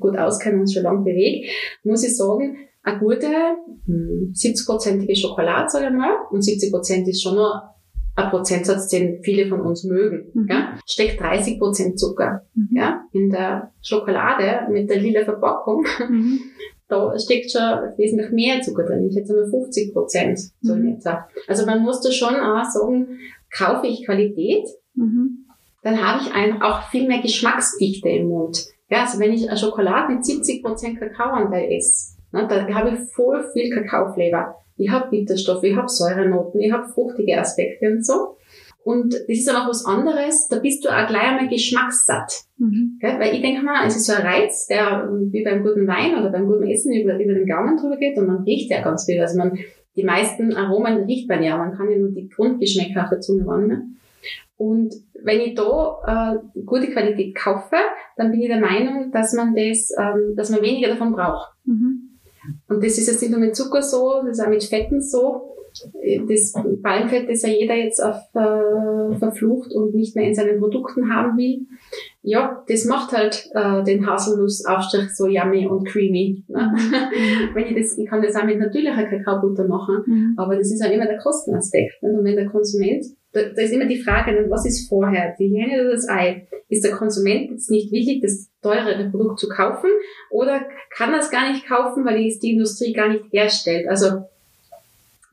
gut 0.00 0.16
auskenne 0.16 0.60
und 0.60 0.72
schon 0.72 0.84
lange 0.84 1.04
bewege, 1.04 1.48
muss 1.84 2.04
ich 2.04 2.16
sagen, 2.16 2.56
eine 2.86 2.98
gute 3.00 3.26
70-prozentige 3.88 5.08
hm, 5.08 5.16
Schokolade, 5.16 5.68
sage 5.68 5.86
ich 5.86 5.92
mal, 5.92 6.16
und 6.30 6.42
70 6.42 6.72
Prozent 6.72 7.08
ist 7.08 7.22
schon 7.22 7.34
nur 7.34 7.62
ein 8.14 8.30
Prozentsatz, 8.30 8.88
den 8.88 9.22
viele 9.22 9.48
von 9.48 9.60
uns 9.60 9.84
mögen, 9.84 10.30
mhm. 10.32 10.46
ja, 10.48 10.78
steckt 10.86 11.20
30 11.20 11.58
Prozent 11.58 11.98
Zucker, 11.98 12.42
mhm. 12.54 12.68
ja, 12.72 13.02
in 13.12 13.30
der 13.30 13.72
Schokolade 13.82 14.72
mit 14.72 14.88
der 14.88 15.00
lila 15.00 15.24
Verpackung. 15.24 15.84
Mhm. 16.08 16.40
Da 16.88 17.18
steckt 17.18 17.50
schon 17.50 17.60
wesentlich 17.96 18.30
mehr 18.30 18.60
Zucker 18.60 18.84
drin. 18.84 19.08
Ich 19.10 19.16
hätte 19.16 19.34
mal 19.34 19.50
50 19.50 19.92
Prozent, 19.92 20.38
so 20.60 20.74
in 20.74 20.82
mhm. 20.82 20.88
etwa. 20.94 21.26
Also 21.48 21.66
man 21.66 21.82
muss 21.82 22.00
da 22.00 22.12
schon 22.12 22.36
auch 22.36 22.62
sagen, 22.62 23.18
kaufe 23.50 23.88
ich 23.88 24.04
Qualität, 24.04 24.64
mhm. 24.94 25.46
dann 25.82 26.00
habe 26.00 26.22
ich 26.22 26.62
auch 26.62 26.88
viel 26.90 27.08
mehr 27.08 27.20
Geschmacksdichte 27.20 28.08
im 28.08 28.28
Mund. 28.28 28.68
Ja, 28.88 29.00
also 29.00 29.18
wenn 29.18 29.32
ich 29.32 29.48
eine 29.48 29.58
Schokolade 29.58 30.14
mit 30.14 30.24
70 30.24 30.62
Prozent 30.62 31.00
Kakaoanteil 31.00 31.72
esse, 31.72 32.15
Ne, 32.32 32.46
da 32.48 32.66
habe 32.74 32.90
ich 32.90 33.12
voll 33.14 33.44
viel 33.52 33.70
Kakaoflavor. 33.70 34.62
Ich 34.76 34.90
habe 34.90 35.10
Bitterstoffe, 35.10 35.64
ich 35.64 35.76
habe 35.76 35.88
Säurenoten, 35.88 36.60
ich 36.60 36.72
habe 36.72 36.88
fruchtige 36.88 37.38
Aspekte 37.38 37.88
und 37.88 38.04
so. 38.04 38.36
Und 38.86 39.14
das 39.14 39.24
ist 39.28 39.48
dann 39.48 39.56
auch 39.56 39.68
was 39.68 39.84
anderes, 39.84 40.46
da 40.48 40.60
bist 40.60 40.84
du 40.84 40.90
auch 40.90 41.08
gleich 41.08 41.24
einmal 41.24 41.48
geschmackssatt. 41.48 42.44
Mhm. 42.58 42.98
Gell? 43.00 43.18
Weil 43.18 43.34
ich 43.34 43.42
denke 43.42 43.62
mal, 43.62 43.84
es 43.84 43.96
ist 43.96 44.06
so 44.06 44.12
ein 44.12 44.24
Reiz, 44.24 44.68
der 44.68 45.08
wie 45.32 45.42
beim 45.42 45.64
guten 45.64 45.88
Wein 45.88 46.16
oder 46.16 46.30
beim 46.30 46.46
guten 46.46 46.68
Essen 46.68 46.94
über, 46.94 47.18
über 47.18 47.34
den 47.34 47.48
Gaumen 47.48 47.76
drüber 47.76 47.96
geht 47.96 48.16
und 48.16 48.28
man 48.28 48.44
riecht 48.44 48.70
ja 48.70 48.82
ganz 48.82 49.06
viel. 49.06 49.20
Also 49.20 49.38
man, 49.38 49.58
die 49.96 50.04
meisten 50.04 50.54
Aromen 50.54 51.04
riecht 51.04 51.28
man 51.28 51.42
ja, 51.42 51.56
man 51.56 51.76
kann 51.76 51.90
ja 51.90 51.98
nur 51.98 52.10
die 52.10 52.28
Grundgeschmäcker 52.28 53.02
auf 53.02 53.10
der 53.10 53.20
Zunge 53.20 53.44
wahrnehmen. 53.44 53.98
Und 54.56 54.94
wenn 55.20 55.40
ich 55.40 55.54
da 55.54 56.38
äh, 56.54 56.60
gute 56.64 56.92
Qualität 56.92 57.34
kaufe, 57.34 57.76
dann 58.16 58.30
bin 58.30 58.40
ich 58.40 58.48
der 58.48 58.60
Meinung, 58.60 59.10
dass 59.10 59.32
man 59.34 59.54
das, 59.56 59.90
ähm, 59.98 60.34
dass 60.36 60.50
man 60.50 60.62
weniger 60.62 60.88
davon 60.88 61.12
braucht. 61.12 61.55
Und 62.68 62.84
das 62.84 62.98
ist 62.98 63.08
jetzt 63.08 63.22
nicht 63.22 63.30
nur 63.30 63.40
mit 63.40 63.56
Zucker 63.56 63.82
so, 63.82 64.22
das 64.24 64.38
ist 64.38 64.44
auch 64.44 64.50
mit 64.50 64.64
Fetten 64.64 65.00
so. 65.00 65.52
Das 66.26 66.54
Palmfett, 66.82 67.28
das 67.28 67.42
ja 67.42 67.50
jeder 67.50 67.74
jetzt 67.74 68.02
auf, 68.02 68.16
äh, 68.34 69.14
verflucht 69.18 69.72
und 69.72 69.94
nicht 69.94 70.16
mehr 70.16 70.26
in 70.26 70.34
seinen 70.34 70.58
Produkten 70.58 71.14
haben 71.14 71.36
will. 71.36 71.66
Ja, 72.22 72.64
das 72.66 72.86
macht 72.86 73.12
halt 73.12 73.50
äh, 73.54 73.84
den 73.84 74.06
Haselnussaufstrich 74.06 75.14
so 75.14 75.26
yummy 75.26 75.66
und 75.66 75.86
creamy. 75.86 76.44
Ne? 76.48 76.72
Mhm. 76.74 77.54
wenn 77.54 77.66
ich 77.66 77.76
das, 77.76 77.98
ich 77.98 78.08
kann 78.08 78.22
das 78.22 78.34
auch 78.36 78.44
mit 78.44 78.58
natürlicher 78.58 79.04
Kakaobutter 79.04 79.68
machen, 79.68 80.02
mhm. 80.06 80.34
aber 80.38 80.56
das 80.56 80.72
ist 80.72 80.82
halt 80.82 80.94
immer 80.94 81.06
der 81.06 81.18
Kostenaspekt. 81.18 81.96
Und 82.00 82.24
wenn 82.24 82.36
der 82.36 82.48
Konsument 82.48 83.04
da, 83.36 83.42
da 83.54 83.62
ist 83.62 83.72
immer 83.72 83.86
die 83.86 84.02
Frage, 84.02 84.46
was 84.48 84.64
ist 84.64 84.88
vorher, 84.88 85.34
die 85.38 85.48
Hähne 85.48 85.82
oder 85.82 85.92
das 85.92 86.08
Ei? 86.08 86.46
Ist 86.68 86.84
der 86.84 86.92
Konsument 86.92 87.50
jetzt 87.50 87.70
nicht 87.70 87.92
willig, 87.92 88.20
das 88.22 88.50
teurere 88.62 89.08
Produkt 89.10 89.38
zu 89.38 89.48
kaufen 89.48 89.90
oder 90.30 90.62
kann 90.96 91.12
er 91.12 91.20
es 91.20 91.30
gar 91.30 91.52
nicht 91.52 91.66
kaufen, 91.66 92.04
weil 92.04 92.26
es 92.26 92.40
die 92.40 92.52
Industrie 92.52 92.92
gar 92.92 93.08
nicht 93.08 93.24
herstellt? 93.30 93.88
Also 93.88 94.24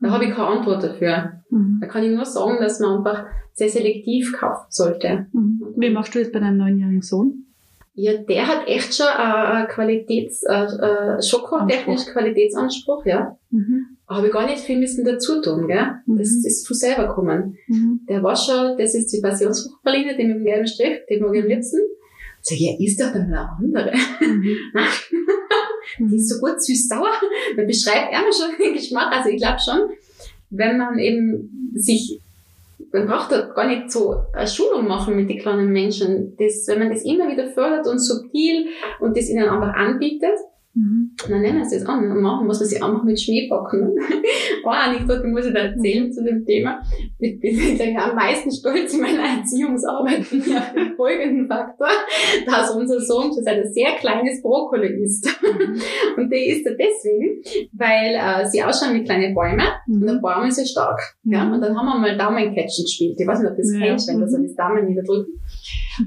da 0.02 0.12
habe 0.12 0.26
ich 0.26 0.32
keine 0.32 0.48
Antwort 0.48 0.84
dafür. 0.84 1.42
Mhm. 1.50 1.78
Da 1.80 1.88
kann 1.88 2.04
ich 2.04 2.12
nur 2.12 2.26
sagen, 2.26 2.58
dass 2.60 2.80
man 2.80 2.98
einfach 2.98 3.26
sehr 3.54 3.70
selektiv 3.70 4.34
kaufen 4.34 4.66
sollte. 4.70 5.28
Mhm. 5.32 5.62
Wie 5.78 5.90
machst 5.90 6.14
du 6.14 6.20
das 6.20 6.32
bei 6.32 6.40
deinem 6.40 6.58
neunjährigen 6.58 7.02
Sohn? 7.02 7.46
Ja, 7.96 8.18
der 8.18 8.48
hat 8.48 8.68
echt 8.68 8.96
schon 8.96 9.06
äh, 9.08 9.66
Qualitäts, 9.68 10.44
äh, 10.44 10.66
äh, 10.66 11.22
schokotechnisch 11.22 12.08
Qualitätsanspruch, 12.08 13.06
ja. 13.06 13.38
Mhm. 13.50 13.93
Habe 14.08 14.28
ich 14.28 14.34
gar 14.34 14.46
nicht 14.46 14.60
viel 14.60 14.80
müssen 14.80 15.06
dazu 15.06 15.42
tun, 15.42 15.68
gell? 15.68 15.88
Mhm. 16.06 16.18
Das 16.18 16.30
ist 16.30 16.68
von 16.68 16.76
selber 16.76 17.08
kommen. 17.08 17.58
Mhm. 17.68 18.02
Der 18.10 18.22
war 18.22 18.36
schon, 18.36 18.78
das 18.78 18.96
ist 18.96 19.14
die 19.14 19.22
Passionsfruchtpraline, 19.22 20.18
die 20.18 20.26
mit 20.26 20.38
dem 20.38 20.44
gelben 20.44 20.68
Strich, 20.68 21.02
die 21.10 21.20
mag 21.20 21.34
ich 21.34 21.44
am 21.44 21.48
liebsten. 21.48 21.80
Sag 22.42 22.56
ich, 22.56 22.62
ja, 22.62 22.74
ist 22.78 23.00
doch 23.00 23.14
dann 23.14 23.28
eine 23.28 23.50
andere. 23.50 23.94
Mhm. 24.20 24.58
die 26.10 26.16
ist 26.18 26.30
so 26.30 26.40
gut 26.40 26.62
süß-sauer. 26.62 27.14
Da 27.56 27.64
beschreibt 27.64 28.12
er 28.12 28.22
mir 28.22 28.34
schon 28.34 28.58
den 28.60 28.74
Geschmack. 28.74 29.16
Also 29.16 29.30
ich 29.30 29.42
glaube 29.42 29.60
schon, 29.64 29.90
wenn 30.50 30.78
man 30.78 31.00
eben 31.00 31.72
sich 31.76 32.20
man 32.94 33.08
braucht 33.08 33.32
da 33.32 33.42
gar 33.42 33.68
nicht 33.68 33.92
so 33.92 34.16
eine 34.34 34.48
Schulung 34.48 34.88
machen 34.88 35.16
mit 35.16 35.28
den 35.28 35.40
kleinen 35.40 35.72
Menschen. 35.72 36.38
Das, 36.38 36.68
wenn 36.68 36.80
man 36.80 36.90
das 36.90 37.04
immer 37.04 37.30
wieder 37.30 37.48
fördert 37.48 37.88
und 37.88 37.98
subtil 37.98 38.68
und 39.00 39.18
das 39.18 39.30
ihnen 39.30 39.50
einfach 39.50 39.74
anbietet, 39.74 40.38
Mhm. 40.76 41.12
dann 41.30 41.42
nehmen 41.42 41.64
sie 41.64 41.78
das 41.78 41.88
an 41.88 42.12
und 42.12 42.22
machen, 42.22 42.48
was 42.48 42.60
wir 42.60 42.66
sie 42.66 42.82
einfach 42.82 43.04
mit 43.04 43.22
Schnee 43.22 43.48
packen. 43.48 43.96
oh, 44.66 44.70
Anekdote 44.70 45.28
muss 45.28 45.46
ich 45.46 45.54
da 45.54 45.60
erzählen 45.60 46.12
zu 46.12 46.24
dem 46.24 46.44
Thema. 46.46 46.82
Ich 47.20 47.40
bin 47.40 47.78
ja 47.78 48.10
am 48.10 48.16
meisten 48.16 48.52
stolz 48.52 48.92
in 48.96 49.02
meiner 49.02 49.38
Erziehungsarbeit 49.38 50.28
bin 50.28 50.40
ich 50.40 50.58
auf 50.58 50.74
den 50.74 50.96
folgenden 50.96 51.48
Faktor, 51.48 51.90
dass 52.48 52.72
unser 52.72 53.00
Sohn 53.02 53.32
schon 53.32 53.46
ein 53.46 53.72
sehr 53.72 53.92
kleines 54.00 54.42
Brokkoli 54.42 55.04
isst. 55.04 55.28
Mhm. 55.44 55.80
Und 56.18 56.32
der 56.32 56.46
isst 56.48 56.66
er 56.66 56.74
deswegen, 56.74 57.70
weil 57.74 58.16
äh, 58.16 58.48
sie 58.48 58.64
ausschauen 58.64 58.96
wie 58.96 59.04
kleine 59.04 59.32
Bäume 59.36 59.64
mhm. 59.86 60.02
und 60.02 60.08
der 60.08 60.20
Baum 60.22 60.48
ist 60.48 60.58
ja 60.58 60.66
stark. 60.66 61.00
Ja? 61.24 61.54
Und 61.54 61.62
dann 61.62 61.78
haben 61.78 61.86
wir 61.86 62.00
mal 62.00 62.18
Daumencatchen 62.18 62.86
gespielt. 62.86 63.20
Ich 63.20 63.28
weiß 63.28 63.42
nicht, 63.42 63.52
ob 63.52 63.58
das 63.58 63.72
ja. 63.74 63.80
kennst, 63.80 64.08
wenn 64.08 64.20
das 64.20 64.32
mhm. 64.32 64.48
das 64.48 64.56
Daumen 64.56 64.88
niederdrücken. 64.88 65.40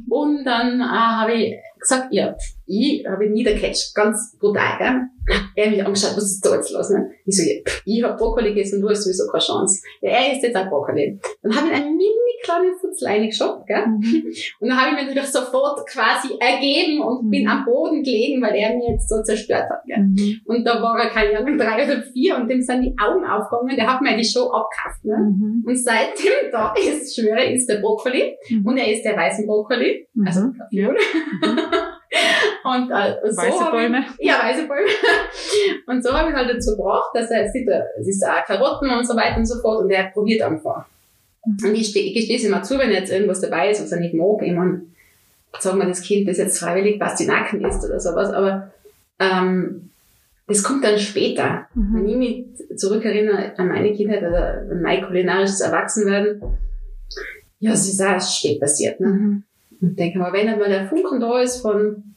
Und 0.08 0.44
dann 0.44 0.80
äh, 0.80 0.84
habe 0.84 1.34
ich 1.34 1.54
gesagt, 1.88 2.12
ja, 2.12 2.36
ich 2.66 3.06
habe 3.06 3.26
ihn 3.26 3.32
niedergecatcht, 3.32 3.94
ganz 3.94 4.36
brutal, 4.38 4.78
gell? 4.78 5.02
Er 5.54 5.66
hat 5.66 5.72
mich 5.72 5.84
angeschaut, 5.84 6.16
was 6.16 6.24
ist 6.24 6.44
da 6.44 6.54
jetzt 6.54 6.70
los, 6.70 6.90
ne? 6.90 7.10
Ich 7.24 7.36
so, 7.36 7.42
ja, 7.42 7.60
ich 7.84 8.02
habe 8.02 8.16
Brokkoli 8.16 8.50
gegessen, 8.50 8.80
du 8.80 8.88
hast 8.88 9.02
sowieso 9.02 9.26
keine 9.30 9.42
Chance. 9.42 9.82
Ja, 10.00 10.10
er 10.10 10.32
isst 10.32 10.42
jetzt 10.42 10.56
auch 10.56 10.68
Brokkoli. 10.68 11.18
Dann 11.42 11.56
habe 11.56 11.68
ich 11.68 11.74
einen 11.74 11.96
mini 11.96 12.26
kleinen 12.46 12.74
Futzleine 12.80 13.26
geschoben, 13.26 13.64
gell? 13.66 13.86
Mhm. 13.86 14.32
Und 14.60 14.68
dann 14.68 14.80
habe 14.80 14.90
ich 14.90 14.96
mir 14.96 15.08
natürlich 15.08 15.30
sofort 15.30 15.86
quasi 15.88 16.34
ergeben 16.38 17.00
und 17.00 17.24
mhm. 17.24 17.30
bin 17.30 17.48
am 17.48 17.64
Boden 17.64 18.02
gelegen, 18.02 18.42
weil 18.42 18.54
er 18.54 18.76
mir 18.76 18.92
jetzt 18.92 19.08
so 19.08 19.22
zerstört 19.22 19.68
hat, 19.68 19.84
gell? 19.86 19.98
Mhm. 19.98 20.40
Und 20.44 20.64
da 20.64 20.80
war 20.82 20.98
er, 20.98 21.10
keine 21.10 21.38
Ahnung, 21.38 21.58
drei 21.58 21.84
oder 21.84 22.02
vier 22.02 22.36
und 22.36 22.48
dem 22.48 22.62
sind 22.62 22.82
die 22.82 22.94
Augen 22.98 23.24
aufgegangen, 23.24 23.76
der 23.76 23.92
hat 23.92 24.02
mir 24.02 24.16
die 24.16 24.24
Show 24.24 24.50
abgekauft, 24.50 25.04
ne? 25.04 25.16
Mhm. 25.16 25.64
Und 25.66 25.76
seitdem 25.76 26.50
da 26.52 26.74
ist, 26.74 27.14
schwöre, 27.14 27.52
ist 27.52 27.68
der 27.68 27.80
Brokkoli 27.80 28.36
mhm. 28.48 28.66
und 28.66 28.76
er 28.76 28.92
ist 28.92 29.04
der 29.04 29.16
weißen 29.16 29.46
Brokkoli, 29.46 30.06
also 30.24 30.40
mhm. 30.40 30.54
Und 32.66 32.90
äh, 32.90 33.30
so 33.30 33.36
weiße 33.36 33.70
Bäume. 33.70 34.04
Ich, 34.18 34.26
ja, 34.26 34.40
weiße 34.42 34.66
Bäume. 34.66 34.88
Und 35.86 36.02
so 36.02 36.12
habe 36.12 36.30
ich 36.30 36.34
halt 36.34 36.50
dazu 36.50 36.76
gebracht, 36.76 37.10
dass 37.14 37.30
er 37.30 37.48
sieht, 37.48 37.68
es 38.00 38.08
ist 38.08 38.26
auch 38.26 38.44
Karotten 38.44 38.90
und 38.90 39.06
so 39.06 39.14
weiter 39.14 39.36
und 39.36 39.46
so 39.46 39.60
fort 39.60 39.82
und 39.82 39.90
er 39.90 40.10
probiert 40.10 40.42
einfach. 40.42 40.84
Und 41.42 41.64
ich, 41.74 41.94
ich 41.94 42.14
gestehe 42.14 42.36
es 42.36 42.44
immer 42.44 42.62
zu, 42.62 42.76
wenn 42.78 42.90
jetzt 42.90 43.12
irgendwas 43.12 43.40
dabei 43.40 43.70
ist, 43.70 43.80
was 43.80 43.92
er 43.92 44.00
nicht 44.00 44.14
mag. 44.14 44.42
Ich 44.42 44.52
meine, 44.52 44.82
sagen 45.60 45.78
wir 45.78 45.86
das 45.86 46.02
Kind, 46.02 46.28
das 46.28 46.38
jetzt 46.38 46.58
freiwillig 46.58 46.98
Pastinaken 46.98 47.64
isst 47.64 47.84
oder 47.84 48.00
sowas, 48.00 48.30
aber 48.30 48.72
ähm, 49.20 49.90
das 50.48 50.62
kommt 50.62 50.84
dann 50.84 50.98
später. 50.98 51.66
Mhm. 51.74 51.94
Wenn 51.94 52.08
ich 52.08 52.16
mich 52.16 52.44
zurückerinnere 52.76 53.56
an 53.56 53.68
meine 53.68 53.92
Kindheit 53.92 54.22
oder 54.22 54.62
an 54.70 54.82
mein 54.82 55.04
kulinarisches 55.04 55.60
Erwachsenwerden, 55.60 56.42
ja, 57.60 57.72
es 57.72 57.88
ist 57.88 58.02
auch 58.02 58.20
spät 58.20 58.60
passiert. 58.60 59.00
Ne? 59.00 59.06
Mhm. 59.06 59.42
Und 59.80 59.98
denke 59.98 60.18
mal, 60.18 60.32
wenn 60.32 60.48
einmal 60.48 60.68
der 60.68 60.88
Funken 60.88 61.20
da 61.20 61.40
ist 61.40 61.60
von 61.60 62.15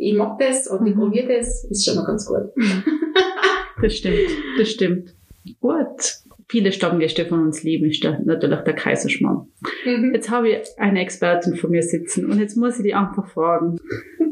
ich 0.00 0.14
mag 0.14 0.38
das 0.38 0.66
und 0.66 0.86
ich 0.86 0.94
mhm. 0.94 1.00
probiere 1.00 1.36
das, 1.36 1.64
ist 1.64 1.84
schon 1.84 1.96
mal 1.96 2.06
ganz 2.06 2.26
gut. 2.26 2.50
das 3.82 3.96
stimmt, 3.96 4.30
das 4.58 4.70
stimmt. 4.70 5.14
Gut. 5.60 6.16
Viele 6.48 6.72
Stammgäste 6.72 7.26
von 7.26 7.46
uns 7.46 7.62
lieben 7.62 7.88
ist 7.88 8.02
natürlich 8.24 8.60
der 8.60 8.74
Kaiserschmarrn. 8.74 9.46
Mhm. 9.84 10.12
Jetzt 10.14 10.30
habe 10.30 10.48
ich 10.48 10.58
eine 10.78 11.00
Expertin 11.00 11.54
vor 11.54 11.70
mir 11.70 11.82
sitzen 11.82 12.28
und 12.28 12.40
jetzt 12.40 12.56
muss 12.56 12.78
ich 12.78 12.84
die 12.84 12.94
einfach 12.94 13.28
fragen. 13.28 13.78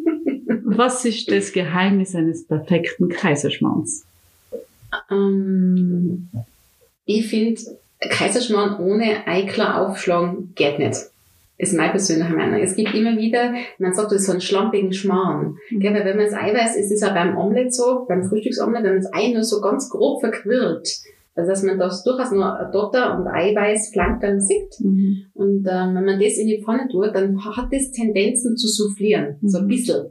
Was 0.65 1.05
ist 1.05 1.31
das 1.31 1.53
Geheimnis 1.53 2.15
eines 2.15 2.47
perfekten 2.47 3.09
Kaiserschmarrns? 3.09 4.05
Ähm, 5.11 6.29
ich 7.05 7.29
finde, 7.29 7.61
Kaiserschmarrn 8.01 8.81
ohne 8.81 9.27
Eiklar 9.27 9.87
aufschlagen 9.87 10.53
geht 10.55 10.79
nicht 10.79 11.11
ist 11.59 11.75
meine 11.75 11.91
persönliche 11.91 12.35
Meinung. 12.35 12.61
Es 12.61 12.77
gibt 12.77 12.95
immer 12.95 13.17
wieder, 13.19 13.53
man 13.79 13.93
sagt, 13.93 14.13
das 14.13 14.21
ist 14.21 14.27
so 14.27 14.33
einen 14.33 14.41
schlampigen 14.41 14.93
Schmarrn. 14.93 15.57
Mhm. 15.71 15.81
Gell, 15.81 15.93
weil 15.93 16.05
wenn 16.05 16.17
man 16.17 16.27
das 16.27 16.35
Eiweiß, 16.35 16.77
ist 16.77 16.93
es 16.93 17.01
ja 17.01 17.13
beim 17.13 17.37
Omelett 17.37 17.75
so, 17.75 18.07
beim 18.09 18.23
Frühstücksomelett, 18.23 18.85
wenn 18.85 18.95
man 18.95 19.03
das 19.03 19.13
Ei 19.13 19.33
nur 19.33 19.43
so 19.43 19.61
ganz 19.61 19.91
grob 19.91 20.21
verquirlt, 20.21 20.89
also 21.35 21.51
dass 21.51 21.63
man 21.65 21.79
das 21.79 22.05
durchaus 22.05 22.31
nur 22.31 22.71
Dotter 22.73 23.19
und 23.19 23.27
Eiweiß 23.27 23.91
flank 23.93 24.21
dann 24.21 24.41
sieht. 24.41 24.81
Mhm. 24.81 25.27
Und 25.35 25.67
ähm, 25.69 25.95
wenn 25.95 26.05
man 26.05 26.21
das 26.21 26.39
in 26.39 26.47
die 26.47 26.63
Pfanne 26.65 26.89
tut, 26.91 27.15
dann 27.15 27.45
hat 27.45 27.73
das 27.73 27.91
Tendenzen 27.91 28.57
zu 28.57 28.69
soufflieren, 28.69 29.37
mhm. 29.41 29.49
so 29.49 29.59
ein 29.59 29.67
bisschen. 29.67 30.07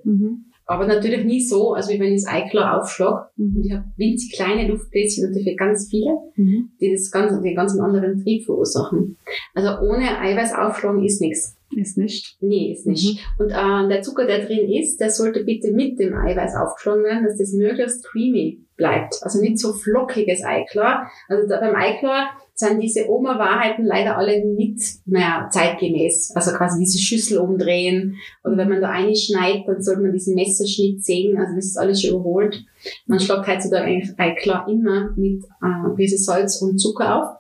Aber 0.70 0.86
natürlich 0.86 1.24
nie 1.24 1.42
so, 1.42 1.74
als 1.74 1.90
wie 1.90 2.00
wenn 2.00 2.14
ich 2.14 2.24
das 2.24 2.34
Ei 2.34 2.42
klar 2.50 2.80
aufschlage. 2.80 3.30
Mhm. 3.38 3.56
Und 3.56 3.66
ich 3.66 3.72
habe 3.72 3.86
winzig 3.96 4.34
kleine 4.34 4.68
Luftbläschen 4.68 5.34
dafür 5.34 5.56
ganz 5.56 5.88
viele, 5.90 6.18
mhm. 6.36 6.72
die 6.82 6.92
das 6.92 7.10
ganz, 7.10 7.42
den 7.42 7.56
ganzen 7.56 7.80
anderen 7.80 8.22
Trieb 8.22 8.46
verursachen. 8.46 9.18
Also 9.54 9.70
ohne 9.88 10.20
Eiweiß 10.20 10.54
aufschlagen 10.54 11.04
ist 11.04 11.22
nichts. 11.22 11.58
Ist 11.76 11.98
nicht? 11.98 12.38
Nee, 12.42 12.74
ist 12.74 12.86
nicht. 12.86 13.16
Mhm. 13.16 13.46
Und 13.46 13.52
äh, 13.52 13.88
der 13.90 14.02
Zucker, 14.02 14.26
der 14.26 14.46
drin 14.46 14.70
ist, 14.70 14.98
der 14.98 15.10
sollte 15.10 15.44
bitte 15.46 15.72
mit 15.72 16.00
dem 16.00 16.14
Eiweiß 16.14 16.56
aufgeschlagen 16.56 17.04
werden, 17.04 17.24
dass 17.26 17.38
das 17.38 17.54
möglichst 17.54 18.06
creamy 18.06 18.60
bleibt. 18.78 19.16
Also 19.22 19.42
nicht 19.42 19.60
so 19.60 19.74
flockiges 19.74 20.44
Eiklar. 20.44 21.10
Also 21.28 21.48
da 21.48 21.60
beim 21.60 21.76
Eiklar 21.76 22.30
sind 22.54 22.82
diese 22.82 23.10
Oma-Wahrheiten 23.10 23.86
leider 23.86 24.18
alle 24.18 24.46
nicht 24.46 24.82
mehr 25.06 25.50
zeitgemäß. 25.52 26.32
Also 26.36 26.52
quasi 26.52 26.80
diese 26.80 27.00
Schüssel 27.00 27.40
umdrehen 27.40 28.16
oder 28.44 28.58
wenn 28.58 28.70
man 28.70 28.82
da 28.82 28.90
eine 28.90 29.16
schneidet, 29.16 29.68
dann 29.68 29.82
sollte 29.82 30.02
man 30.02 30.14
diesen 30.14 30.36
Messerschnitt 30.36 31.04
sehen. 31.04 31.38
Also 31.38 31.56
das 31.56 31.66
ist 31.66 31.78
alles 31.78 32.02
schon 32.02 32.16
überholt. 32.16 32.64
Man 33.06 33.20
schlagt 33.20 33.48
heutzutage 33.48 33.86
eigentlich 33.86 34.18
Eiklar 34.18 34.68
immer 34.70 35.12
mit 35.16 35.44
äh, 35.44 35.96
bisschen 35.96 36.20
Salz 36.20 36.62
und 36.62 36.80
Zucker 36.80 37.16
auf. 37.22 37.38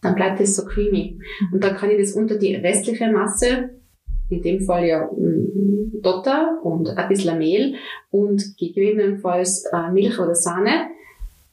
Dann 0.00 0.16
bleibt 0.16 0.40
es 0.40 0.56
so 0.56 0.64
creamy. 0.64 1.18
Und 1.52 1.62
dann 1.62 1.76
kann 1.76 1.90
ich 1.90 1.98
das 1.98 2.12
unter 2.12 2.36
die 2.36 2.56
restliche 2.56 3.10
Masse 3.10 3.70
in 4.32 4.42
dem 4.42 4.60
Fall 4.60 4.86
ja 4.86 5.04
mm, 5.06 6.00
Dotter 6.02 6.58
und 6.62 6.88
ein 6.88 7.08
bisschen 7.08 7.38
Mehl 7.38 7.74
und 8.10 8.56
gegebenenfalls 8.58 9.64
äh, 9.72 9.90
Milch 9.92 10.18
oder 10.18 10.34
Sahne. 10.34 10.88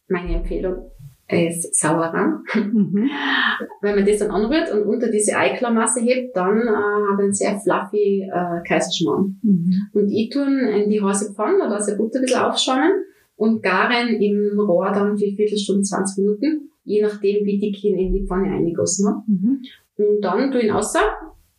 Meine 0.07 0.35
Empfehlung 0.35 0.89
ist 1.31 1.79
Sauerrahm. 1.79 2.43
Mhm. 2.55 3.09
Wenn 3.81 3.95
man 3.95 4.05
das 4.05 4.19
dann 4.19 4.31
anrührt 4.31 4.71
und 4.71 4.83
unter 4.83 5.11
diese 5.11 5.37
Eiklarmasse 5.37 6.01
hebt, 6.01 6.35
dann 6.35 6.61
äh, 6.61 6.71
habe 6.71 7.21
ich 7.21 7.23
einen 7.23 7.33
sehr 7.33 7.59
fluffy 7.59 8.23
äh, 8.23 8.67
Kaiserschmarrn. 8.67 9.39
Mhm. 9.43 9.73
Und 9.93 10.09
ich 10.09 10.29
tun 10.29 10.59
in 10.59 10.89
die 10.89 11.01
heiße 11.01 11.33
Pfanne, 11.33 11.59
da 11.59 11.67
lasse 11.67 11.97
Butter 11.97 12.19
ein 12.19 12.23
bisschen 12.23 12.41
aufschäumen 12.41 13.03
und 13.35 13.61
garen 13.61 14.09
im 14.09 14.59
Rohr 14.59 14.91
dann 14.91 15.17
für 15.17 15.27
Viertelstunde, 15.27 15.83
20 15.83 16.23
Minuten, 16.23 16.71
je 16.83 17.01
nachdem, 17.01 17.45
wie 17.45 17.59
dick 17.59 17.77
ich 17.77 17.85
ihn 17.85 17.99
in 17.99 18.13
die 18.13 18.25
Pfanne 18.25 18.51
eingegossen 18.51 19.07
habe. 19.07 19.21
Mhm. 19.27 19.61
Und 19.97 20.21
dann 20.21 20.51
tue 20.51 20.61
ich 20.61 20.67
ihn 20.67 20.73
außer, 20.73 20.99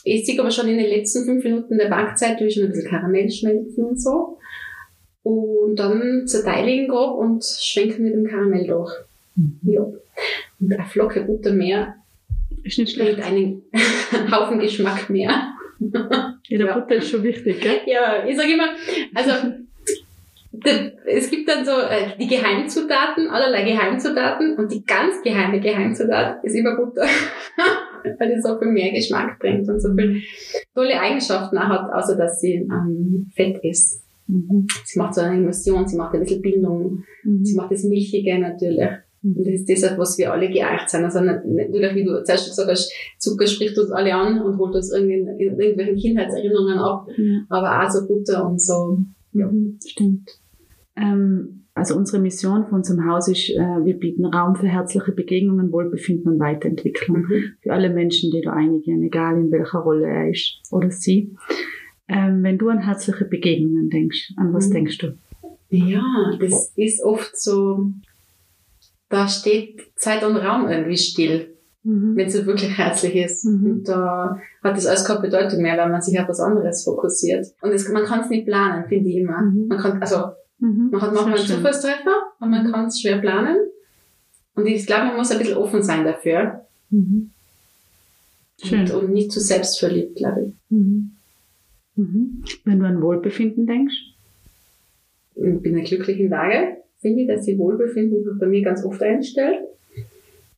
ich 0.05 0.27
sehe 0.27 0.41
aber 0.41 0.51
schon 0.51 0.69
in 0.69 0.79
den 0.79 0.89
letzten 0.89 1.25
fünf 1.25 1.45
Minuten 1.45 1.79
der 1.79 1.89
Backzeit, 1.89 2.39
tue 2.39 2.47
ich 2.49 2.55
schon 2.55 2.65
ein 2.65 2.71
bisschen 2.71 2.91
Karamell 2.91 3.31
schmelzen 3.31 3.85
und 3.85 4.01
so. 4.01 4.39
Und 5.23 5.77
dann 5.77 6.27
zerteile 6.27 6.71
ich 6.71 6.81
ihn 6.81 6.89
grob 6.89 7.19
und 7.19 7.45
schwenke 7.45 8.01
mit 8.01 8.15
dem 8.15 8.27
Karamell 8.27 8.67
durch. 8.67 8.93
Mhm. 9.37 9.59
Ja. 9.63 9.81
Und 10.61 10.73
eine 10.73 10.85
Flocke 10.87 11.23
Butter 11.23 11.53
mehr 11.53 11.97
ist 12.63 12.79
nicht 12.79 12.95
schlecht. 12.95 13.23
einen 13.23 13.63
Haufen 14.31 14.59
Geschmack 14.59 15.11
mehr. 15.11 15.55
ja, 15.79 16.31
der 16.51 16.67
ja. 16.67 16.79
Butter 16.79 16.97
ist 16.97 17.11
schon 17.11 17.23
wichtig, 17.23 17.61
gell? 17.61 17.81
Ja, 17.87 18.25
ich 18.27 18.37
sage 18.37 18.53
immer, 18.53 18.71
also 19.15 19.33
es 21.07 21.31
gibt 21.31 21.49
dann 21.49 21.65
so 21.65 21.73
äh, 21.73 22.17
die 22.19 22.27
Geheimzutaten, 22.27 23.29
allerlei 23.29 23.65
Geheimzutaten 23.65 24.57
und 24.57 24.71
die 24.73 24.85
ganz 24.85 25.23
geheime 25.23 25.61
Geheimzutat 25.61 26.45
ist 26.45 26.55
immer 26.55 26.77
Butter. 26.77 27.07
Weil 28.05 28.35
die 28.35 28.41
so 28.41 28.59
viel 28.59 28.73
mehr 28.73 28.93
Geschmack 28.93 29.39
bringt 29.39 29.69
und 29.69 29.81
so 29.81 29.95
viel 29.95 30.23
tolle 30.75 31.01
Eigenschaften 31.01 31.59
auch 31.59 31.69
hat, 31.69 31.93
außer 31.93 32.17
dass 32.17 32.41
sie 32.41 32.55
ähm, 32.55 33.31
fett 33.35 33.59
ist. 33.63 34.03
Mhm. 34.27 34.67
Sie 34.85 34.99
macht 34.99 35.15
so 35.15 35.21
eine 35.23 35.37
Emulsion, 35.37 35.87
sie 35.87 35.97
macht 35.97 36.15
ein 36.15 36.21
bisschen 36.21 36.43
Bindung, 36.43 37.05
mhm. 37.25 37.45
sie 37.45 37.57
macht 37.57 37.73
das 37.73 37.85
Milchige 37.85 38.39
natürlich. 38.39 38.89
Mhm. 39.23 39.37
Und 39.37 39.47
das 39.47 39.55
ist 39.69 39.83
das, 39.83 39.99
was 39.99 40.19
wir 40.19 40.33
alle 40.33 40.49
geeicht 40.49 40.89
sind. 40.89 41.05
Also 41.05 41.21
natürlich, 41.21 41.95
wie 41.95 42.05
du 42.05 42.23
zuerst 42.25 42.49
gesagt 42.49 42.71
hast, 42.71 42.93
Zucker 43.19 43.47
spricht 43.47 43.79
uns 43.79 43.91
alle 43.91 44.15
an 44.15 44.41
und 44.43 44.59
holt 44.59 44.75
uns 44.75 44.93
irgendwelchen 44.93 45.97
Kindheitserinnerungen 45.97 46.79
ab, 46.79 47.07
ja. 47.17 47.41
aber 47.49 47.85
auch 47.85 47.91
so 47.91 48.07
Butter 48.07 48.49
und 48.49 48.61
so. 48.61 48.99
Ja. 49.33 49.47
Mhm, 49.47 49.79
stimmt. 49.85 50.31
Ähm, 51.01 51.61
also 51.75 51.97
unsere 51.97 52.21
Mission 52.21 52.67
von 52.67 52.79
unserem 52.79 53.09
Haus 53.09 53.29
ist, 53.29 53.49
äh, 53.51 53.85
wir 53.85 53.99
bieten 53.99 54.27
Raum 54.27 54.57
für 54.57 54.67
herzliche 54.67 55.13
Begegnungen, 55.13 55.73
Wohlbefinden 55.73 56.33
und 56.33 56.41
Weiterentwicklung 56.41 57.23
mhm. 57.23 57.55
für 57.63 57.73
alle 57.73 57.91
Menschen, 57.91 58.31
die 58.31 58.43
da 58.43 58.53
eingehen, 58.53 59.03
egal 59.03 59.39
in 59.39 59.51
welcher 59.51 59.79
Rolle 59.79 60.07
er 60.07 60.31
ist 60.31 60.61
oder 60.71 60.91
sie. 60.91 61.37
Ähm, 62.09 62.43
wenn 62.43 62.59
du 62.59 62.69
an 62.69 62.81
herzliche 62.81 63.25
Begegnungen 63.25 63.89
denkst, 63.89 64.33
an 64.37 64.53
was 64.53 64.69
mhm. 64.69 64.73
denkst 64.73 64.99
du? 64.99 65.17
Ja, 65.71 66.03
das 66.41 66.73
ist 66.77 67.03
oft 67.05 67.39
so, 67.41 67.93
da 69.09 69.29
steht 69.29 69.81
Zeit 69.95 70.25
und 70.25 70.37
Raum 70.37 70.69
irgendwie 70.69 70.97
still, 70.97 71.55
mhm. 71.85 72.17
wenn 72.17 72.27
es 72.27 72.45
wirklich 72.45 72.77
herzlich 72.77 73.15
ist. 73.15 73.45
Mhm. 73.45 73.71
Und 73.71 73.89
da 73.89 74.41
hat 74.65 74.77
das 74.77 74.87
alles 74.87 75.05
keine 75.05 75.21
Bedeutung 75.21 75.63
mehr, 75.63 75.79
weil 75.79 75.91
man 75.91 76.03
sich 76.03 76.19
auf 76.19 76.29
was 76.29 76.41
anderes 76.41 76.83
fokussiert. 76.83 77.47
Und 77.63 77.71
es, 77.71 77.89
man 77.89 78.05
kann 78.05 78.21
es 78.21 78.29
nicht 78.29 78.45
planen, 78.45 78.87
finde 78.89 79.09
ich 79.09 79.17
immer. 79.17 79.41
Mhm. 79.43 79.69
Man 79.69 79.79
kann, 79.79 80.03
also 80.03 80.33
Mhm. 80.61 80.91
Man 80.91 81.01
hat 81.01 81.13
manchmal 81.13 81.39
einen 81.39 81.47
Zufallstreffer 81.47 82.33
und 82.39 82.51
man 82.51 82.71
kann 82.71 82.87
es 82.87 83.01
schwer 83.01 83.19
planen. 83.19 83.59
Und 84.55 84.67
ich 84.67 84.87
glaube, 84.87 85.07
man 85.07 85.17
muss 85.17 85.31
ein 85.31 85.39
bisschen 85.39 85.57
offen 85.57 85.83
sein 85.83 86.05
dafür. 86.05 86.67
Mhm. 86.91 87.31
Schön. 88.63 88.81
Und, 88.81 88.91
und, 88.93 89.13
nicht 89.13 89.33
zu 89.33 89.41
selbstverliebt, 89.41 90.17
glaube 90.17 90.47
ich. 90.47 90.55
Mhm. 90.69 91.13
Mhm. 91.97 92.45
Wenn 92.65 92.79
du 92.79 92.87
an 92.87 93.03
Wohlbefinden 93.03 93.67
denkst? 93.67 93.95
Ich 95.35 95.43
bin 95.43 95.73
in 95.73 95.79
einer 95.79 95.85
glücklichen 95.85 96.29
Lage, 96.29 96.77
finde 97.01 97.23
ich, 97.23 97.29
dass 97.29 97.45
sich 97.47 97.57
Wohlbefinden 97.57 98.39
bei 98.39 98.47
mir 98.47 98.63
ganz 98.63 98.85
oft 98.85 99.03
einstellt. 99.03 99.61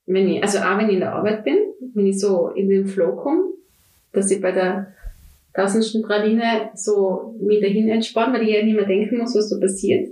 Wenn 0.07 0.29
ich, 0.29 0.43
also 0.43 0.59
auch 0.59 0.79
wenn 0.79 0.89
ich 0.89 0.95
in 0.95 1.01
der 1.01 1.15
Arbeit 1.15 1.45
bin, 1.45 1.59
wenn 1.95 2.07
ich 2.07 2.19
so 2.19 2.49
in 2.49 2.69
den 2.69 2.87
Flow 2.87 3.15
komme, 3.15 3.45
dass 4.13 4.31
ich 4.31 4.41
bei 4.41 4.51
der 4.51 4.93
tausendsten 5.55 6.03
Praline 6.03 6.71
so 6.75 7.35
mit 7.41 7.63
dahin 7.63 7.89
entspannen, 7.89 8.35
weil 8.35 8.49
ich 8.49 8.55
ja 8.55 8.63
nicht 8.63 8.75
mehr 8.75 8.87
denken 8.87 9.19
muss, 9.19 9.35
was 9.35 9.51
so 9.51 9.61
passiert. 9.61 10.09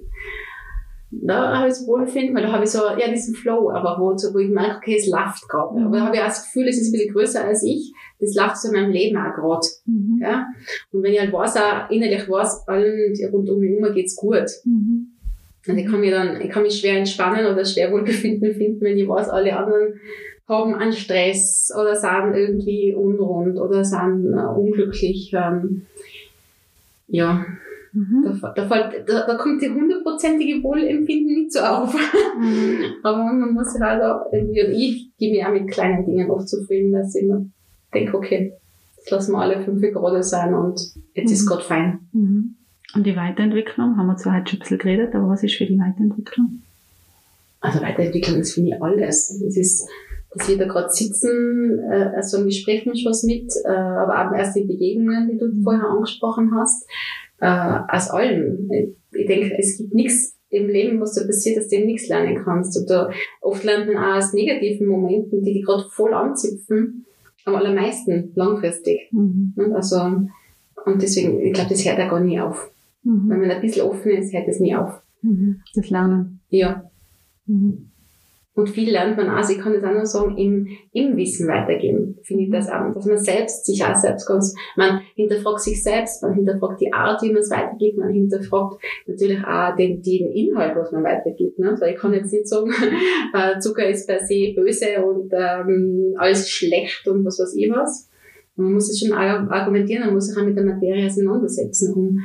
Da 1.12 1.58
habe 1.58 1.68
ich 1.68 1.74
so 1.74 1.86
Wohlbefinden, 1.88 2.36
weil 2.36 2.44
da 2.44 2.52
habe 2.52 2.64
ich 2.64 2.70
so, 2.70 2.78
ja, 2.78 3.10
diesen 3.10 3.34
Flow, 3.34 3.70
aber 3.70 3.96
wo, 3.98 4.16
so, 4.16 4.32
wo 4.32 4.38
ich 4.38 4.48
merke, 4.48 4.76
okay, 4.76 4.96
es 4.96 5.08
läuft 5.08 5.48
gerade. 5.48 5.78
Mhm. 5.78 5.86
Aber 5.86 5.96
da 5.96 6.04
habe 6.06 6.16
ich 6.16 6.22
auch 6.22 6.26
das 6.26 6.44
Gefühl, 6.44 6.68
es 6.68 6.80
ist 6.80 6.88
ein 6.88 6.92
bisschen 6.92 7.12
größer 7.12 7.44
als 7.44 7.64
ich. 7.64 7.92
Das 8.20 8.34
läuft 8.34 8.58
so 8.58 8.68
in 8.68 8.74
meinem 8.74 8.92
Leben 8.92 9.16
auch 9.16 9.34
gerade. 9.34 9.66
Mhm. 9.86 10.20
Ja? 10.22 10.46
Und 10.92 11.02
wenn 11.02 11.12
ich 11.12 11.20
halt 11.20 11.32
weiß, 11.32 11.56
auch 11.56 11.90
innerlich 11.90 12.28
weiß, 12.28 12.68
allen 12.68 13.12
rund 13.32 13.50
um 13.50 13.58
mich 13.58 13.70
herum 13.70 13.94
geht's 13.94 14.14
gut. 14.14 14.46
Mhm. 14.64 15.08
Und 15.66 15.78
ich 15.78 15.86
kann 15.86 16.00
mich 16.00 16.10
dann, 16.10 16.40
ich 16.40 16.48
kann 16.48 16.62
mich 16.62 16.78
schwer 16.78 16.98
entspannen 16.98 17.44
oder 17.44 17.64
schwer 17.64 17.92
Wohlbefinden 17.92 18.54
finden, 18.54 18.80
wenn 18.80 18.96
ich 18.96 19.08
weiß, 19.08 19.30
alle 19.30 19.56
anderen 19.56 20.00
haben 20.50 20.74
einen 20.74 20.92
Stress 20.92 21.72
oder 21.78 21.94
sind 21.94 22.34
irgendwie 22.34 22.94
unrund 22.94 23.56
oder 23.58 23.84
sind 23.84 24.32
äh, 24.34 24.36
unglücklich. 24.36 25.32
Ähm, 25.32 25.86
ja, 27.08 27.44
mhm. 27.92 28.38
da, 28.42 28.52
da, 28.54 28.66
fällt, 28.66 29.08
da, 29.08 29.26
da, 29.26 29.34
kommt 29.36 29.62
die 29.62 29.70
hundertprozentige 29.70 30.62
Wohlempfinden 30.62 31.34
nicht 31.34 31.52
so 31.52 31.60
auf. 31.60 31.94
Mhm. 32.38 32.78
Aber 33.02 33.18
man 33.18 33.54
muss 33.54 33.78
halt 33.80 34.02
auch 34.02 34.26
ich 34.32 35.08
gebe 35.18 35.36
mir 35.36 35.48
auch 35.48 35.52
mit 35.52 35.70
kleinen 35.70 36.04
Dingen 36.04 36.30
oft 36.30 36.48
zufrieden, 36.48 36.92
dass 36.92 37.14
ich 37.14 37.24
immer 37.24 37.44
denke, 37.94 38.16
okay, 38.16 38.52
jetzt 38.96 39.10
lassen 39.10 39.32
wir 39.32 39.38
alle 39.38 39.64
fünf 39.64 39.80
gerade 39.80 40.22
sein 40.22 40.54
und 40.54 40.80
jetzt 41.14 41.28
mhm. 41.28 41.34
ist 41.34 41.46
Gott 41.46 41.62
fein. 41.62 42.00
Mhm. 42.12 42.56
Und 42.94 43.06
die 43.06 43.14
Weiterentwicklung, 43.14 43.96
haben 43.96 44.06
wir 44.08 44.16
zwar 44.16 44.36
heute 44.36 44.50
schon 44.50 44.58
ein 44.58 44.62
bisschen 44.62 44.78
geredet, 44.78 45.14
aber 45.14 45.28
was 45.28 45.44
ist 45.44 45.54
für 45.54 45.66
die 45.66 45.78
Weiterentwicklung? 45.78 46.62
Also 47.60 47.80
Weiterentwicklung 47.82 48.40
ist 48.40 48.54
für 48.54 48.62
mich 48.62 48.82
alles. 48.82 49.30
Es 49.30 49.56
ist 49.56 49.88
dass 50.32 50.48
wir 50.48 50.58
da 50.58 50.66
gerade 50.66 50.90
sitzen, 50.90 51.80
äh, 51.90 52.10
also 52.14 52.38
ein 52.38 52.46
Gespräch 52.46 52.86
nimmst 52.86 53.04
was 53.04 53.22
mit, 53.24 53.52
äh, 53.64 53.68
aber 53.68 54.28
auch 54.28 54.36
erst 54.36 54.56
die 54.56 54.64
Begegnungen, 54.64 55.28
die 55.28 55.38
du 55.38 55.46
mhm. 55.46 55.62
vorher 55.62 55.88
angesprochen 55.88 56.52
hast, 56.54 56.88
äh, 57.40 57.78
aus 57.88 58.10
allem. 58.10 58.70
Ich 59.12 59.26
denke, 59.26 59.56
es 59.58 59.78
gibt 59.78 59.94
nichts 59.94 60.36
im 60.50 60.68
Leben, 60.68 61.00
was 61.00 61.14
da 61.14 61.24
passiert, 61.24 61.56
dass 61.56 61.68
du 61.68 61.78
nichts 61.78 62.08
lernen 62.08 62.42
kannst. 62.44 62.80
Oder 62.80 63.10
oft 63.40 63.64
lernt 63.64 63.92
man 63.92 63.96
auch 63.96 64.16
aus 64.16 64.32
negativen 64.32 64.86
Momenten, 64.86 65.42
die 65.42 65.54
die 65.54 65.62
gerade 65.62 65.84
voll 65.90 66.12
anzipfen, 66.12 67.06
am 67.44 67.54
allermeisten 67.54 68.32
langfristig. 68.34 69.08
Mhm. 69.12 69.54
Also, 69.74 69.96
und 70.84 71.02
deswegen, 71.02 71.40
ich 71.40 71.52
glaube, 71.52 71.70
das 71.70 71.84
hört 71.84 72.00
auch 72.00 72.10
gar 72.10 72.20
nie 72.20 72.40
auf. 72.40 72.70
Mhm. 73.02 73.30
Wenn 73.30 73.40
man 73.40 73.50
ein 73.50 73.60
bisschen 73.60 73.86
offen 73.86 74.10
ist, 74.12 74.32
hört 74.32 74.48
es 74.48 74.60
nie 74.60 74.74
auf. 74.74 75.00
Mhm. 75.22 75.62
Das 75.74 75.88
Lernen. 75.90 76.40
Ja. 76.48 76.90
Mhm. 77.46 77.89
Und 78.54 78.68
viel 78.68 78.90
lernt 78.90 79.16
man 79.16 79.30
auch, 79.30 79.48
ich 79.48 79.58
kann 79.58 79.72
das 79.72 79.84
auch 79.84 79.92
nur 79.92 80.06
sagen, 80.06 80.36
im, 80.36 80.66
im 80.92 81.16
Wissen 81.16 81.46
weitergeben, 81.46 82.18
finde 82.22 82.44
ich 82.44 82.50
das 82.50 82.68
auch. 82.68 82.92
Dass 82.92 83.06
man 83.06 83.16
selbst 83.16 83.64
sich 83.64 83.84
auch 83.84 83.94
selbst 83.94 84.26
ganz, 84.26 84.54
man 84.76 85.00
hinterfragt 85.14 85.60
sich 85.60 85.80
selbst, 85.82 86.22
man 86.22 86.34
hinterfragt 86.34 86.80
die 86.80 86.92
Art, 86.92 87.22
wie 87.22 87.32
man 87.32 87.42
es 87.42 87.50
weitergibt, 87.50 87.98
man 87.98 88.12
hinterfragt 88.12 88.82
natürlich 89.06 89.38
auch 89.44 89.76
den, 89.76 90.02
den 90.02 90.32
Inhalt, 90.32 90.76
was 90.76 90.90
man 90.90 91.04
weitergibt. 91.04 91.60
Ne? 91.60 91.76
Weil 91.78 91.94
ich 91.94 92.00
kann 92.00 92.12
jetzt 92.12 92.32
nicht 92.32 92.48
sagen, 92.48 92.72
äh, 93.34 93.58
Zucker 93.60 93.88
ist 93.88 94.08
per 94.08 94.18
se 94.18 94.52
böse 94.54 95.04
und 95.04 95.32
ähm, 95.32 96.14
alles 96.18 96.50
schlecht 96.50 97.06
und 97.06 97.24
was 97.24 97.38
weiß 97.38 97.54
ich 97.54 97.70
was. 97.70 98.10
Man 98.56 98.74
muss 98.74 98.90
es 98.90 98.98
schon 98.98 99.12
argumentieren, 99.12 100.04
man 100.04 100.14
muss 100.14 100.26
sich 100.26 100.36
auch 100.36 100.44
mit 100.44 100.56
der 100.56 100.64
Materie 100.64 101.06
auseinandersetzen, 101.06 101.94
um 101.94 102.18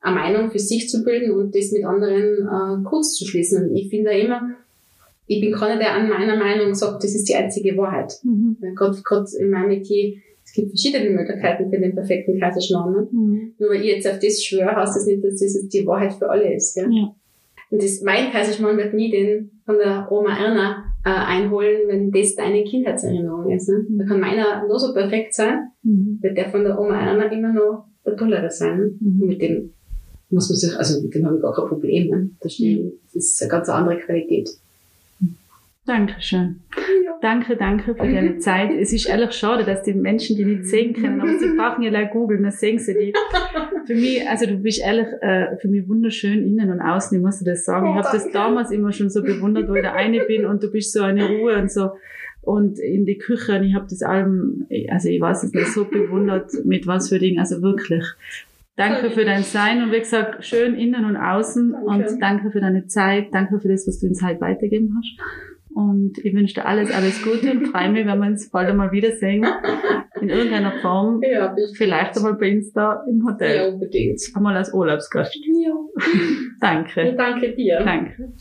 eine 0.00 0.14
Meinung 0.14 0.50
für 0.50 0.58
sich 0.58 0.88
zu 0.88 1.02
bilden 1.02 1.32
und 1.32 1.54
das 1.54 1.72
mit 1.72 1.84
anderen 1.84 2.46
äh, 2.46 2.88
kurz 2.88 3.14
zu 3.14 3.26
schließen. 3.26 3.68
Und 3.68 3.76
ich 3.76 3.90
finde 3.90 4.12
immer, 4.12 4.56
ich 5.26 5.40
bin 5.40 5.52
keiner, 5.52 5.78
der 5.78 5.94
an 5.94 6.08
meiner 6.08 6.36
Meinung 6.36 6.74
sagt, 6.74 7.02
das 7.02 7.14
ist 7.14 7.28
die 7.28 7.34
einzige 7.34 7.76
Wahrheit. 7.76 8.12
Mhm. 8.22 8.56
Gerade, 8.74 9.00
gerade 9.02 9.26
in 9.38 9.50
meinem 9.50 9.68
Metier, 9.68 10.14
es 10.44 10.52
gibt 10.52 10.68
verschiedene 10.68 11.10
Möglichkeiten 11.10 11.70
für 11.70 11.80
den 11.80 11.94
perfekten 11.94 12.38
Kaiserschmarrn. 12.38 12.92
Ne? 12.92 13.08
Mhm. 13.10 13.54
Nur 13.58 13.70
weil 13.70 13.80
ich 13.80 13.94
jetzt 13.94 14.06
auf 14.06 14.18
das 14.18 14.44
schwöre, 14.44 14.76
heißt 14.76 14.96
das 14.96 15.06
nicht, 15.06 15.24
dass 15.24 15.40
das 15.40 15.68
die 15.68 15.86
Wahrheit 15.86 16.12
für 16.12 16.28
alle 16.28 16.54
ist. 16.54 16.74
Gell? 16.74 16.88
Ja. 16.90 17.14
Und 17.70 17.82
das, 17.82 18.02
mein 18.02 18.30
Kaiserschmarrn 18.30 18.76
wird 18.76 18.94
nie 18.94 19.10
den 19.10 19.50
von 19.64 19.78
der 19.78 20.06
Oma 20.10 20.36
Erna 20.36 20.84
äh, 21.04 21.08
einholen, 21.08 21.88
wenn 21.88 22.10
das 22.10 22.34
deine 22.34 22.62
Kindheitserinnerung 22.64 23.50
ist. 23.50 23.68
Ne? 23.68 23.86
Mhm. 23.88 23.98
Da 23.98 24.04
kann 24.04 24.20
meiner 24.20 24.66
nur 24.66 24.78
so 24.78 24.92
perfekt 24.92 25.34
sein, 25.34 25.70
mhm. 25.82 26.18
wird 26.20 26.36
der 26.36 26.50
von 26.50 26.64
der 26.64 26.78
Oma 26.78 27.00
Erna 27.00 27.24
immer 27.32 27.52
noch 27.52 27.86
der 28.04 28.16
Tollere 28.16 28.50
sein. 28.50 28.78
Ne? 28.78 28.94
Mhm. 29.00 29.26
Mit 29.26 29.40
dem 29.40 29.72
muss 30.30 30.48
man 30.48 30.56
sich, 30.56 30.76
also 30.76 31.00
mit 31.00 31.14
dem 31.14 31.26
habe 31.26 31.36
ich 31.36 31.42
gar 31.42 31.54
kein 31.54 31.68
Problem. 31.68 32.08
Ne? 32.08 32.30
Das, 32.40 32.58
mhm. 32.58 32.92
ist 33.12 33.40
eine 33.40 33.50
ganz 33.50 33.68
andere 33.68 33.98
Qualität. 33.98 34.50
Dankeschön. 35.86 36.60
Ja. 37.04 37.18
Danke, 37.20 37.56
danke 37.56 37.94
für 37.94 38.06
deine 38.06 38.38
Zeit. 38.38 38.70
Es 38.72 38.92
ist 38.92 39.06
ehrlich 39.06 39.32
schade, 39.32 39.64
dass 39.64 39.82
die 39.82 39.92
Menschen 39.92 40.36
die 40.36 40.44
nicht 40.44 40.64
sehen 40.64 40.94
können, 40.94 41.20
aber 41.20 41.38
sie 41.38 41.54
brauchen 41.56 41.82
ja 41.82 41.90
gleich 41.90 42.10
googeln, 42.10 42.42
dann 42.42 42.52
sehen 42.52 42.78
sie 42.78 42.94
die. 42.94 43.12
Für 43.86 43.94
mich, 43.94 44.26
also 44.26 44.46
du 44.46 44.56
bist 44.56 44.80
ehrlich, 44.80 45.06
äh, 45.20 45.58
für 45.58 45.68
mich 45.68 45.86
wunderschön 45.86 46.42
innen 46.42 46.70
und 46.70 46.80
außen, 46.80 47.18
ich 47.18 47.22
muss 47.22 47.38
dir 47.38 47.50
das 47.50 47.66
sagen. 47.66 47.86
Oh, 47.86 47.90
ich 47.90 47.96
habe 47.96 48.16
das 48.16 48.32
damals 48.32 48.70
immer 48.70 48.92
schon 48.92 49.10
so 49.10 49.22
bewundert, 49.22 49.68
weil 49.68 49.76
ich 49.76 49.82
der 49.82 49.92
eine 49.92 50.24
bin 50.24 50.46
und 50.46 50.62
du 50.62 50.70
bist 50.70 50.94
so 50.94 51.02
eine 51.02 51.28
Ruhe 51.28 51.58
und 51.60 51.70
so. 51.70 51.90
Und 52.40 52.78
in 52.78 53.04
die 53.04 53.18
Küche, 53.18 53.56
und 53.56 53.64
ich 53.64 53.74
habe 53.74 53.84
das 53.90 54.02
allem, 54.02 54.66
also 54.88 55.10
ich 55.10 55.20
weiß 55.20 55.44
es 55.44 55.52
nicht, 55.52 55.66
so 55.66 55.84
bewundert, 55.84 56.50
mit 56.64 56.86
was 56.86 57.10
für 57.10 57.18
Dingen, 57.18 57.38
also 57.38 57.60
wirklich. 57.60 58.04
Danke 58.76 59.10
für 59.10 59.26
dein 59.26 59.42
Sein 59.42 59.82
und 59.82 59.92
wie 59.92 59.98
gesagt, 59.98 60.46
schön 60.46 60.74
innen 60.76 61.04
und 61.04 61.16
außen 61.16 61.72
danke. 61.72 62.08
und 62.08 62.22
danke 62.22 62.50
für 62.52 62.60
deine 62.60 62.86
Zeit, 62.86 63.28
danke 63.32 63.60
für 63.60 63.68
das, 63.68 63.86
was 63.86 64.00
du 64.00 64.06
uns 64.06 64.22
halt 64.22 64.40
weitergeben 64.40 64.96
hast. 64.96 65.53
Und 65.74 66.18
ich 66.18 66.32
wünsche 66.32 66.54
dir 66.54 66.66
alles, 66.66 66.92
alles 66.92 67.20
Gute 67.22 67.50
und 67.50 67.66
freue 67.66 67.90
mich, 67.90 68.06
wenn 68.06 68.18
wir 68.20 68.28
uns 68.28 68.48
bald 68.48 68.68
einmal 68.68 68.92
wiedersehen. 68.92 69.44
In 70.20 70.28
irgendeiner 70.28 70.78
Form. 70.80 71.20
Ja, 71.22 71.54
Vielleicht 71.74 72.16
einmal 72.16 72.34
bei 72.34 72.48
Insta 72.48 73.02
im 73.08 73.26
Hotel. 73.26 73.56
Ja, 73.56 73.66
unbedingt. 73.66 74.20
Einmal 74.34 74.56
als 74.56 74.72
Urlaubsgast. 74.72 75.34
Ja. 75.34 75.74
danke. 76.60 77.08
Ich 77.08 77.16
danke 77.16 77.54
dir. 77.56 77.80
Danke. 77.84 78.32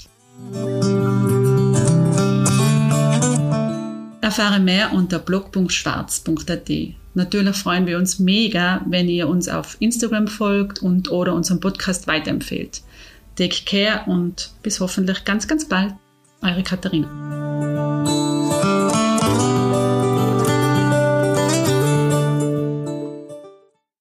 Erfahre 4.21 4.59
mehr 4.59 4.93
unter 4.93 5.19
blog.schwarz.at. 5.19 6.69
Natürlich 7.15 7.55
freuen 7.55 7.88
wir 7.88 7.97
uns 7.97 8.19
mega, 8.19 8.81
wenn 8.88 9.09
ihr 9.09 9.27
uns 9.27 9.49
auf 9.49 9.77
Instagram 9.79 10.27
folgt 10.27 10.81
und 10.81 11.11
oder 11.11 11.34
unseren 11.34 11.59
Podcast 11.59 12.07
weiterempfehlt. 12.07 12.81
Take 13.36 13.65
care 13.65 14.03
und 14.05 14.51
bis 14.61 14.79
hoffentlich 14.79 15.25
ganz, 15.25 15.47
ganz 15.47 15.67
bald. 15.67 15.93
Eure 16.43 16.61
Katharina. 16.63 18.22